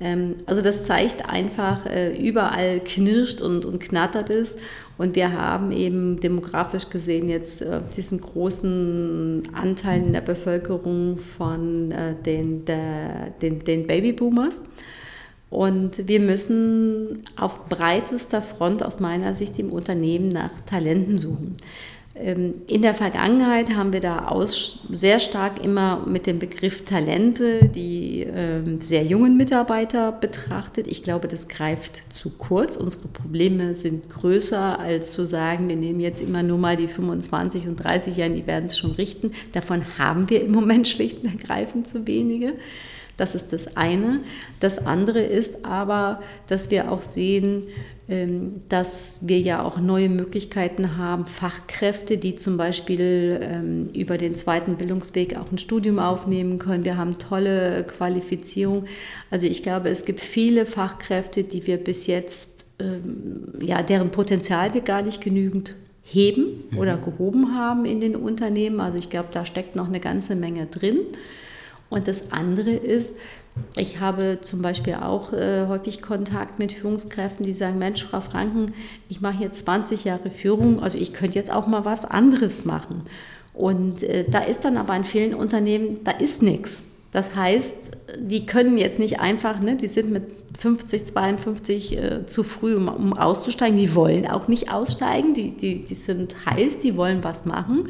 Ähm, 0.00 0.36
also 0.46 0.62
das 0.62 0.84
zeigt 0.84 1.28
einfach, 1.28 1.84
äh, 1.84 2.16
überall 2.16 2.78
knirscht 2.78 3.40
und, 3.40 3.64
und 3.64 3.80
knattert 3.80 4.30
es. 4.30 4.56
Und 4.98 5.16
wir 5.16 5.32
haben 5.32 5.72
eben 5.72 6.20
demografisch 6.20 6.90
gesehen 6.90 7.28
jetzt 7.28 7.62
äh, 7.62 7.80
diesen 7.96 8.20
großen 8.20 9.42
Anteil 9.52 10.00
in 10.04 10.12
der 10.12 10.20
Bevölkerung 10.20 11.18
von 11.18 11.92
den, 12.24 12.64
den, 12.64 13.64
den 13.64 13.86
Babyboomers. 13.86 14.70
Und 15.48 16.06
wir 16.06 16.20
müssen 16.20 17.24
auf 17.36 17.68
breitester 17.68 18.42
Front 18.42 18.84
aus 18.84 19.00
meiner 19.00 19.34
Sicht 19.34 19.58
im 19.58 19.72
Unternehmen 19.72 20.28
nach 20.28 20.52
Talenten 20.66 21.18
suchen. 21.18 21.56
Ähm, 22.16 22.62
in 22.66 22.82
der 22.82 22.94
Vergangenheit 22.94 23.76
haben 23.76 23.92
wir 23.92 24.00
da 24.00 24.26
aus, 24.26 24.80
sehr 24.92 25.20
stark 25.20 25.62
immer 25.64 26.04
mit 26.06 26.26
dem 26.26 26.40
Begriff 26.40 26.84
Talente 26.84 27.68
die 27.72 28.26
ähm, 28.28 28.80
sehr 28.80 29.04
jungen 29.04 29.36
Mitarbeiter 29.36 30.10
betrachtet. 30.10 30.88
Ich 30.88 31.04
glaube, 31.04 31.28
das 31.28 31.46
greift 31.46 32.12
zu 32.12 32.30
kurz. 32.30 32.74
Unsere 32.74 33.08
Probleme 33.08 33.74
sind 33.74 34.10
größer, 34.10 34.80
als 34.80 35.12
zu 35.12 35.24
sagen, 35.24 35.68
wir 35.68 35.76
nehmen 35.76 36.00
jetzt 36.00 36.20
immer 36.20 36.42
nur 36.42 36.58
mal 36.58 36.76
die 36.76 36.88
25 36.88 37.68
und 37.68 37.76
30 37.76 38.16
Jahre, 38.16 38.32
die 38.32 38.46
werden 38.46 38.66
es 38.66 38.76
schon 38.76 38.90
richten. 38.92 39.30
Davon 39.52 39.96
haben 39.96 40.28
wir 40.30 40.42
im 40.42 40.50
Moment 40.50 40.88
schlicht 40.88 41.22
und 41.22 41.30
ergreifend 41.30 41.88
zu 41.88 42.08
wenige. 42.08 42.54
Das 43.16 43.34
ist 43.34 43.52
das 43.52 43.76
eine. 43.76 44.20
Das 44.60 44.84
andere 44.84 45.20
ist 45.20 45.64
aber, 45.64 46.22
dass 46.48 46.70
wir 46.70 46.90
auch 46.90 47.02
sehen, 47.02 47.66
dass 48.68 49.18
wir 49.28 49.38
ja 49.38 49.62
auch 49.62 49.78
neue 49.78 50.08
Möglichkeiten 50.08 50.96
haben, 50.96 51.26
Fachkräfte, 51.26 52.18
die 52.18 52.34
zum 52.34 52.56
Beispiel 52.56 53.38
ähm, 53.40 53.90
über 53.94 54.18
den 54.18 54.34
zweiten 54.34 54.74
Bildungsweg 54.76 55.36
auch 55.36 55.52
ein 55.52 55.58
Studium 55.58 56.00
aufnehmen 56.00 56.58
können. 56.58 56.84
Wir 56.84 56.96
haben 56.96 57.18
tolle 57.18 57.84
Qualifizierung. 57.84 58.86
Also 59.30 59.46
ich 59.46 59.62
glaube, 59.62 59.90
es 59.90 60.04
gibt 60.04 60.18
viele 60.18 60.66
Fachkräfte, 60.66 61.44
die 61.44 61.68
wir 61.68 61.76
bis 61.76 62.08
jetzt, 62.08 62.64
ähm, 62.80 63.54
ja, 63.60 63.80
deren 63.82 64.10
Potenzial 64.10 64.74
wir 64.74 64.80
gar 64.80 65.02
nicht 65.02 65.20
genügend 65.20 65.76
heben 66.02 66.64
oder 66.76 66.96
mhm. 66.96 67.04
gehoben 67.04 67.54
haben 67.56 67.84
in 67.84 68.00
den 68.00 68.16
Unternehmen. 68.16 68.80
Also 68.80 68.98
ich 68.98 69.10
glaube, 69.10 69.28
da 69.30 69.44
steckt 69.44 69.76
noch 69.76 69.86
eine 69.86 70.00
ganze 70.00 70.34
Menge 70.34 70.66
drin. 70.66 70.98
Und 71.90 72.08
das 72.08 72.32
andere 72.32 72.70
ist, 72.70 73.16
ich 73.76 74.00
habe 74.00 74.38
zum 74.42 74.62
Beispiel 74.62 74.94
auch 74.94 75.32
äh, 75.32 75.66
häufig 75.66 76.02
Kontakt 76.02 76.58
mit 76.58 76.72
Führungskräften, 76.72 77.44
die 77.44 77.52
sagen, 77.52 77.78
Mensch, 77.78 78.04
Frau 78.04 78.20
Franken, 78.20 78.72
ich 79.08 79.20
mache 79.20 79.42
jetzt 79.42 79.64
20 79.64 80.04
Jahre 80.04 80.30
Führung, 80.30 80.82
also 80.82 80.98
ich 80.98 81.12
könnte 81.12 81.38
jetzt 81.38 81.52
auch 81.52 81.66
mal 81.66 81.84
was 81.84 82.04
anderes 82.04 82.64
machen. 82.64 83.02
Und 83.54 84.02
äh, 84.02 84.24
da 84.28 84.40
ist 84.40 84.64
dann 84.64 84.76
aber 84.76 84.96
in 84.96 85.04
vielen 85.04 85.34
Unternehmen, 85.34 85.98
da 86.04 86.12
ist 86.12 86.42
nichts. 86.42 86.96
Das 87.12 87.34
heißt, 87.34 87.90
die 88.18 88.46
können 88.46 88.78
jetzt 88.78 88.98
nicht 88.98 89.20
einfach, 89.20 89.60
ne, 89.60 89.76
die 89.76 89.88
sind 89.88 90.12
mit 90.12 90.22
50, 90.58 91.06
52 91.06 91.96
äh, 91.96 92.26
zu 92.26 92.42
früh, 92.42 92.76
um, 92.76 92.88
um, 92.88 93.12
auszusteigen. 93.14 93.76
Die 93.76 93.94
wollen 93.94 94.26
auch 94.26 94.46
nicht 94.46 94.72
aussteigen, 94.72 95.34
die, 95.34 95.50
die, 95.56 95.84
die 95.84 95.94
sind 95.94 96.34
heiß, 96.46 96.80
die 96.80 96.96
wollen 96.96 97.24
was 97.24 97.46
machen. 97.46 97.88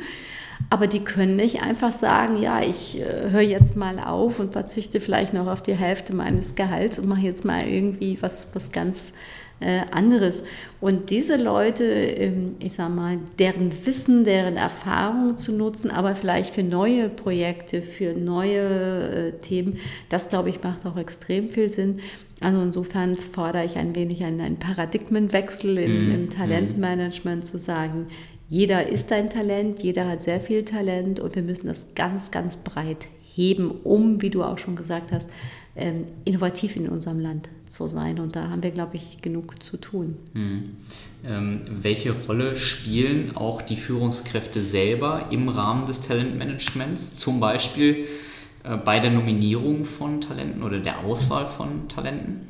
Aber 0.68 0.86
die 0.86 1.00
können 1.00 1.36
nicht 1.36 1.62
einfach 1.62 1.92
sagen, 1.92 2.40
ja, 2.40 2.60
ich 2.62 3.00
äh, 3.00 3.30
höre 3.30 3.40
jetzt 3.40 3.76
mal 3.76 3.98
auf 3.98 4.38
und 4.38 4.52
verzichte 4.52 5.00
vielleicht 5.00 5.32
noch 5.32 5.46
auf 5.46 5.62
die 5.62 5.74
Hälfte 5.74 6.14
meines 6.14 6.54
Gehalts 6.54 6.98
und 6.98 7.08
mache 7.08 7.22
jetzt 7.22 7.44
mal 7.44 7.66
irgendwie 7.66 8.18
was, 8.20 8.48
was 8.52 8.70
ganz 8.70 9.14
äh, 9.60 9.82
anderes. 9.90 10.42
Und 10.80 11.10
diese 11.10 11.36
Leute, 11.36 11.84
ähm, 11.84 12.56
ich 12.58 12.72
sage 12.72 12.92
mal, 12.92 13.18
deren 13.38 13.86
Wissen, 13.86 14.24
deren 14.24 14.56
Erfahrung 14.56 15.36
zu 15.36 15.52
nutzen, 15.52 15.90
aber 15.90 16.14
vielleicht 16.14 16.54
für 16.54 16.62
neue 16.62 17.08
Projekte, 17.08 17.82
für 17.82 18.14
neue 18.14 18.58
äh, 18.58 19.32
Themen, 19.40 19.78
das 20.08 20.30
glaube 20.30 20.48
ich 20.48 20.62
macht 20.62 20.86
auch 20.86 20.96
extrem 20.96 21.48
viel 21.48 21.70
Sinn. 21.70 22.00
Also 22.40 22.62
insofern 22.62 23.18
fordere 23.18 23.66
ich 23.66 23.76
ein 23.76 23.94
wenig 23.94 24.24
einen, 24.24 24.40
einen 24.40 24.56
Paradigmenwechsel 24.56 25.76
im, 25.76 26.08
mm, 26.08 26.10
im 26.10 26.22
mhm. 26.22 26.30
Talentmanagement 26.30 27.44
zu 27.44 27.58
sagen, 27.58 28.06
jeder 28.50 28.88
ist 28.88 29.12
ein 29.12 29.30
Talent, 29.30 29.80
jeder 29.84 30.08
hat 30.08 30.22
sehr 30.22 30.40
viel 30.40 30.64
Talent 30.64 31.20
und 31.20 31.36
wir 31.36 31.42
müssen 31.42 31.68
das 31.68 31.94
ganz, 31.94 32.32
ganz 32.32 32.56
breit 32.56 33.06
heben, 33.32 33.70
um, 33.70 34.20
wie 34.22 34.30
du 34.30 34.42
auch 34.42 34.58
schon 34.58 34.74
gesagt 34.74 35.12
hast, 35.12 35.30
ähm, 35.76 36.04
innovativ 36.24 36.74
in 36.74 36.88
unserem 36.88 37.20
Land 37.20 37.48
zu 37.68 37.86
sein. 37.86 38.18
Und 38.18 38.34
da 38.34 38.50
haben 38.50 38.64
wir, 38.64 38.72
glaube 38.72 38.96
ich, 38.96 39.22
genug 39.22 39.62
zu 39.62 39.76
tun. 39.76 40.16
Hm. 40.34 40.76
Ähm, 41.24 41.60
welche 41.70 42.10
Rolle 42.10 42.56
spielen 42.56 43.36
auch 43.36 43.62
die 43.62 43.76
Führungskräfte 43.76 44.64
selber 44.64 45.28
im 45.30 45.48
Rahmen 45.48 45.86
des 45.86 46.02
Talentmanagements, 46.02 47.14
zum 47.14 47.38
Beispiel 47.38 48.04
äh, 48.64 48.76
bei 48.76 48.98
der 48.98 49.12
Nominierung 49.12 49.84
von 49.84 50.20
Talenten 50.20 50.64
oder 50.64 50.80
der 50.80 51.04
Auswahl 51.04 51.46
von 51.46 51.88
Talenten? 51.88 52.49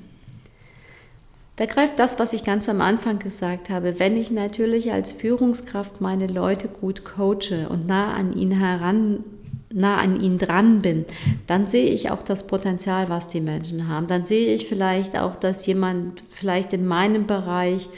Da 1.61 1.66
greift 1.66 1.98
das, 1.98 2.18
was 2.18 2.32
ich 2.32 2.42
ganz 2.42 2.70
am 2.70 2.80
Anfang 2.80 3.18
gesagt 3.18 3.68
habe. 3.68 3.98
Wenn 3.98 4.16
ich 4.16 4.30
natürlich 4.30 4.94
als 4.94 5.12
Führungskraft 5.12 6.00
meine 6.00 6.26
Leute 6.26 6.68
gut 6.68 7.04
coache 7.04 7.68
und 7.68 7.86
nah 7.86 8.14
an 8.14 8.32
ihnen 8.32 8.58
heran 8.58 9.24
nah 9.72 9.98
an 9.98 10.20
ihnen 10.20 10.38
dran 10.38 10.80
bin, 10.80 11.04
dann 11.46 11.68
sehe 11.68 11.90
ich 11.90 12.11
auch 12.11 12.22
das 12.22 12.46
Potenzial, 12.46 13.11
was 13.11 13.28
die 13.28 13.42
Menschen 13.42 13.88
haben. 13.88 14.06
Dann 14.06 14.24
sehe 14.24 14.54
ich 14.54 14.66
vielleicht 14.66 15.18
auch, 15.18 15.36
dass 15.36 15.66
jemand 15.66 16.22
vielleicht 16.30 16.72
in 16.72 16.86
meinem 16.86 17.26
Bereich 17.26 17.90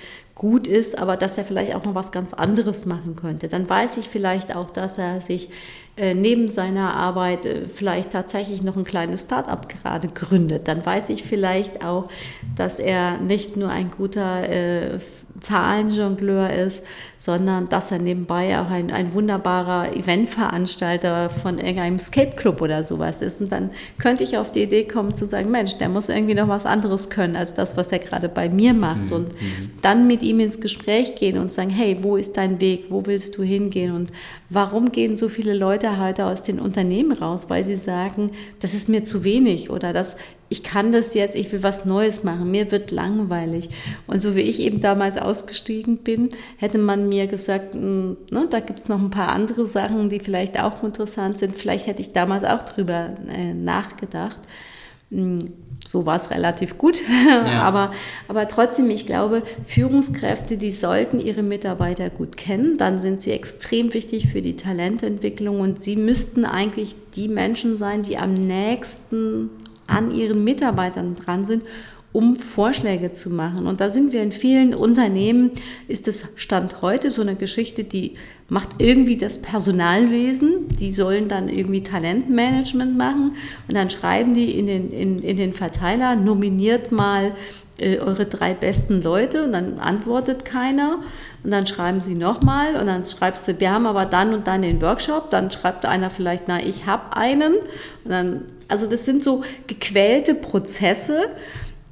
gut 0.42 0.66
ist, 0.66 0.98
aber 0.98 1.16
dass 1.16 1.38
er 1.38 1.44
vielleicht 1.44 1.76
auch 1.76 1.84
noch 1.84 1.94
was 1.94 2.10
ganz 2.10 2.34
anderes 2.34 2.84
machen 2.84 3.14
könnte. 3.14 3.46
Dann 3.46 3.70
weiß 3.70 3.96
ich 3.98 4.08
vielleicht 4.08 4.56
auch, 4.56 4.70
dass 4.70 4.98
er 4.98 5.20
sich 5.20 5.50
äh, 5.96 6.14
neben 6.14 6.48
seiner 6.48 6.96
Arbeit 6.96 7.46
äh, 7.46 7.68
vielleicht 7.68 8.10
tatsächlich 8.10 8.64
noch 8.64 8.76
ein 8.76 8.82
kleines 8.82 9.22
Start-up 9.22 9.68
gerade 9.68 10.08
gründet. 10.08 10.66
Dann 10.66 10.84
weiß 10.84 11.10
ich 11.10 11.22
vielleicht 11.22 11.84
auch, 11.84 12.08
dass 12.56 12.80
er 12.80 13.18
nicht 13.18 13.56
nur 13.56 13.68
ein 13.68 13.92
guter 13.92 14.48
äh, 14.48 14.98
Zahlenjongleur 15.40 16.52
ist, 16.52 16.86
sondern 17.16 17.68
dass 17.68 17.90
er 17.90 17.98
nebenbei 17.98 18.58
auch 18.60 18.68
ein, 18.68 18.90
ein 18.90 19.14
wunderbarer 19.14 19.94
Eventveranstalter 19.96 21.30
von 21.30 21.58
irgendeinem 21.58 21.98
Skate-Club 21.98 22.60
oder 22.60 22.84
sowas 22.84 23.22
ist. 23.22 23.40
Und 23.40 23.52
dann 23.52 23.70
könnte 23.98 24.24
ich 24.24 24.36
auf 24.36 24.50
die 24.50 24.62
Idee 24.62 24.84
kommen 24.84 25.14
zu 25.14 25.24
sagen, 25.24 25.50
Mensch, 25.50 25.78
der 25.78 25.88
muss 25.88 26.08
irgendwie 26.08 26.34
noch 26.34 26.48
was 26.48 26.66
anderes 26.66 27.10
können 27.10 27.36
als 27.36 27.54
das, 27.54 27.76
was 27.76 27.92
er 27.92 28.00
gerade 28.00 28.28
bei 28.28 28.48
mir 28.48 28.74
macht. 28.74 29.06
Mhm. 29.06 29.12
Und 29.12 29.28
mhm. 29.40 29.70
dann 29.82 30.06
mit 30.06 30.22
ihm 30.22 30.40
ins 30.40 30.60
Gespräch 30.60 31.14
gehen 31.14 31.38
und 31.38 31.52
sagen, 31.52 31.70
hey, 31.70 31.98
wo 32.02 32.16
ist 32.16 32.36
dein 32.36 32.60
Weg? 32.60 32.86
Wo 32.90 33.06
willst 33.06 33.38
du 33.38 33.42
hingehen? 33.42 33.92
Und 33.92 34.10
warum 34.50 34.92
gehen 34.92 35.16
so 35.16 35.28
viele 35.28 35.54
Leute 35.54 36.00
heute 36.00 36.26
aus 36.26 36.42
den 36.42 36.60
Unternehmen 36.60 37.12
raus? 37.12 37.46
Weil 37.48 37.64
sie 37.64 37.76
sagen, 37.76 38.30
das 38.60 38.74
ist 38.74 38.88
mir 38.88 39.04
zu 39.04 39.24
wenig 39.24 39.70
oder 39.70 39.92
das 39.92 40.16
ich 40.52 40.62
kann 40.62 40.92
das 40.92 41.14
jetzt, 41.14 41.34
ich 41.34 41.50
will 41.50 41.62
was 41.62 41.86
Neues 41.86 42.24
machen, 42.24 42.50
mir 42.50 42.70
wird 42.70 42.90
langweilig. 42.90 43.70
Und 44.06 44.20
so 44.20 44.36
wie 44.36 44.42
ich 44.42 44.60
eben 44.60 44.80
damals 44.80 45.16
ausgestiegen 45.16 45.96
bin, 45.96 46.28
hätte 46.58 46.76
man 46.76 47.08
mir 47.08 47.26
gesagt, 47.26 47.74
hm, 47.74 48.18
ne, 48.30 48.46
da 48.50 48.60
gibt 48.60 48.80
es 48.80 48.88
noch 48.88 49.00
ein 49.00 49.08
paar 49.08 49.28
andere 49.28 49.66
Sachen, 49.66 50.10
die 50.10 50.20
vielleicht 50.20 50.60
auch 50.60 50.82
interessant 50.84 51.38
sind. 51.38 51.56
Vielleicht 51.56 51.86
hätte 51.86 52.02
ich 52.02 52.12
damals 52.12 52.44
auch 52.44 52.64
drüber 52.64 53.14
äh, 53.34 53.54
nachgedacht. 53.54 54.40
Hm, 55.10 55.38
so 55.84 56.06
war 56.06 56.16
es 56.16 56.30
relativ 56.30 56.76
gut. 56.76 57.02
Ja. 57.32 57.62
aber, 57.62 57.92
aber 58.28 58.46
trotzdem, 58.46 58.90
ich 58.90 59.06
glaube, 59.06 59.42
Führungskräfte, 59.66 60.56
die 60.56 60.70
sollten 60.70 61.18
ihre 61.18 61.42
Mitarbeiter 61.42 62.10
gut 62.10 62.36
kennen. 62.36 62.76
Dann 62.76 63.00
sind 63.00 63.22
sie 63.22 63.32
extrem 63.32 63.94
wichtig 63.94 64.28
für 64.28 64.42
die 64.42 64.54
Talententwicklung 64.54 65.60
und 65.60 65.82
sie 65.82 65.96
müssten 65.96 66.44
eigentlich 66.44 66.94
die 67.16 67.28
Menschen 67.28 67.76
sein, 67.76 68.02
die 68.02 68.18
am 68.18 68.34
nächsten 68.34 69.50
an 69.86 70.14
ihren 70.14 70.44
Mitarbeitern 70.44 71.14
dran 71.14 71.46
sind, 71.46 71.62
um 72.12 72.36
Vorschläge 72.36 73.12
zu 73.12 73.30
machen. 73.30 73.66
Und 73.66 73.80
da 73.80 73.88
sind 73.88 74.12
wir 74.12 74.22
in 74.22 74.32
vielen 74.32 74.74
Unternehmen, 74.74 75.50
ist 75.88 76.08
es 76.08 76.34
Stand 76.36 76.82
heute 76.82 77.10
so 77.10 77.22
eine 77.22 77.36
Geschichte, 77.36 77.84
die 77.84 78.16
macht 78.48 78.68
irgendwie 78.78 79.16
das 79.16 79.40
Personalwesen, 79.40 80.68
die 80.78 80.92
sollen 80.92 81.28
dann 81.28 81.48
irgendwie 81.48 81.82
Talentmanagement 81.82 82.98
machen 82.98 83.36
und 83.66 83.74
dann 83.74 83.88
schreiben 83.88 84.34
die 84.34 84.58
in 84.58 84.66
den, 84.66 84.92
in, 84.92 85.20
in 85.20 85.38
den 85.38 85.54
Verteiler, 85.54 86.16
nominiert 86.16 86.92
mal 86.92 87.32
äh, 87.78 87.98
eure 87.98 88.26
drei 88.26 88.52
besten 88.52 89.02
Leute 89.02 89.44
und 89.44 89.52
dann 89.52 89.78
antwortet 89.78 90.44
keiner. 90.44 90.98
Und 91.44 91.50
dann 91.50 91.66
schreiben 91.66 92.00
sie 92.00 92.14
nochmal 92.14 92.76
und 92.76 92.86
dann 92.86 93.02
schreibst 93.04 93.48
du, 93.48 93.58
wir 93.58 93.72
haben 93.72 93.86
aber 93.86 94.06
dann 94.06 94.32
und 94.32 94.46
dann 94.46 94.62
den 94.62 94.80
Workshop, 94.80 95.30
dann 95.30 95.50
schreibt 95.50 95.84
einer 95.84 96.08
vielleicht, 96.08 96.44
na, 96.46 96.60
ich 96.62 96.86
habe 96.86 97.16
einen. 97.16 97.54
Und 98.04 98.10
dann, 98.10 98.42
also 98.68 98.88
das 98.88 99.04
sind 99.04 99.24
so 99.24 99.42
gequälte 99.66 100.34
Prozesse, 100.34 101.24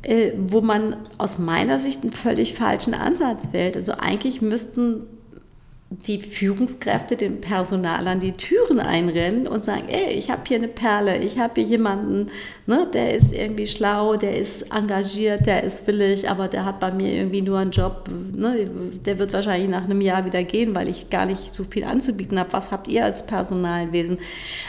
äh, 0.02 0.32
wo 0.38 0.60
man 0.60 0.96
aus 1.18 1.38
meiner 1.38 1.80
Sicht 1.80 2.02
einen 2.02 2.12
völlig 2.12 2.54
falschen 2.54 2.94
Ansatz 2.94 3.48
wählt. 3.52 3.74
Also 3.74 3.92
eigentlich 3.98 4.40
müssten 4.40 5.06
die 5.92 6.22
Führungskräfte 6.22 7.16
dem 7.16 7.40
Personal 7.40 8.06
an 8.06 8.20
die 8.20 8.30
Türen 8.30 8.78
einrennen 8.78 9.48
und 9.48 9.64
sagen, 9.64 9.88
ey, 9.88 10.12
ich 10.12 10.30
habe 10.30 10.42
hier 10.46 10.58
eine 10.58 10.68
Perle, 10.68 11.18
ich 11.18 11.40
habe 11.40 11.60
hier 11.60 11.64
jemanden, 11.64 12.30
ne, 12.66 12.86
der 12.92 13.16
ist 13.16 13.32
irgendwie 13.32 13.66
schlau, 13.66 14.14
der 14.14 14.36
ist 14.38 14.72
engagiert, 14.72 15.46
der 15.46 15.64
ist 15.64 15.88
willig, 15.88 16.30
aber 16.30 16.46
der 16.46 16.64
hat 16.64 16.78
bei 16.78 16.92
mir 16.92 17.12
irgendwie 17.12 17.42
nur 17.42 17.58
einen 17.58 17.72
Job, 17.72 18.08
ne, 18.08 18.70
der 19.04 19.18
wird 19.18 19.32
wahrscheinlich 19.32 19.68
nach 19.68 19.84
einem 19.84 20.00
Jahr 20.00 20.24
wieder 20.24 20.44
gehen, 20.44 20.76
weil 20.76 20.88
ich 20.88 21.10
gar 21.10 21.26
nicht 21.26 21.56
so 21.56 21.64
viel 21.64 21.82
anzubieten 21.82 22.38
habe. 22.38 22.52
Was 22.52 22.70
habt 22.70 22.86
ihr 22.86 23.04
als 23.04 23.26
Personalwesen? 23.26 24.18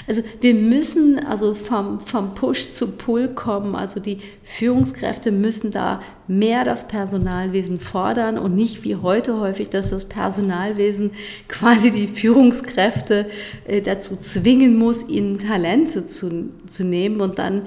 Also 0.07 0.23
wir 0.41 0.55
müssen 0.55 1.23
also 1.23 1.53
vom, 1.53 1.99
vom 1.99 2.33
Push 2.33 2.73
zu 2.73 2.97
Pull 2.97 3.27
kommen, 3.27 3.75
also 3.75 3.99
die 3.99 4.21
Führungskräfte 4.43 5.31
müssen 5.31 5.71
da 5.71 6.01
mehr 6.27 6.63
das 6.63 6.87
Personalwesen 6.87 7.79
fordern 7.79 8.37
und 8.37 8.55
nicht 8.55 8.83
wie 8.83 8.95
heute 8.95 9.39
häufig, 9.39 9.69
dass 9.69 9.89
das 9.89 10.05
Personalwesen 10.05 11.11
quasi 11.47 11.91
die 11.91 12.07
Führungskräfte 12.07 13.25
äh, 13.67 13.81
dazu 13.81 14.15
zwingen 14.15 14.77
muss, 14.77 15.07
ihnen 15.07 15.37
Talente 15.37 16.05
zu, 16.05 16.49
zu 16.67 16.83
nehmen 16.83 17.21
und 17.21 17.39
dann 17.39 17.63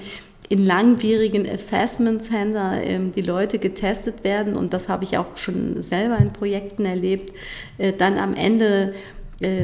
in 0.49 0.65
langwierigen 0.65 1.49
Assessment 1.49 2.23
Center 2.23 2.81
ähm, 2.83 3.13
die 3.13 3.23
Leute 3.23 3.59
getestet 3.59 4.25
werden. 4.25 4.57
Und 4.57 4.73
das 4.73 4.89
habe 4.89 5.05
ich 5.05 5.17
auch 5.17 5.37
schon 5.37 5.81
selber 5.81 6.19
in 6.19 6.33
Projekten 6.33 6.85
erlebt, 6.85 7.33
äh, 7.79 7.93
dann 7.93 8.19
am 8.19 8.35
Ende 8.35 8.95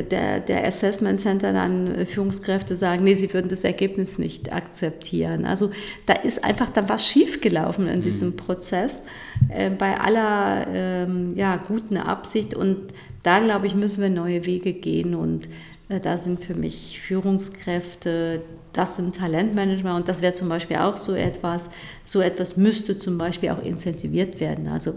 der, 0.02 0.40
der 0.40 0.66
Assessment 0.66 1.20
Center 1.20 1.52
dann 1.52 1.94
äh, 1.94 2.06
Führungskräfte 2.06 2.76
sagen, 2.76 3.04
nee, 3.04 3.14
sie 3.14 3.32
würden 3.32 3.48
das 3.48 3.64
Ergebnis 3.64 4.18
nicht 4.18 4.52
akzeptieren. 4.52 5.44
Also 5.44 5.70
da 6.06 6.14
ist 6.14 6.44
einfach 6.44 6.70
dann 6.70 6.88
was 6.88 7.06
schiefgelaufen 7.06 7.88
in 7.88 8.02
diesem 8.02 8.30
mhm. 8.30 8.36
Prozess 8.36 9.04
äh, 9.48 9.70
bei 9.70 9.98
aller 9.98 10.66
ähm, 10.72 11.34
ja, 11.36 11.56
guten 11.56 11.96
Absicht 11.96 12.54
und 12.54 12.92
da 13.22 13.40
glaube 13.40 13.66
ich, 13.66 13.74
müssen 13.74 14.02
wir 14.02 14.10
neue 14.10 14.46
Wege 14.46 14.72
gehen 14.72 15.14
und 15.14 15.48
äh, 15.88 16.00
da 16.00 16.16
sind 16.18 16.42
für 16.42 16.54
mich 16.54 17.00
Führungskräfte, 17.00 18.42
das 18.72 18.96
sind 18.96 19.16
Talentmanagement 19.16 19.96
und 19.96 20.08
das 20.08 20.22
wäre 20.22 20.32
zum 20.32 20.48
Beispiel 20.48 20.76
auch 20.76 20.96
so 20.96 21.14
etwas, 21.14 21.70
so 22.04 22.20
etwas 22.20 22.56
müsste 22.56 22.98
zum 22.98 23.18
Beispiel 23.18 23.50
auch 23.50 23.62
incentiviert 23.62 24.40
werden. 24.40 24.68
Also 24.68 24.94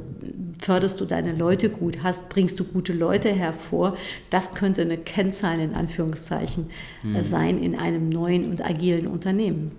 förderst 0.61 0.99
du 0.99 1.05
deine 1.05 1.33
Leute 1.33 1.69
gut, 1.69 1.97
hast, 2.03 2.29
bringst 2.29 2.59
du 2.59 2.63
gute 2.63 2.93
Leute 2.93 3.29
hervor, 3.29 3.97
das 4.29 4.53
könnte 4.53 4.81
eine 4.81 4.97
Kennzahl 4.97 5.59
in 5.59 5.73
Anführungszeichen 5.73 6.69
mhm. 7.01 7.23
sein 7.23 7.61
in 7.61 7.77
einem 7.77 8.09
neuen 8.09 8.49
und 8.49 8.63
agilen 8.63 9.07
Unternehmen. 9.07 9.71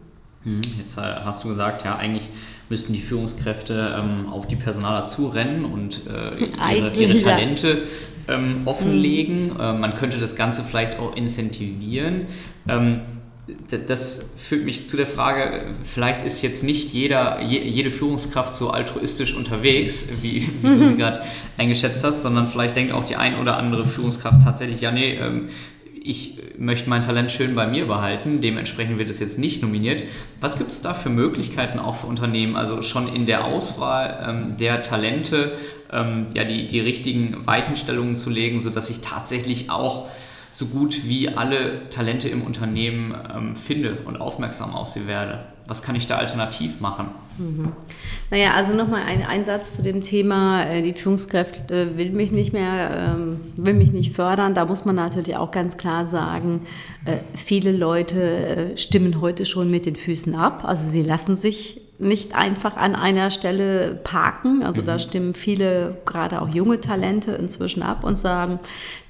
Hm, 0.44 0.60
jetzt 0.78 0.98
äh, 0.98 1.00
hast 1.00 1.44
du 1.44 1.48
gesagt, 1.48 1.84
ja, 1.84 1.96
eigentlich 1.96 2.28
müssten 2.68 2.92
die 2.92 3.00
Führungskräfte 3.00 3.96
ähm, 3.98 4.28
auf 4.30 4.46
die 4.46 4.56
Personaler 4.56 5.04
zurennen 5.04 5.64
und 5.64 6.02
äh, 6.06 6.74
ihre, 6.74 6.92
ihre, 6.96 7.18
Talente 7.18 7.82
ähm, 8.28 8.62
offenlegen. 8.64 9.54
Mhm. 9.54 9.60
Äh, 9.60 9.72
man 9.74 9.94
könnte 9.94 10.18
das 10.18 10.36
Ganze 10.36 10.62
vielleicht 10.62 10.98
auch 10.98 11.16
incentivieren. 11.16 12.26
Ähm, 12.68 13.00
das 13.86 14.36
führt 14.38 14.64
mich 14.64 14.86
zu 14.86 14.96
der 14.96 15.06
Frage, 15.06 15.64
vielleicht 15.82 16.22
ist 16.22 16.40
jetzt 16.40 16.64
nicht 16.64 16.92
jeder, 16.94 17.42
jede 17.42 17.90
Führungskraft 17.90 18.54
so 18.54 18.70
altruistisch 18.70 19.34
unterwegs, 19.34 20.08
wie, 20.22 20.48
wie 20.62 20.78
du 20.78 20.88
sie 20.88 20.96
gerade 20.96 21.20
eingeschätzt 21.58 22.04
hast, 22.04 22.22
sondern 22.22 22.46
vielleicht 22.46 22.76
denkt 22.76 22.92
auch 22.92 23.04
die 23.04 23.16
ein 23.16 23.38
oder 23.38 23.58
andere 23.58 23.84
Führungskraft 23.84 24.42
tatsächlich, 24.42 24.80
ja, 24.80 24.90
nee, 24.90 25.14
ähm, 25.14 25.48
ich 26.06 26.38
möchte 26.58 26.90
mein 26.90 27.00
Talent 27.00 27.32
schön 27.32 27.54
bei 27.54 27.66
mir 27.66 27.86
behalten, 27.86 28.42
dementsprechend 28.42 28.98
wird 28.98 29.08
es 29.08 29.20
jetzt 29.20 29.38
nicht 29.38 29.62
nominiert. 29.62 30.02
Was 30.38 30.58
gibt 30.58 30.70
es 30.70 30.82
da 30.82 30.92
für 30.92 31.08
Möglichkeiten 31.08 31.78
auch 31.78 31.96
für 31.96 32.06
Unternehmen, 32.06 32.56
also 32.56 32.82
schon 32.82 33.08
in 33.14 33.24
der 33.24 33.46
Auswahl 33.46 34.22
ähm, 34.26 34.56
der 34.58 34.82
Talente, 34.82 35.56
ähm, 35.90 36.26
ja, 36.34 36.44
die, 36.44 36.66
die 36.66 36.80
richtigen 36.80 37.46
Weichenstellungen 37.46 38.16
zu 38.16 38.28
legen, 38.28 38.60
sodass 38.60 38.90
ich 38.90 39.00
tatsächlich 39.00 39.70
auch 39.70 40.08
so 40.54 40.66
gut 40.66 41.04
wie 41.04 41.28
alle 41.28 41.88
Talente 41.90 42.28
im 42.28 42.42
Unternehmen 42.42 43.12
ähm, 43.34 43.56
finde 43.56 43.98
und 44.04 44.20
aufmerksam 44.20 44.72
auf 44.72 44.86
sie 44.86 45.08
werde. 45.08 45.40
Was 45.66 45.82
kann 45.82 45.96
ich 45.96 46.06
da 46.06 46.16
alternativ 46.16 46.80
machen? 46.80 47.08
Mhm. 47.38 47.72
Naja, 48.30 48.52
also 48.54 48.72
nochmal 48.72 49.02
ein, 49.02 49.26
ein 49.26 49.44
Satz 49.44 49.76
zu 49.76 49.82
dem 49.82 50.02
Thema, 50.02 50.64
äh, 50.64 50.82
die 50.82 50.92
Führungskräfte 50.92 51.96
will 51.98 52.10
mich 52.10 52.30
nicht 52.30 52.52
mehr, 52.52 53.14
ähm, 53.16 53.40
will 53.56 53.74
mich 53.74 53.90
nicht 53.90 54.14
fördern. 54.14 54.54
Da 54.54 54.64
muss 54.64 54.84
man 54.84 54.94
natürlich 54.94 55.36
auch 55.36 55.50
ganz 55.50 55.76
klar 55.76 56.06
sagen, 56.06 56.66
äh, 57.04 57.16
viele 57.36 57.72
Leute 57.72 58.20
äh, 58.22 58.76
stimmen 58.76 59.20
heute 59.20 59.46
schon 59.46 59.72
mit 59.72 59.86
den 59.86 59.96
Füßen 59.96 60.36
ab. 60.36 60.64
Also 60.64 60.88
sie 60.88 61.02
lassen 61.02 61.34
sich 61.34 61.80
nicht 61.98 62.34
einfach 62.34 62.76
an 62.76 62.96
einer 62.96 63.30
Stelle 63.30 64.00
parken. 64.02 64.62
Also 64.62 64.82
mhm. 64.82 64.86
da 64.86 64.98
stimmen 64.98 65.34
viele, 65.34 65.98
gerade 66.04 66.42
auch 66.42 66.48
junge 66.48 66.80
Talente 66.80 67.32
inzwischen 67.32 67.82
ab 67.82 68.04
und 68.04 68.18
sagen, 68.18 68.58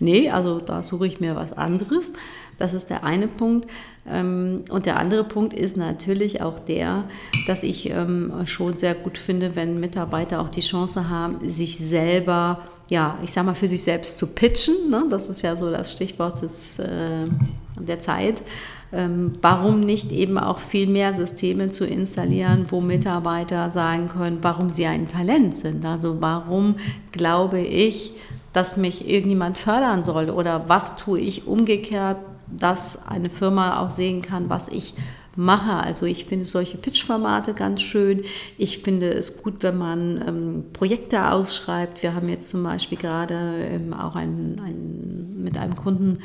nee, 0.00 0.30
also 0.30 0.60
da 0.60 0.82
suche 0.82 1.06
ich 1.06 1.20
mir 1.20 1.34
was 1.34 1.52
anderes. 1.52 2.12
Das 2.58 2.74
ist 2.74 2.90
der 2.90 3.04
eine 3.04 3.26
Punkt. 3.26 3.68
Ähm, 4.06 4.64
und 4.68 4.86
der 4.86 4.98
andere 4.98 5.24
Punkt 5.24 5.54
ist 5.54 5.76
natürlich 5.76 6.42
auch 6.42 6.60
der, 6.60 7.04
dass 7.46 7.62
ich 7.62 7.88
ähm, 7.88 8.32
schon 8.44 8.76
sehr 8.76 8.94
gut 8.94 9.16
finde, 9.16 9.56
wenn 9.56 9.80
Mitarbeiter 9.80 10.40
auch 10.40 10.50
die 10.50 10.60
Chance 10.60 11.08
haben, 11.08 11.48
sich 11.48 11.78
selber, 11.78 12.60
ja, 12.88 13.18
ich 13.22 13.32
sag 13.32 13.46
mal, 13.46 13.54
für 13.54 13.68
sich 13.68 13.82
selbst 13.82 14.18
zu 14.18 14.26
pitchen. 14.26 14.90
Ne? 14.90 15.04
Das 15.08 15.28
ist 15.28 15.42
ja 15.42 15.56
so 15.56 15.70
das 15.70 15.92
Stichwort 15.92 16.42
des, 16.42 16.78
äh, 16.78 17.26
der 17.80 18.00
Zeit 18.00 18.42
ähm, 18.94 19.32
warum 19.42 19.80
nicht 19.80 20.12
eben 20.12 20.38
auch 20.38 20.58
viel 20.58 20.86
mehr 20.86 21.12
Systeme 21.12 21.70
zu 21.70 21.84
installieren, 21.84 22.66
wo 22.68 22.80
Mitarbeiter 22.80 23.70
sagen 23.70 24.08
können, 24.08 24.38
warum 24.42 24.70
sie 24.70 24.86
ein 24.86 25.08
Talent 25.08 25.54
sind. 25.56 25.84
Also 25.84 26.20
warum 26.20 26.76
glaube 27.12 27.60
ich, 27.60 28.12
dass 28.52 28.76
mich 28.76 29.08
irgendjemand 29.08 29.58
fördern 29.58 30.02
soll 30.02 30.30
oder 30.30 30.68
was 30.68 30.96
tue 30.96 31.20
ich 31.20 31.46
umgekehrt, 31.46 32.18
dass 32.46 33.06
eine 33.06 33.30
Firma 33.30 33.80
auch 33.80 33.90
sehen 33.90 34.22
kann, 34.22 34.48
was 34.48 34.68
ich 34.68 34.94
mache. 35.36 35.72
Also 35.72 36.06
ich 36.06 36.24
finde 36.24 36.44
solche 36.44 36.78
Pitch-Formate 36.78 37.54
ganz 37.54 37.82
schön. 37.82 38.22
Ich 38.58 38.78
finde 38.78 39.12
es 39.12 39.42
gut, 39.42 39.62
wenn 39.62 39.78
man 39.78 40.24
ähm, 40.26 40.64
Projekte 40.72 41.30
ausschreibt. 41.30 42.02
Wir 42.02 42.14
haben 42.14 42.28
jetzt 42.28 42.50
zum 42.50 42.62
Beispiel 42.62 42.98
gerade 42.98 43.34
ähm, 43.70 43.92
auch 43.92 44.14
ein, 44.14 44.60
ein, 44.64 45.33
mit 45.44 45.56
einem 45.56 45.76
Kunden 45.76 46.18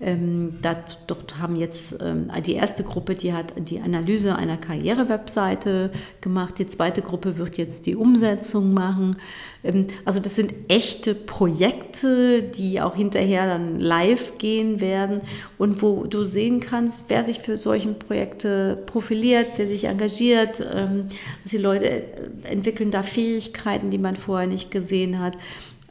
ähm, 0.00 0.58
dat, 0.60 0.98
dort 1.06 1.38
haben 1.38 1.56
jetzt 1.56 2.02
ähm, 2.02 2.30
die 2.44 2.54
erste 2.54 2.82
Gruppe, 2.82 3.14
die 3.14 3.32
hat 3.32 3.54
die 3.56 3.80
Analyse 3.80 4.34
einer 4.34 4.56
Karriere-Webseite 4.56 5.90
gemacht. 6.20 6.58
Die 6.58 6.66
zweite 6.66 7.00
Gruppe 7.00 7.38
wird 7.38 7.56
jetzt 7.56 7.86
die 7.86 7.94
Umsetzung 7.94 8.74
machen. 8.74 9.16
Ähm, 9.62 9.86
also 10.04 10.18
das 10.18 10.34
sind 10.34 10.52
echte 10.68 11.14
Projekte, 11.14 12.42
die 12.42 12.80
auch 12.80 12.96
hinterher 12.96 13.46
dann 13.46 13.78
live 13.78 14.36
gehen 14.38 14.80
werden 14.80 15.20
und 15.58 15.80
wo 15.80 16.04
du 16.04 16.26
sehen 16.26 16.58
kannst, 16.58 17.04
wer 17.08 17.22
sich 17.22 17.38
für 17.38 17.56
solche 17.56 17.88
Projekte 17.88 18.82
profiliert, 18.86 19.46
wer 19.56 19.68
sich 19.68 19.84
engagiert. 19.84 20.60
Ähm, 20.74 21.08
die 21.44 21.58
Leute 21.58 22.02
entwickeln 22.42 22.90
da 22.90 23.04
Fähigkeiten, 23.04 23.90
die 23.90 23.98
man 23.98 24.16
vorher 24.16 24.48
nicht 24.48 24.72
gesehen 24.72 25.20
hat. 25.20 25.34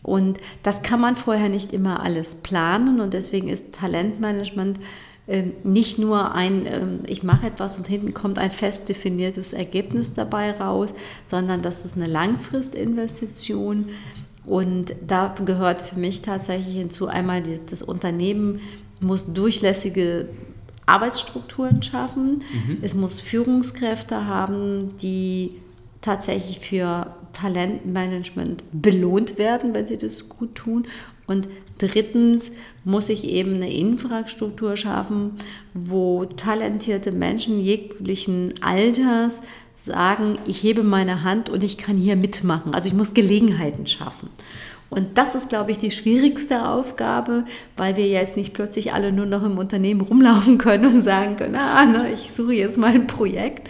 Und 0.03 0.37
das 0.61 0.83
kann 0.83 0.99
man 0.99 1.15
vorher 1.15 1.49
nicht 1.49 1.73
immer 1.73 2.03
alles 2.03 2.35
planen 2.35 2.99
und 2.99 3.13
deswegen 3.13 3.47
ist 3.47 3.73
Talentmanagement 3.73 4.79
ähm, 5.25 5.53
nicht 5.63 5.97
nur 5.97 6.35
ein, 6.35 6.65
ähm, 6.65 6.99
ich 7.07 7.23
mache 7.23 7.47
etwas 7.47 7.77
und 7.77 7.87
hinten 7.87 8.13
kommt 8.13 8.37
ein 8.37 8.51
fest 8.51 8.89
definiertes 8.89 9.53
Ergebnis 9.53 10.13
dabei 10.13 10.51
raus, 10.51 10.89
sondern 11.23 11.61
das 11.61 11.85
ist 11.85 11.95
eine 11.95 12.07
Langfristinvestition. 12.07 13.89
Und 14.45 14.93
da 15.07 15.33
gehört 15.45 15.81
für 15.81 15.97
mich 15.97 16.21
tatsächlich 16.21 16.75
hinzu 16.75 17.07
einmal 17.07 17.41
das 17.69 17.81
Unternehmen 17.81 18.59
muss 18.99 19.25
durchlässige 19.31 20.27
Arbeitsstrukturen 20.85 21.81
schaffen. 21.81 22.43
Mhm. 22.51 22.77
Es 22.81 22.93
muss 22.93 23.21
Führungskräfte 23.21 24.27
haben, 24.27 24.97
die 25.01 25.55
tatsächlich 26.01 26.59
für 26.59 27.07
Talentmanagement 27.33 28.63
belohnt 28.71 29.37
werden, 29.37 29.73
wenn 29.73 29.85
sie 29.85 29.97
das 29.97 30.29
gut 30.29 30.55
tun. 30.55 30.85
Und 31.27 31.47
drittens 31.77 32.57
muss 32.83 33.09
ich 33.09 33.25
eben 33.25 33.55
eine 33.55 33.73
Infrastruktur 33.73 34.77
schaffen, 34.77 35.31
wo 35.73 36.25
talentierte 36.25 37.11
Menschen 37.11 37.59
jeglichen 37.59 38.55
Alters 38.61 39.41
sagen, 39.75 40.37
ich 40.45 40.61
hebe 40.61 40.83
meine 40.83 41.23
Hand 41.23 41.49
und 41.49 41.63
ich 41.63 41.77
kann 41.77 41.97
hier 41.97 42.15
mitmachen. 42.15 42.73
Also 42.73 42.87
ich 42.87 42.93
muss 42.93 43.13
Gelegenheiten 43.13 43.87
schaffen. 43.87 44.29
Und 44.89 45.17
das 45.17 45.33
ist, 45.33 45.49
glaube 45.49 45.71
ich, 45.71 45.79
die 45.79 45.89
schwierigste 45.89 46.69
Aufgabe, 46.69 47.45
weil 47.77 47.97
wir 47.97 48.07
jetzt 48.07 48.37
nicht 48.37 48.53
plötzlich 48.53 48.93
alle 48.93 49.11
nur 49.11 49.25
noch 49.25 49.43
im 49.43 49.57
Unternehmen 49.57 50.01
rumlaufen 50.01 50.59
können 50.59 50.85
und 50.85 51.01
sagen 51.01 51.35
können, 51.35 51.55
ah, 51.55 51.85
ne, 51.85 52.09
ich 52.13 52.31
suche 52.31 52.53
jetzt 52.53 52.77
mal 52.77 52.93
ein 52.93 53.07
Projekt. 53.07 53.69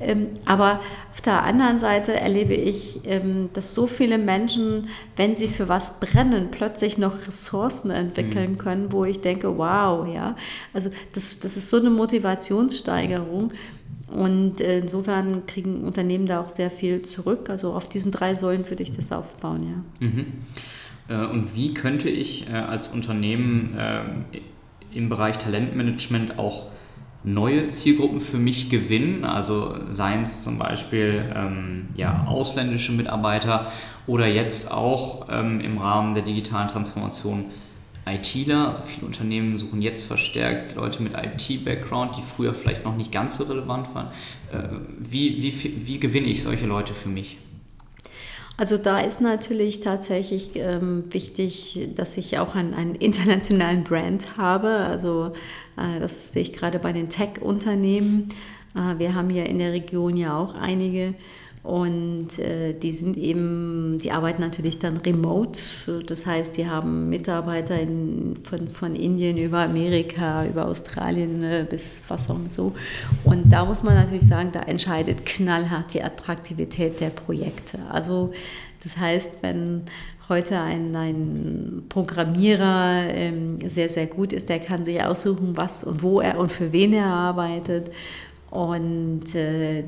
Ähm, 0.00 0.28
aber 0.44 0.80
auf 1.12 1.20
der 1.20 1.42
anderen 1.44 1.78
Seite 1.78 2.18
erlebe 2.18 2.54
ich, 2.54 3.00
ähm, 3.04 3.50
dass 3.52 3.74
so 3.74 3.86
viele 3.86 4.18
Menschen, 4.18 4.88
wenn 5.16 5.36
sie 5.36 5.48
für 5.48 5.68
was 5.68 6.00
brennen, 6.00 6.48
plötzlich 6.50 6.98
noch 6.98 7.26
Ressourcen 7.26 7.90
entwickeln 7.90 8.52
mhm. 8.52 8.58
können, 8.58 8.92
wo 8.92 9.04
ich 9.04 9.20
denke, 9.20 9.56
wow, 9.56 10.06
ja. 10.12 10.36
Also 10.72 10.90
das, 11.12 11.40
das 11.40 11.56
ist 11.56 11.68
so 11.68 11.78
eine 11.78 11.90
Motivationssteigerung. 11.90 13.52
Und 14.08 14.60
insofern 14.60 15.46
kriegen 15.46 15.82
Unternehmen 15.82 16.26
da 16.26 16.40
auch 16.40 16.48
sehr 16.48 16.70
viel 16.70 17.02
zurück. 17.02 17.50
Also 17.50 17.72
auf 17.72 17.88
diesen 17.88 18.12
drei 18.12 18.34
Säulen 18.34 18.68
würde 18.68 18.82
ich 18.82 18.92
das 18.92 19.12
aufbauen, 19.12 19.84
ja. 20.00 20.06
Mhm. 20.06 20.26
Äh, 21.08 21.26
und 21.26 21.54
wie 21.54 21.74
könnte 21.74 22.08
ich 22.08 22.48
äh, 22.48 22.52
als 22.52 22.88
Unternehmen 22.88 23.76
äh, 23.76 24.02
im 24.92 25.08
Bereich 25.08 25.38
Talentmanagement 25.38 26.38
auch 26.38 26.66
neue 27.24 27.68
Zielgruppen 27.68 28.20
für 28.20 28.36
mich 28.36 28.70
gewinnen, 28.70 29.24
also 29.24 29.76
seien 29.88 30.24
es 30.24 30.44
zum 30.44 30.58
Beispiel 30.58 31.24
ähm, 31.34 31.86
ja, 31.96 32.24
ausländische 32.26 32.92
Mitarbeiter 32.92 33.72
oder 34.06 34.26
jetzt 34.26 34.70
auch 34.70 35.26
ähm, 35.30 35.60
im 35.60 35.78
Rahmen 35.78 36.12
der 36.12 36.22
digitalen 36.22 36.68
Transformation 36.68 37.46
ITler. 38.06 38.68
Also 38.68 38.82
viele 38.82 39.06
Unternehmen 39.06 39.56
suchen 39.56 39.80
jetzt 39.80 40.04
verstärkt 40.04 40.76
Leute 40.76 41.02
mit 41.02 41.14
IT-Background, 41.14 42.16
die 42.16 42.22
früher 42.22 42.52
vielleicht 42.52 42.84
noch 42.84 42.96
nicht 42.96 43.10
ganz 43.10 43.38
so 43.38 43.44
relevant 43.44 43.94
waren. 43.94 44.08
Äh, 44.52 44.68
wie, 44.98 45.42
wie, 45.42 45.86
wie 45.86 45.98
gewinne 45.98 46.26
ich 46.26 46.42
solche 46.42 46.66
Leute 46.66 46.92
für 46.92 47.08
mich? 47.08 47.38
Also 48.56 48.76
da 48.76 49.00
ist 49.00 49.20
natürlich 49.20 49.80
tatsächlich 49.80 50.50
ähm, 50.54 51.12
wichtig, 51.12 51.88
dass 51.96 52.16
ich 52.16 52.38
auch 52.38 52.54
einen, 52.54 52.72
einen 52.72 52.94
internationalen 52.94 53.82
Brand 53.82 54.36
habe. 54.36 54.68
Also 54.68 55.32
äh, 55.76 55.98
das 55.98 56.32
sehe 56.32 56.42
ich 56.42 56.52
gerade 56.52 56.78
bei 56.78 56.92
den 56.92 57.08
Tech-Unternehmen. 57.08 58.28
Äh, 58.76 58.98
wir 58.98 59.14
haben 59.14 59.30
ja 59.30 59.42
in 59.42 59.58
der 59.58 59.72
Region 59.72 60.16
ja 60.16 60.38
auch 60.38 60.54
einige. 60.54 61.14
Und 61.64 62.38
äh, 62.38 62.74
die 62.74 62.90
sind 62.90 63.16
eben, 63.16 63.98
die 63.98 64.12
arbeiten 64.12 64.42
natürlich 64.42 64.78
dann 64.80 64.98
remote. 64.98 65.58
Das 66.06 66.26
heißt, 66.26 66.58
die 66.58 66.68
haben 66.68 67.08
Mitarbeiter 67.08 67.80
in, 67.80 68.36
von, 68.44 68.68
von 68.68 68.94
Indien 68.94 69.38
über 69.38 69.60
Amerika, 69.60 70.44
über 70.44 70.66
Australien 70.66 71.42
äh, 71.42 71.66
bis 71.68 72.04
was 72.08 72.30
auch 72.30 72.38
so. 72.48 72.74
Und 73.24 73.50
da 73.50 73.64
muss 73.64 73.82
man 73.82 73.94
natürlich 73.94 74.28
sagen, 74.28 74.50
da 74.52 74.60
entscheidet 74.60 75.24
knallhart 75.24 75.94
die 75.94 76.02
Attraktivität 76.02 77.00
der 77.00 77.08
Projekte. 77.08 77.78
Also 77.90 78.34
das 78.82 78.98
heißt, 78.98 79.38
wenn 79.40 79.84
heute 80.28 80.60
ein, 80.60 80.94
ein 80.94 81.82
Programmierer 81.88 83.04
ähm, 83.08 83.58
sehr, 83.66 83.88
sehr 83.88 84.06
gut 84.06 84.34
ist, 84.34 84.50
der 84.50 84.58
kann 84.58 84.84
sich 84.84 85.02
aussuchen, 85.02 85.56
was 85.56 85.82
und 85.82 86.02
wo 86.02 86.20
er 86.20 86.38
und 86.38 86.52
für 86.52 86.72
wen 86.72 86.92
er 86.92 87.06
arbeitet. 87.06 87.90
Und 88.54 89.34
äh, 89.34 89.82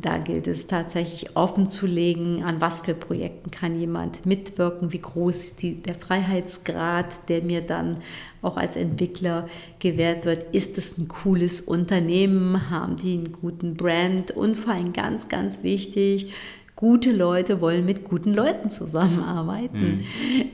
da 0.00 0.18
gilt 0.18 0.46
es 0.46 0.68
tatsächlich 0.68 1.36
offen 1.36 1.66
zu 1.66 1.88
legen, 1.88 2.44
an 2.44 2.60
was 2.60 2.78
für 2.78 2.94
Projekten 2.94 3.50
kann 3.50 3.76
jemand 3.80 4.24
mitwirken, 4.24 4.92
wie 4.92 5.00
groß 5.00 5.38
ist 5.38 5.62
die, 5.62 5.82
der 5.82 5.96
Freiheitsgrad, 5.96 7.28
der 7.28 7.42
mir 7.42 7.62
dann 7.62 7.96
auch 8.40 8.56
als 8.56 8.76
Entwickler 8.76 9.48
gewährt 9.80 10.24
wird. 10.24 10.54
Ist 10.54 10.78
es 10.78 10.98
ein 10.98 11.08
cooles 11.08 11.62
Unternehmen? 11.62 12.70
Haben 12.70 12.94
die 12.94 13.14
einen 13.14 13.32
guten 13.32 13.74
Brand? 13.74 14.30
Und 14.30 14.54
vor 14.56 14.74
allem 14.74 14.92
ganz, 14.92 15.28
ganz 15.28 15.64
wichtig, 15.64 16.32
gute 16.76 17.10
Leute 17.10 17.60
wollen 17.60 17.84
mit 17.84 18.04
guten 18.04 18.34
Leuten 18.34 18.70
zusammenarbeiten. 18.70 20.04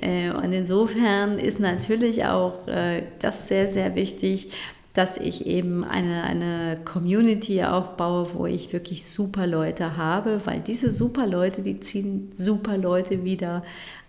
Mhm. 0.00 0.36
und 0.42 0.52
insofern 0.54 1.38
ist 1.38 1.60
natürlich 1.60 2.24
auch 2.24 2.66
äh, 2.66 3.02
das 3.18 3.46
sehr, 3.46 3.68
sehr 3.68 3.94
wichtig, 3.94 4.52
dass 4.98 5.16
ich 5.16 5.46
eben 5.46 5.84
eine, 5.84 6.24
eine 6.24 6.76
Community 6.84 7.62
aufbaue, 7.62 8.30
wo 8.34 8.46
ich 8.46 8.72
wirklich 8.72 9.04
super 9.06 9.46
Leute 9.46 9.96
habe, 9.96 10.40
weil 10.44 10.58
diese 10.58 10.90
super 10.90 11.28
Leute, 11.28 11.62
die 11.62 11.78
ziehen 11.78 12.32
super 12.34 12.76
Leute 12.76 13.22
wieder 13.22 13.62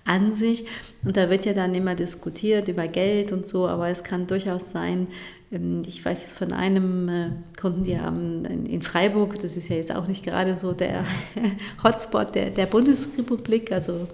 an 0.04 0.32
sich. 0.32 0.66
Und 1.06 1.16
da 1.16 1.30
wird 1.30 1.46
ja 1.46 1.54
dann 1.54 1.76
immer 1.76 1.94
diskutiert 1.94 2.70
über 2.70 2.88
Geld 2.88 3.32
und 3.32 3.46
so, 3.46 3.68
aber 3.68 3.90
es 3.90 4.04
kann 4.04 4.26
durchaus 4.26 4.72
sein, 4.72 5.06
ähm, 5.52 5.84
ich 5.88 6.04
weiß 6.04 6.26
es 6.26 6.34
von 6.34 6.54
einem 6.54 7.08
äh, 7.08 7.30
Kunden, 7.60 7.84
die 7.84 8.00
haben 8.00 8.46
in 8.46 8.82
Freiburg, 8.82 9.38
das 9.38 9.58
ist 9.58 9.70
ja 9.70 9.76
jetzt 9.76 9.96
auch 9.96 10.08
nicht 10.08 10.24
gerade 10.24 10.58
so 10.58 10.74
der 10.74 11.06
Hotspot 11.84 12.34
der, 12.34 12.50
der 12.50 12.66
Bundesrepublik, 12.66 13.72
also 13.72 14.08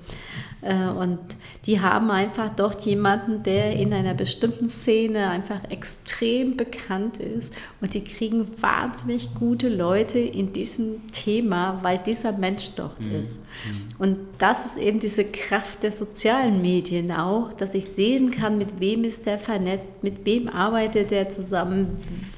und 0.66 1.20
die 1.68 1.80
haben 1.80 2.10
einfach 2.10 2.50
dort 2.56 2.82
jemanden, 2.86 3.44
der 3.44 3.74
in 3.74 3.94
einer 3.94 4.16
bestimmten 4.16 4.68
Szene 4.68 5.30
einfach 5.30 5.64
extrem 5.70 6.58
bekannt 6.58 7.18
ist. 7.20 7.54
Und 7.82 7.94
die 7.94 8.04
kriegen 8.04 8.50
wahnsinnig 8.62 9.36
gute 9.36 9.70
Leute 9.70 10.18
in 10.18 10.54
diesem 10.54 11.12
Thema, 11.12 11.80
weil 11.84 12.00
dieser 12.00 12.32
Mensch 12.32 12.72
dort 12.76 13.00
mhm. 13.00 13.20
ist. 13.20 13.48
Mhm. 13.64 13.96
Und 13.98 14.18
das 14.38 14.66
ist 14.66 14.78
eben 14.78 15.00
diese 15.00 15.26
Kraft 15.26 15.84
der 15.84 15.92
sozialen 15.92 16.62
Medien 16.62 17.12
auch, 17.12 17.54
dass 17.54 17.74
ich 17.74 17.86
sehen 17.86 18.32
kann, 18.32 18.58
mit 18.58 18.80
wem 18.80 19.04
ist 19.04 19.26
der 19.26 19.40
vernetzt, 19.40 19.90
mit 20.02 20.26
wem 20.26 20.50
arbeitet 20.50 21.12
er 21.12 21.30
zusammen, 21.30 21.88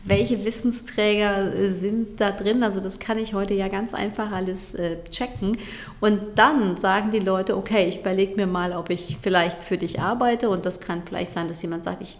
welche 0.05 0.45
Wissensträger 0.45 1.71
sind 1.71 2.21
da 2.21 2.31
drin. 2.31 2.63
Also 2.63 2.79
das 2.79 2.99
kann 2.99 3.17
ich 3.17 3.33
heute 3.33 3.53
ja 3.53 3.67
ganz 3.67 3.93
einfach 3.93 4.31
alles 4.31 4.75
äh, 4.75 4.97
checken. 5.09 5.57
Und 5.99 6.19
dann 6.35 6.77
sagen 6.77 7.11
die 7.11 7.19
Leute, 7.19 7.57
okay, 7.57 7.87
ich 7.87 7.99
überlege 7.99 8.35
mir 8.35 8.47
mal, 8.47 8.73
ob 8.73 8.89
ich 8.89 9.17
vielleicht 9.21 9.63
für 9.63 9.77
dich 9.77 9.99
arbeite. 9.99 10.49
Und 10.49 10.65
das 10.65 10.79
kann 10.79 11.03
vielleicht 11.05 11.33
sein, 11.33 11.47
dass 11.47 11.61
jemand 11.61 11.83
sagt, 11.83 12.01
ich 12.01 12.17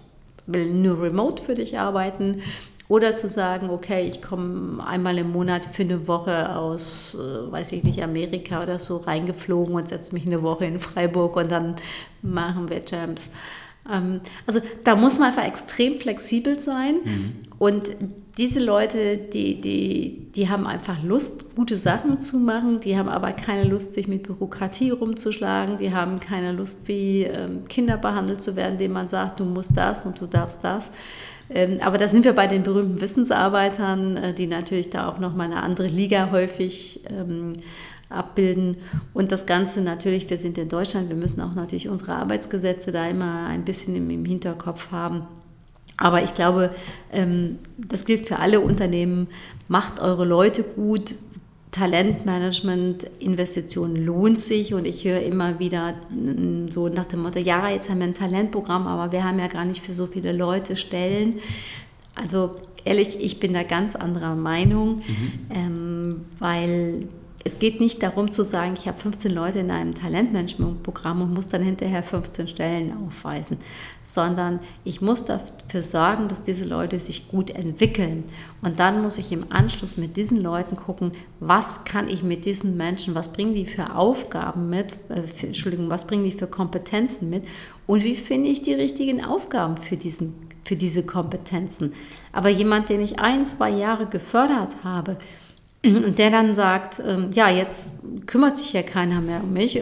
will 0.48 0.72
nur 0.72 1.02
remote 1.02 1.44
für 1.44 1.54
dich 1.54 1.78
arbeiten. 1.78 2.42
Oder 2.90 3.16
zu 3.16 3.28
sagen, 3.28 3.70
okay, 3.70 4.08
ich 4.08 4.22
komme 4.22 4.86
einmal 4.86 5.18
im 5.18 5.32
Monat 5.32 5.66
für 5.66 5.84
eine 5.84 6.08
Woche 6.08 6.56
aus, 6.56 7.16
äh, 7.16 7.52
weiß 7.52 7.74
ich 7.74 7.84
nicht, 7.84 8.02
Amerika 8.02 8.64
oder 8.64 8.80
so 8.80 8.98
reingeflogen 8.98 9.76
und 9.76 9.90
setze 9.90 10.14
mich 10.14 10.26
eine 10.26 10.42
Woche 10.42 10.66
in 10.66 10.80
Freiburg 10.80 11.36
und 11.36 11.52
dann 11.52 11.76
machen 12.22 12.70
wir 12.70 12.82
Jams. 12.86 13.34
Ähm, 13.92 14.22
also 14.46 14.62
da 14.84 14.96
muss 14.96 15.20
man 15.20 15.30
einfach 15.30 15.46
extrem 15.46 15.98
flexibel 15.98 16.60
sein. 16.60 16.96
Mhm. 17.04 17.34
Und 17.60 17.90
diese 18.38 18.60
Leute, 18.60 19.18
die, 19.18 19.60
die, 19.60 20.32
die 20.36 20.48
haben 20.48 20.68
einfach 20.68 21.02
Lust, 21.02 21.56
gute 21.56 21.76
Sachen 21.76 22.20
zu 22.20 22.38
machen, 22.38 22.80
die 22.80 22.98
haben 22.98 23.10
aber 23.10 23.32
keine 23.32 23.64
Lust, 23.64 23.96
sich 23.96 24.08
mit 24.08 24.24
Bürokratie 24.24 24.92
rumzuschlagen, 24.92 25.78
die 25.78 25.92
haben 25.92 26.20
keine 26.20 26.52
Lust, 26.52 26.88
wie 26.88 27.24
ähm, 27.24 27.66
Kinder 27.68 27.98
behandelt 27.98 28.42
zu 28.42 28.56
werden, 28.56 28.78
denen 28.78 28.94
man 28.94 29.08
sagt, 29.08 29.40
du 29.40 29.46
musst 29.46 29.76
das 29.76 30.06
und 30.06 30.22
du 30.22 30.28
darfst 30.28 30.64
das. 30.64 30.92
Ähm, 31.50 31.80
aber 31.82 31.98
da 31.98 32.08
sind 32.08 32.26
wir 32.26 32.34
bei 32.34 32.48
den 32.48 32.64
berühmten 32.64 33.00
Wissensarbeitern, 33.00 34.18
äh, 34.18 34.34
die 34.34 34.48
natürlich 34.48 34.90
da 34.90 35.10
auch 35.10 35.20
nochmal 35.20 35.48
eine 35.48 35.64
andere 35.64 35.88
Liga 35.88 36.30
häufig 36.32 37.02
ähm, 37.10 37.54
abbilden. 38.10 38.78
Und 39.14 39.32
das 39.32 39.46
Ganze 39.46 39.82
natürlich, 39.82 40.30
wir 40.30 40.38
sind 40.38 40.58
in 40.58 40.70
Deutschland, 40.70 41.10
wir 41.10 41.16
müssen 41.16 41.42
auch 41.42 41.56
natürlich 41.56 41.90
unsere 41.90 42.14
Arbeitsgesetze 42.14 42.92
da 42.92 43.08
immer 43.08 43.48
ein 43.48 43.66
bisschen 43.66 43.96
im, 43.96 44.26
Hinterkopf 44.26 44.92
haben. 44.92 45.28
Aber 45.98 46.24
ich 46.24 46.34
glaube, 46.34 46.70
ähm, 47.12 47.60
das 47.78 48.06
gilt 48.06 48.28
für 48.28 48.40
alle 48.40 48.60
Unternehmen. 48.60 49.28
Macht 49.68 50.00
eure 50.00 50.26
Leute 50.26 50.64
gut. 50.64 51.16
Talentmanagement, 51.72 53.08
Investitionen 53.20 54.06
lohnt 54.06 54.40
sich 54.40 54.74
und 54.74 54.86
ich 54.86 55.04
höre 55.04 55.22
immer 55.22 55.60
wieder 55.60 55.96
so 56.70 56.88
nach 56.88 57.06
dem 57.06 57.22
Motto, 57.22 57.40
ja, 57.40 57.70
jetzt 57.70 57.90
haben 57.90 58.00
wir 58.00 58.08
ein 58.08 58.14
Talentprogramm, 58.14 58.88
aber 58.88 59.12
wir 59.12 59.24
haben 59.24 59.38
ja 59.40 59.48
gar 59.48 59.66
nicht 59.66 59.84
für 59.84 59.94
so 59.94 60.08
viele 60.08 60.32
Leute 60.32 60.76
Stellen. 60.76 61.40
Also 62.16 62.56
ehrlich, 62.86 63.20
ich 63.20 63.40
bin 63.40 63.54
da 63.54 63.64
ganz 63.64 63.96
anderer 63.96 64.36
Meinung, 64.36 64.98
mhm. 64.98 65.32
ähm, 65.54 66.22
weil 66.40 67.08
es 67.48 67.60
geht 67.60 67.80
nicht 67.80 68.04
darum 68.04 68.34
zu 68.34 68.44
sagen, 68.44 68.74
ich 68.78 68.90
habe 68.90 69.00
15 69.00 69.34
Leute 69.34 69.60
in 69.60 69.72
einem 69.72 69.94
Talentmanagement-Programm 69.94 71.22
und 71.22 71.34
muss 71.34 71.48
dann 71.48 71.62
hinterher 71.62 72.04
15 72.04 72.50
Stellen 72.50 72.92
aufweisen, 73.08 73.58
sondern 74.04 74.60
ich 74.84 75.00
muss 75.00 75.24
dafür 75.24 75.82
sorgen, 75.82 76.28
dass 76.28 76.44
diese 76.44 76.66
Leute 76.66 77.00
sich 77.00 77.30
gut 77.30 77.50
entwickeln. 77.50 78.26
Und 78.62 78.82
dann 78.82 79.02
muss 79.02 79.18
ich 79.18 79.32
im 79.32 79.50
Anschluss 79.50 79.96
mit 79.96 80.18
diesen 80.18 80.44
Leuten 80.44 80.76
gucken, 80.76 81.14
was 81.40 81.86
kann 81.86 82.10
ich 82.10 82.22
mit 82.22 82.44
diesen 82.44 82.76
Menschen, 82.76 83.16
was 83.16 83.32
bringen 83.32 83.54
die 83.54 83.66
für 83.66 83.96
Aufgaben 83.96 84.70
mit, 84.70 84.98
äh, 85.08 85.22
für, 85.22 85.48
Entschuldigung, 85.48 85.90
was 85.90 86.06
bringen 86.06 86.26
die 86.26 86.34
für 86.34 86.48
Kompetenzen 86.48 87.30
mit 87.30 87.46
und 87.86 88.04
wie 88.04 88.18
finde 88.18 88.50
ich 88.50 88.62
die 88.62 88.74
richtigen 88.74 89.24
Aufgaben 89.24 89.78
für 89.78 89.96
diesen 89.96 90.48
für 90.68 90.76
diese 90.76 91.04
Kompetenzen. 91.04 91.94
Aber 92.34 92.50
jemand, 92.50 92.90
den 92.90 93.00
ich 93.00 93.20
ein, 93.20 93.46
zwei 93.46 93.70
Jahre 93.70 94.06
gefördert 94.06 94.76
habe, 94.84 95.16
und 95.96 96.18
der 96.18 96.30
dann 96.30 96.56
sagt, 96.56 97.02
ähm, 97.06 97.30
ja, 97.34 97.50
jetzt 97.50 98.04
kümmert 98.26 98.58
sich 98.58 98.74
ja 98.74 98.84
keiner 98.84 99.22
mehr 99.22 99.44
um 99.44 99.54
mich. 99.54 99.82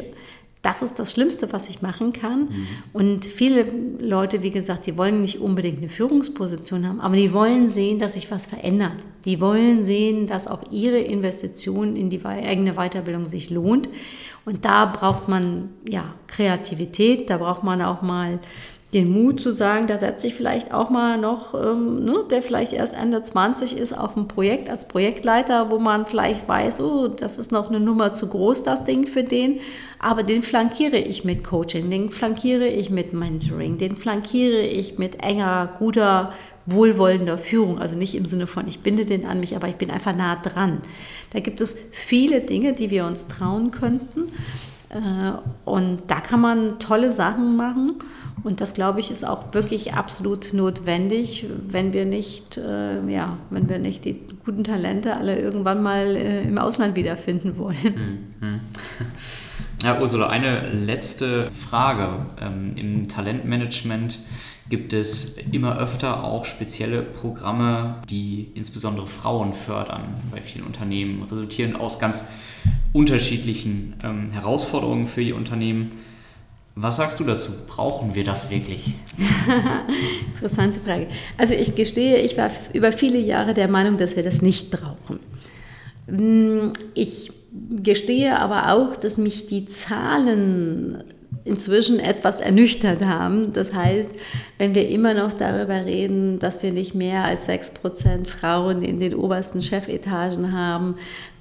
Das 0.61 0.81
ist 0.81 0.97
das 0.97 1.11
Schlimmste, 1.11 1.53
was 1.53 1.69
ich 1.69 1.83
machen 1.83 2.11
kann. 2.11 2.45
Mhm. 2.45 2.67
Und 2.91 3.25
viele 3.25 3.67
Leute, 3.99 4.41
wie 4.41 4.49
gesagt, 4.49 4.87
die 4.87 4.97
wollen 4.97 5.21
nicht 5.21 5.39
unbedingt 5.39 5.77
eine 5.77 5.89
Führungsposition 5.89 6.87
haben, 6.87 6.99
aber 7.01 7.15
die 7.15 7.33
wollen 7.33 7.67
sehen, 7.67 7.99
dass 7.99 8.13
sich 8.13 8.31
was 8.31 8.47
verändert. 8.47 8.95
Die 9.25 9.39
wollen 9.39 9.83
sehen, 9.83 10.25
dass 10.25 10.47
auch 10.47 10.63
ihre 10.71 10.97
Investition 10.97 11.95
in 11.95 12.09
die 12.09 12.25
eigene 12.25 12.73
Weiterbildung 12.73 13.27
sich 13.27 13.51
lohnt. 13.51 13.89
Und 14.43 14.65
da 14.65 14.85
braucht 14.85 15.27
man 15.27 15.69
ja 15.87 16.13
Kreativität, 16.25 17.29
da 17.29 17.37
braucht 17.37 17.63
man 17.63 17.83
auch 17.83 18.01
mal 18.01 18.39
den 18.93 19.11
Mut 19.11 19.41
zu 19.41 19.51
sagen, 19.51 19.87
da 19.87 19.97
setze 19.97 20.27
ich 20.27 20.35
vielleicht 20.35 20.73
auch 20.73 20.89
mal 20.89 21.17
noch, 21.17 21.53
ähm, 21.53 22.05
ne, 22.05 22.23
der 22.29 22.41
vielleicht 22.41 22.71
erst 22.71 22.95
Ende 22.95 23.21
20 23.21 23.77
ist, 23.77 23.91
auf 23.91 24.15
ein 24.15 24.27
Projekt 24.27 24.69
als 24.69 24.87
Projektleiter, 24.87 25.69
wo 25.69 25.79
man 25.79 26.05
vielleicht 26.05 26.47
weiß, 26.47 26.79
oh, 26.79 27.07
das 27.09 27.37
ist 27.37 27.51
noch 27.51 27.69
eine 27.69 27.79
Nummer 27.79 28.13
zu 28.13 28.29
groß, 28.29 28.63
das 28.63 28.85
Ding 28.85 29.07
für 29.07 29.23
den, 29.23 29.59
aber 29.99 30.23
den 30.23 30.43
flankiere 30.43 30.97
ich 30.97 31.25
mit 31.25 31.43
Coaching, 31.43 31.89
den 31.89 32.11
flankiere 32.11 32.67
ich 32.67 32.89
mit 32.89 33.11
Mentoring, 33.11 33.77
den 33.77 33.97
flankiere 33.97 34.61
ich 34.61 34.97
mit 34.97 35.21
enger, 35.21 35.73
guter, 35.77 36.31
wohlwollender 36.65 37.37
Führung. 37.37 37.79
Also 37.79 37.95
nicht 37.95 38.15
im 38.15 38.25
Sinne 38.25 38.47
von, 38.47 38.67
ich 38.67 38.79
binde 38.79 39.05
den 39.05 39.25
an 39.25 39.39
mich, 39.39 39.55
aber 39.55 39.67
ich 39.67 39.75
bin 39.75 39.91
einfach 39.91 40.15
nah 40.15 40.35
dran. 40.35 40.79
Da 41.31 41.39
gibt 41.39 41.61
es 41.61 41.77
viele 41.91 42.41
Dinge, 42.41 42.73
die 42.73 42.89
wir 42.91 43.05
uns 43.05 43.27
trauen 43.27 43.71
könnten. 43.71 44.31
Und 45.65 45.99
da 46.07 46.21
kann 46.21 46.41
man 46.41 46.79
tolle 46.79 47.11
Sachen 47.11 47.55
machen. 47.55 47.95
Und 48.45 48.61
das, 48.61 48.75
glaube 48.75 48.99
ich, 48.99 49.09
ist 49.09 49.25
auch 49.25 49.53
wirklich 49.53 49.95
absolut 49.95 50.53
notwendig, 50.53 51.47
wenn 51.67 51.93
wir 51.93 52.05
nicht, 52.05 52.57
äh, 52.57 53.03
ja, 53.07 53.39
wenn 53.49 53.67
wir 53.67 53.79
nicht 53.79 54.05
die 54.05 54.21
guten 54.45 54.63
Talente 54.63 55.15
alle 55.15 55.39
irgendwann 55.39 55.81
mal 55.81 56.15
äh, 56.15 56.43
im 56.43 56.59
Ausland 56.59 56.95
wiederfinden 56.95 57.57
wollen. 57.57 58.29
Mhm. 58.39 58.59
Ja, 59.83 59.99
Ursula, 59.99 60.29
eine 60.29 60.71
letzte 60.71 61.49
Frage. 61.51 62.25
Ähm, 62.41 62.75
Im 62.75 63.07
Talentmanagement 63.07 64.17
gibt 64.67 64.93
es 64.93 65.37
immer 65.37 65.77
öfter 65.77 66.23
auch 66.23 66.45
spezielle 66.45 67.03
Programme, 67.03 68.01
die 68.09 68.47
insbesondere 68.55 69.05
Frauen 69.05 69.53
fördern 69.53 70.15
bei 70.31 70.41
vielen 70.41 70.65
Unternehmen, 70.65 71.21
resultieren 71.23 71.75
aus 71.75 71.99
ganz 71.99 72.29
unterschiedlichen 72.93 73.95
ähm, 74.03 74.31
Herausforderungen 74.31 75.05
für 75.05 75.23
die 75.23 75.33
Unternehmen. 75.33 75.91
Was 76.77 76.97
sagst 76.97 77.21
du 77.21 77.23
dazu? 77.23 77.53
Brauchen 77.67 78.15
wir 78.15 78.25
das 78.25 78.51
wirklich? 78.51 78.93
Interessante 80.33 80.81
Frage. 80.81 81.07
Also 81.37 81.53
ich 81.53 81.73
gestehe, 81.73 82.17
ich 82.17 82.37
war 82.37 82.51
über 82.73 82.91
viele 82.91 83.17
Jahre 83.17 83.53
der 83.53 83.69
Meinung, 83.69 83.97
dass 83.97 84.17
wir 84.17 84.23
das 84.23 84.41
nicht 84.41 84.71
brauchen. 84.71 85.19
Hm, 86.07 86.73
ich 86.93 87.31
gestehe 87.81 88.37
aber 88.37 88.73
auch, 88.73 88.97
dass 88.97 89.17
mich 89.17 89.47
die 89.47 89.67
Zahlen 89.67 91.01
inzwischen 91.45 91.99
etwas 91.99 92.41
ernüchtert 92.41 93.05
haben. 93.05 93.53
Das 93.53 93.73
heißt, 93.73 94.09
wenn 94.57 94.75
wir 94.75 94.89
immer 94.89 95.13
noch 95.13 95.31
darüber 95.31 95.85
reden, 95.85 96.39
dass 96.39 96.61
wir 96.61 96.73
nicht 96.73 96.93
mehr 96.93 97.23
als 97.23 97.47
6% 97.47 98.27
Frauen 98.27 98.81
in 98.81 98.99
den 98.99 99.15
obersten 99.15 99.61
Chefetagen 99.61 100.51
haben, 100.51 100.95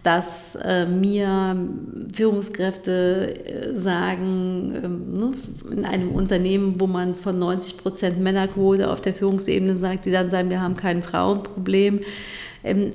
dass 0.05 0.55
äh, 0.57 0.85
mir 0.85 1.57
Führungskräfte 2.13 3.73
äh, 3.73 3.75
sagen, 3.75 4.75
ähm, 4.85 5.19
ne, 5.19 5.33
in 5.73 5.85
einem 5.87 6.11
Unternehmen, 6.11 6.79
wo 6.79 6.87
man 6.87 7.15
von 7.15 7.43
90% 7.43 8.19
Männerquote 8.19 8.91
auf 8.91 9.01
der 9.01 9.15
Führungsebene 9.15 9.79
sagt, 9.79 10.05
die 10.05 10.13
dann 10.13 10.29
sagen, 10.29 10.51
wir 10.51 10.61
haben 10.61 10.77
kein 10.77 11.03
Frauenproblem. 11.03 12.01
Ähm, 12.63 12.93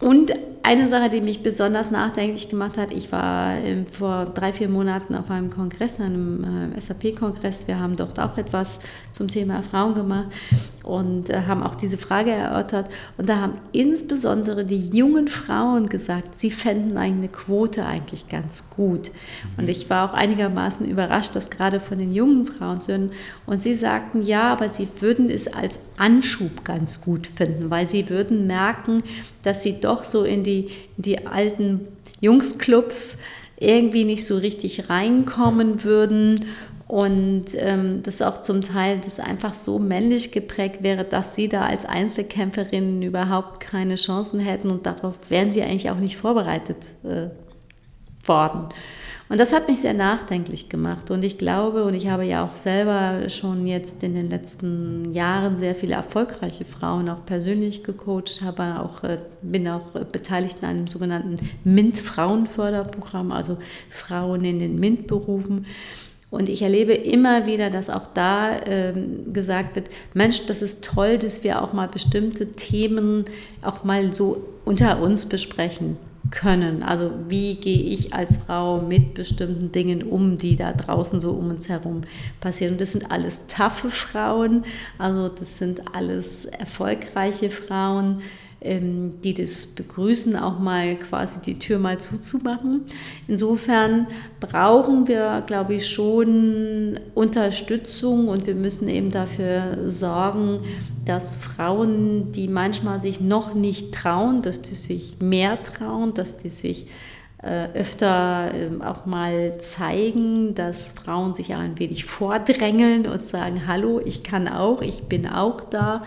und 0.00 0.32
eine 0.64 0.88
Sache, 0.88 1.10
die 1.10 1.20
mich 1.20 1.42
besonders 1.42 1.90
nachdenklich 1.90 2.48
gemacht 2.48 2.78
hat, 2.78 2.90
ich 2.90 3.12
war 3.12 3.54
ähm, 3.58 3.84
vor 3.86 4.24
drei, 4.24 4.50
vier 4.54 4.70
Monaten 4.70 5.14
auf 5.14 5.30
einem 5.30 5.50
Kongress, 5.50 6.00
einem 6.00 6.72
äh, 6.74 6.80
SAP-Kongress. 6.80 7.68
Wir 7.68 7.78
haben 7.78 7.96
dort 7.96 8.18
auch 8.18 8.38
etwas 8.38 8.80
zum 9.12 9.28
Thema 9.28 9.62
Frauen 9.62 9.94
gemacht 9.94 10.28
und 10.82 11.28
äh, 11.28 11.42
haben 11.46 11.62
auch 11.62 11.74
diese 11.74 11.98
Frage 11.98 12.30
erörtert. 12.30 12.88
Und 13.18 13.28
da 13.28 13.40
haben 13.40 13.58
insbesondere 13.72 14.64
die 14.64 14.88
jungen 14.88 15.28
Frauen 15.28 15.90
gesagt, 15.90 16.38
sie 16.38 16.50
fänden 16.50 16.96
eine 16.96 17.28
Quote 17.28 17.84
eigentlich 17.84 18.28
ganz 18.30 18.70
gut. 18.70 19.10
Und 19.58 19.68
ich 19.68 19.90
war 19.90 20.08
auch 20.08 20.14
einigermaßen 20.14 20.88
überrascht, 20.88 21.36
dass 21.36 21.50
gerade 21.50 21.78
von 21.78 21.98
den 21.98 22.14
jungen 22.14 22.46
Frauen 22.46 22.80
zu 22.80 22.92
hören. 22.92 23.12
Und 23.44 23.60
sie 23.60 23.74
sagten, 23.74 24.22
ja, 24.22 24.50
aber 24.50 24.70
sie 24.70 24.88
würden 25.00 25.28
es 25.28 25.46
als 25.46 25.90
Anschub 25.98 26.64
ganz 26.64 27.02
gut 27.02 27.26
finden, 27.26 27.68
weil 27.68 27.86
sie 27.86 28.08
würden 28.08 28.46
merken, 28.46 29.02
dass 29.44 29.62
sie 29.62 29.80
doch 29.80 30.04
so 30.04 30.24
in 30.24 30.42
die, 30.42 30.70
in 30.96 31.02
die 31.02 31.26
alten 31.26 31.86
Jungsclubs 32.20 33.18
irgendwie 33.58 34.04
nicht 34.04 34.24
so 34.24 34.36
richtig 34.36 34.90
reinkommen 34.90 35.84
würden 35.84 36.46
und 36.86 37.46
ähm, 37.56 38.02
das 38.02 38.20
auch 38.20 38.42
zum 38.42 38.62
Teil 38.62 39.00
das 39.02 39.20
einfach 39.20 39.54
so 39.54 39.78
männlich 39.78 40.32
geprägt 40.32 40.82
wäre, 40.82 41.04
dass 41.04 41.34
sie 41.34 41.48
da 41.48 41.62
als 41.66 41.86
Einzelkämpferinnen 41.86 43.02
überhaupt 43.02 43.60
keine 43.60 43.94
Chancen 43.94 44.40
hätten 44.40 44.70
und 44.70 44.86
darauf 44.86 45.14
wären 45.28 45.50
sie 45.50 45.62
eigentlich 45.62 45.90
auch 45.90 45.98
nicht 45.98 46.16
vorbereitet 46.16 46.76
äh, 47.04 47.28
worden. 48.28 48.68
Und 49.34 49.38
das 49.38 49.52
hat 49.52 49.66
mich 49.66 49.80
sehr 49.80 49.94
nachdenklich 49.94 50.68
gemacht. 50.68 51.10
Und 51.10 51.24
ich 51.24 51.38
glaube, 51.38 51.82
und 51.82 51.94
ich 51.94 52.06
habe 52.06 52.24
ja 52.24 52.46
auch 52.46 52.54
selber 52.54 53.28
schon 53.28 53.66
jetzt 53.66 54.04
in 54.04 54.14
den 54.14 54.30
letzten 54.30 55.12
Jahren 55.12 55.56
sehr 55.56 55.74
viele 55.74 55.94
erfolgreiche 55.94 56.64
Frauen 56.64 57.08
auch 57.08 57.26
persönlich 57.26 57.82
gecoacht, 57.82 58.42
habe 58.44 58.78
auch, 58.78 59.02
äh, 59.02 59.18
bin 59.42 59.66
auch 59.66 59.90
beteiligt 60.12 60.58
in 60.62 60.68
einem 60.68 60.86
sogenannten 60.86 61.34
MINT-Frauenförderprogramm, 61.64 63.32
also 63.32 63.58
Frauen 63.90 64.44
in 64.44 64.60
den 64.60 64.78
MINT-Berufen. 64.78 65.66
Und 66.30 66.48
ich 66.48 66.62
erlebe 66.62 66.92
immer 66.94 67.44
wieder, 67.44 67.70
dass 67.70 67.90
auch 67.90 68.06
da 68.14 68.56
ähm, 68.66 69.32
gesagt 69.32 69.74
wird, 69.74 69.88
Mensch, 70.12 70.46
das 70.46 70.62
ist 70.62 70.84
toll, 70.84 71.18
dass 71.18 71.42
wir 71.42 71.60
auch 71.60 71.72
mal 71.72 71.88
bestimmte 71.88 72.52
Themen 72.52 73.24
auch 73.62 73.82
mal 73.82 74.12
so 74.12 74.46
unter 74.64 75.02
uns 75.02 75.26
besprechen 75.26 75.96
können. 76.30 76.82
Also 76.82 77.10
wie 77.28 77.56
gehe 77.56 77.82
ich 77.82 78.14
als 78.14 78.38
Frau 78.38 78.80
mit 78.80 79.14
bestimmten 79.14 79.72
Dingen 79.72 80.02
um, 80.02 80.38
die 80.38 80.56
da 80.56 80.72
draußen 80.72 81.20
so 81.20 81.32
um 81.32 81.50
uns 81.50 81.68
herum 81.68 82.02
passieren. 82.40 82.72
Und 82.72 82.80
das 82.80 82.92
sind 82.92 83.10
alles 83.10 83.46
taffe 83.46 83.90
Frauen, 83.90 84.64
also 84.98 85.28
das 85.28 85.58
sind 85.58 85.94
alles 85.94 86.46
erfolgreiche 86.46 87.50
Frauen, 87.50 88.22
die 88.64 89.34
das 89.34 89.66
begrüßen, 89.66 90.36
auch 90.36 90.58
mal 90.58 90.96
quasi 90.96 91.40
die 91.40 91.58
Tür 91.58 91.78
mal 91.78 91.98
zuzumachen. 91.98 92.86
Insofern 93.28 94.06
brauchen 94.40 95.06
wir, 95.06 95.42
glaube 95.46 95.74
ich, 95.74 95.88
schon 95.88 96.98
Unterstützung 97.14 98.28
und 98.28 98.46
wir 98.46 98.54
müssen 98.54 98.88
eben 98.88 99.10
dafür 99.10 99.90
sorgen, 99.90 100.60
dass 101.04 101.34
Frauen, 101.34 102.32
die 102.32 102.48
manchmal 102.48 103.00
sich 103.00 103.20
noch 103.20 103.54
nicht 103.54 103.92
trauen, 103.92 104.40
dass 104.40 104.62
die 104.62 104.74
sich 104.74 105.16
mehr 105.20 105.62
trauen, 105.62 106.14
dass 106.14 106.38
die 106.38 106.48
sich 106.48 106.86
öfter 107.74 108.52
ähm, 108.54 108.80
auch 108.80 109.06
mal 109.06 109.58
zeigen, 109.58 110.54
dass 110.54 110.90
Frauen 110.90 111.34
sich 111.34 111.54
ein 111.54 111.78
wenig 111.78 112.04
vordrängeln 112.04 113.06
und 113.06 113.26
sagen, 113.26 113.66
hallo, 113.66 114.00
ich 114.04 114.22
kann 114.22 114.48
auch, 114.48 114.80
ich 114.80 115.04
bin 115.04 115.28
auch 115.28 115.60
da. 115.60 116.04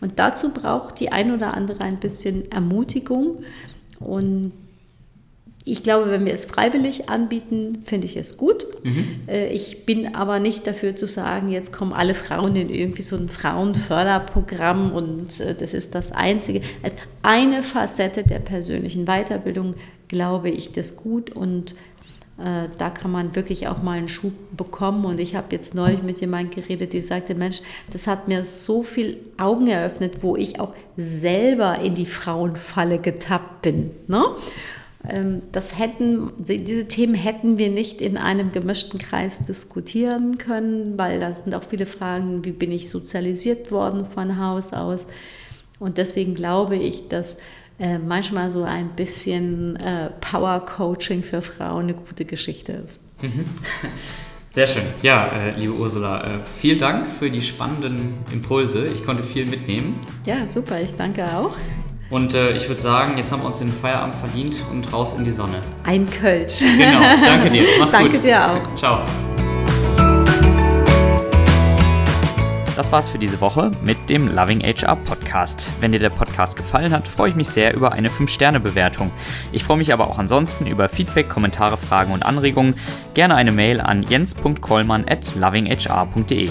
Und 0.00 0.18
dazu 0.18 0.52
braucht 0.52 0.98
die 0.98 1.12
ein 1.12 1.32
oder 1.32 1.54
andere 1.54 1.84
ein 1.84 2.00
bisschen 2.00 2.50
Ermutigung. 2.50 3.44
Und 4.00 4.52
ich 5.70 5.82
glaube, 5.82 6.10
wenn 6.10 6.24
wir 6.24 6.34
es 6.34 6.44
freiwillig 6.44 7.08
anbieten, 7.08 7.82
finde 7.84 8.06
ich 8.06 8.16
es 8.16 8.36
gut. 8.36 8.66
Mhm. 8.82 9.06
Äh, 9.28 9.48
ich 9.48 9.86
bin 9.86 10.14
aber 10.14 10.40
nicht 10.40 10.66
dafür 10.66 10.96
zu 10.96 11.06
sagen, 11.06 11.50
jetzt 11.50 11.72
kommen 11.72 11.92
alle 11.92 12.14
Frauen 12.14 12.56
in 12.56 12.70
irgendwie 12.70 13.02
so 13.02 13.16
ein 13.16 13.28
Frauenförderprogramm 13.28 14.92
und 14.92 15.40
äh, 15.40 15.54
das 15.54 15.74
ist 15.74 15.94
das 15.94 16.12
Einzige. 16.12 16.62
Als 16.82 16.96
eine 17.22 17.62
Facette 17.62 18.24
der 18.24 18.40
persönlichen 18.40 19.06
Weiterbildung 19.06 19.74
glaube 20.08 20.50
ich 20.50 20.72
das 20.72 20.96
gut 20.96 21.30
und 21.30 21.74
äh, 22.40 22.68
da 22.78 22.90
kann 22.90 23.10
man 23.10 23.36
wirklich 23.36 23.68
auch 23.68 23.82
mal 23.82 23.98
einen 23.98 24.08
Schub 24.08 24.32
bekommen. 24.56 25.04
Und 25.04 25.20
ich 25.20 25.34
habe 25.34 25.48
jetzt 25.50 25.74
neulich 25.74 26.02
mit 26.02 26.20
jemandem 26.20 26.62
geredet, 26.62 26.92
die 26.94 27.00
sagte, 27.00 27.34
Mensch, 27.34 27.60
das 27.92 28.06
hat 28.06 28.28
mir 28.28 28.44
so 28.44 28.82
viel 28.82 29.18
Augen 29.36 29.68
eröffnet, 29.68 30.22
wo 30.22 30.36
ich 30.36 30.58
auch 30.58 30.74
selber 30.96 31.78
in 31.80 31.94
die 31.94 32.06
Frauenfalle 32.06 32.98
getappt 32.98 33.62
bin. 33.62 33.90
Ne? 34.08 34.24
Ähm, 35.08 35.42
das 35.52 35.78
hätten, 35.78 36.30
diese 36.38 36.86
Themen 36.88 37.14
hätten 37.14 37.58
wir 37.58 37.70
nicht 37.70 38.00
in 38.00 38.16
einem 38.16 38.52
gemischten 38.52 38.98
Kreis 38.98 39.46
diskutieren 39.46 40.38
können, 40.38 40.98
weil 40.98 41.20
da 41.20 41.34
sind 41.34 41.54
auch 41.54 41.62
viele 41.62 41.86
Fragen, 41.86 42.44
wie 42.44 42.52
bin 42.52 42.70
ich 42.70 42.90
sozialisiert 42.90 43.70
worden 43.70 44.04
von 44.06 44.38
Haus 44.38 44.72
aus. 44.72 45.06
Und 45.78 45.96
deswegen 45.96 46.34
glaube 46.34 46.76
ich, 46.76 47.08
dass 47.08 47.40
äh, 47.78 47.98
manchmal 47.98 48.52
so 48.52 48.62
ein 48.62 48.90
bisschen 48.90 49.76
äh, 49.76 50.10
Power 50.20 50.60
Coaching 50.66 51.22
für 51.22 51.40
Frauen 51.40 51.84
eine 51.84 51.94
gute 51.94 52.26
Geschichte 52.26 52.72
ist. 52.72 53.00
Mhm. 53.22 53.46
Sehr 54.50 54.66
schön. 54.66 54.82
Ja, 55.02 55.28
äh, 55.28 55.56
liebe 55.56 55.72
Ursula, 55.72 56.40
vielen 56.42 56.80
Dank 56.80 57.08
für 57.08 57.30
die 57.30 57.40
spannenden 57.40 58.14
Impulse. 58.32 58.86
Ich 58.88 59.04
konnte 59.04 59.22
viel 59.22 59.46
mitnehmen. 59.46 59.98
Ja, 60.26 60.46
super. 60.48 60.80
Ich 60.80 60.94
danke 60.96 61.24
auch. 61.24 61.56
Und 62.10 62.34
äh, 62.34 62.52
ich 62.56 62.68
würde 62.68 62.82
sagen, 62.82 63.16
jetzt 63.16 63.30
haben 63.30 63.40
wir 63.42 63.46
uns 63.46 63.58
den 63.58 63.72
Feierabend 63.72 64.16
verdient 64.16 64.56
und 64.70 64.92
raus 64.92 65.14
in 65.14 65.24
die 65.24 65.30
Sonne. 65.30 65.60
Ein 65.84 66.10
Kölsch. 66.10 66.58
Genau. 66.58 67.00
Danke 67.24 67.50
dir. 67.50 67.64
Mach's 67.78 67.92
danke 67.92 68.10
gut. 68.10 68.16
Danke 68.16 68.28
dir 68.28 68.44
auch. 68.44 68.74
Ciao. 68.76 69.00
Das 72.80 72.90
war's 72.92 73.10
für 73.10 73.18
diese 73.18 73.40
Woche 73.42 73.70
mit 73.84 74.08
dem 74.08 74.26
Loving 74.26 74.62
HR 74.62 74.96
Podcast. 74.96 75.70
Wenn 75.80 75.92
dir 75.92 75.98
der 75.98 76.08
Podcast 76.08 76.56
gefallen 76.56 76.92
hat, 76.92 77.06
freue 77.06 77.28
ich 77.28 77.36
mich 77.36 77.48
sehr 77.48 77.74
über 77.74 77.92
eine 77.92 78.08
5-Sterne-Bewertung. 78.08 79.10
Ich 79.52 79.62
freue 79.62 79.76
mich 79.76 79.92
aber 79.92 80.08
auch 80.08 80.18
ansonsten 80.18 80.66
über 80.66 80.88
Feedback, 80.88 81.28
Kommentare, 81.28 81.76
Fragen 81.76 82.12
und 82.12 82.24
Anregungen. 82.24 82.74
Gerne 83.12 83.34
eine 83.34 83.52
Mail 83.52 83.80
an 83.82 84.02
jens.kollmann 84.02 85.04
at 85.06 85.36
lovinghr.de. 85.36 86.50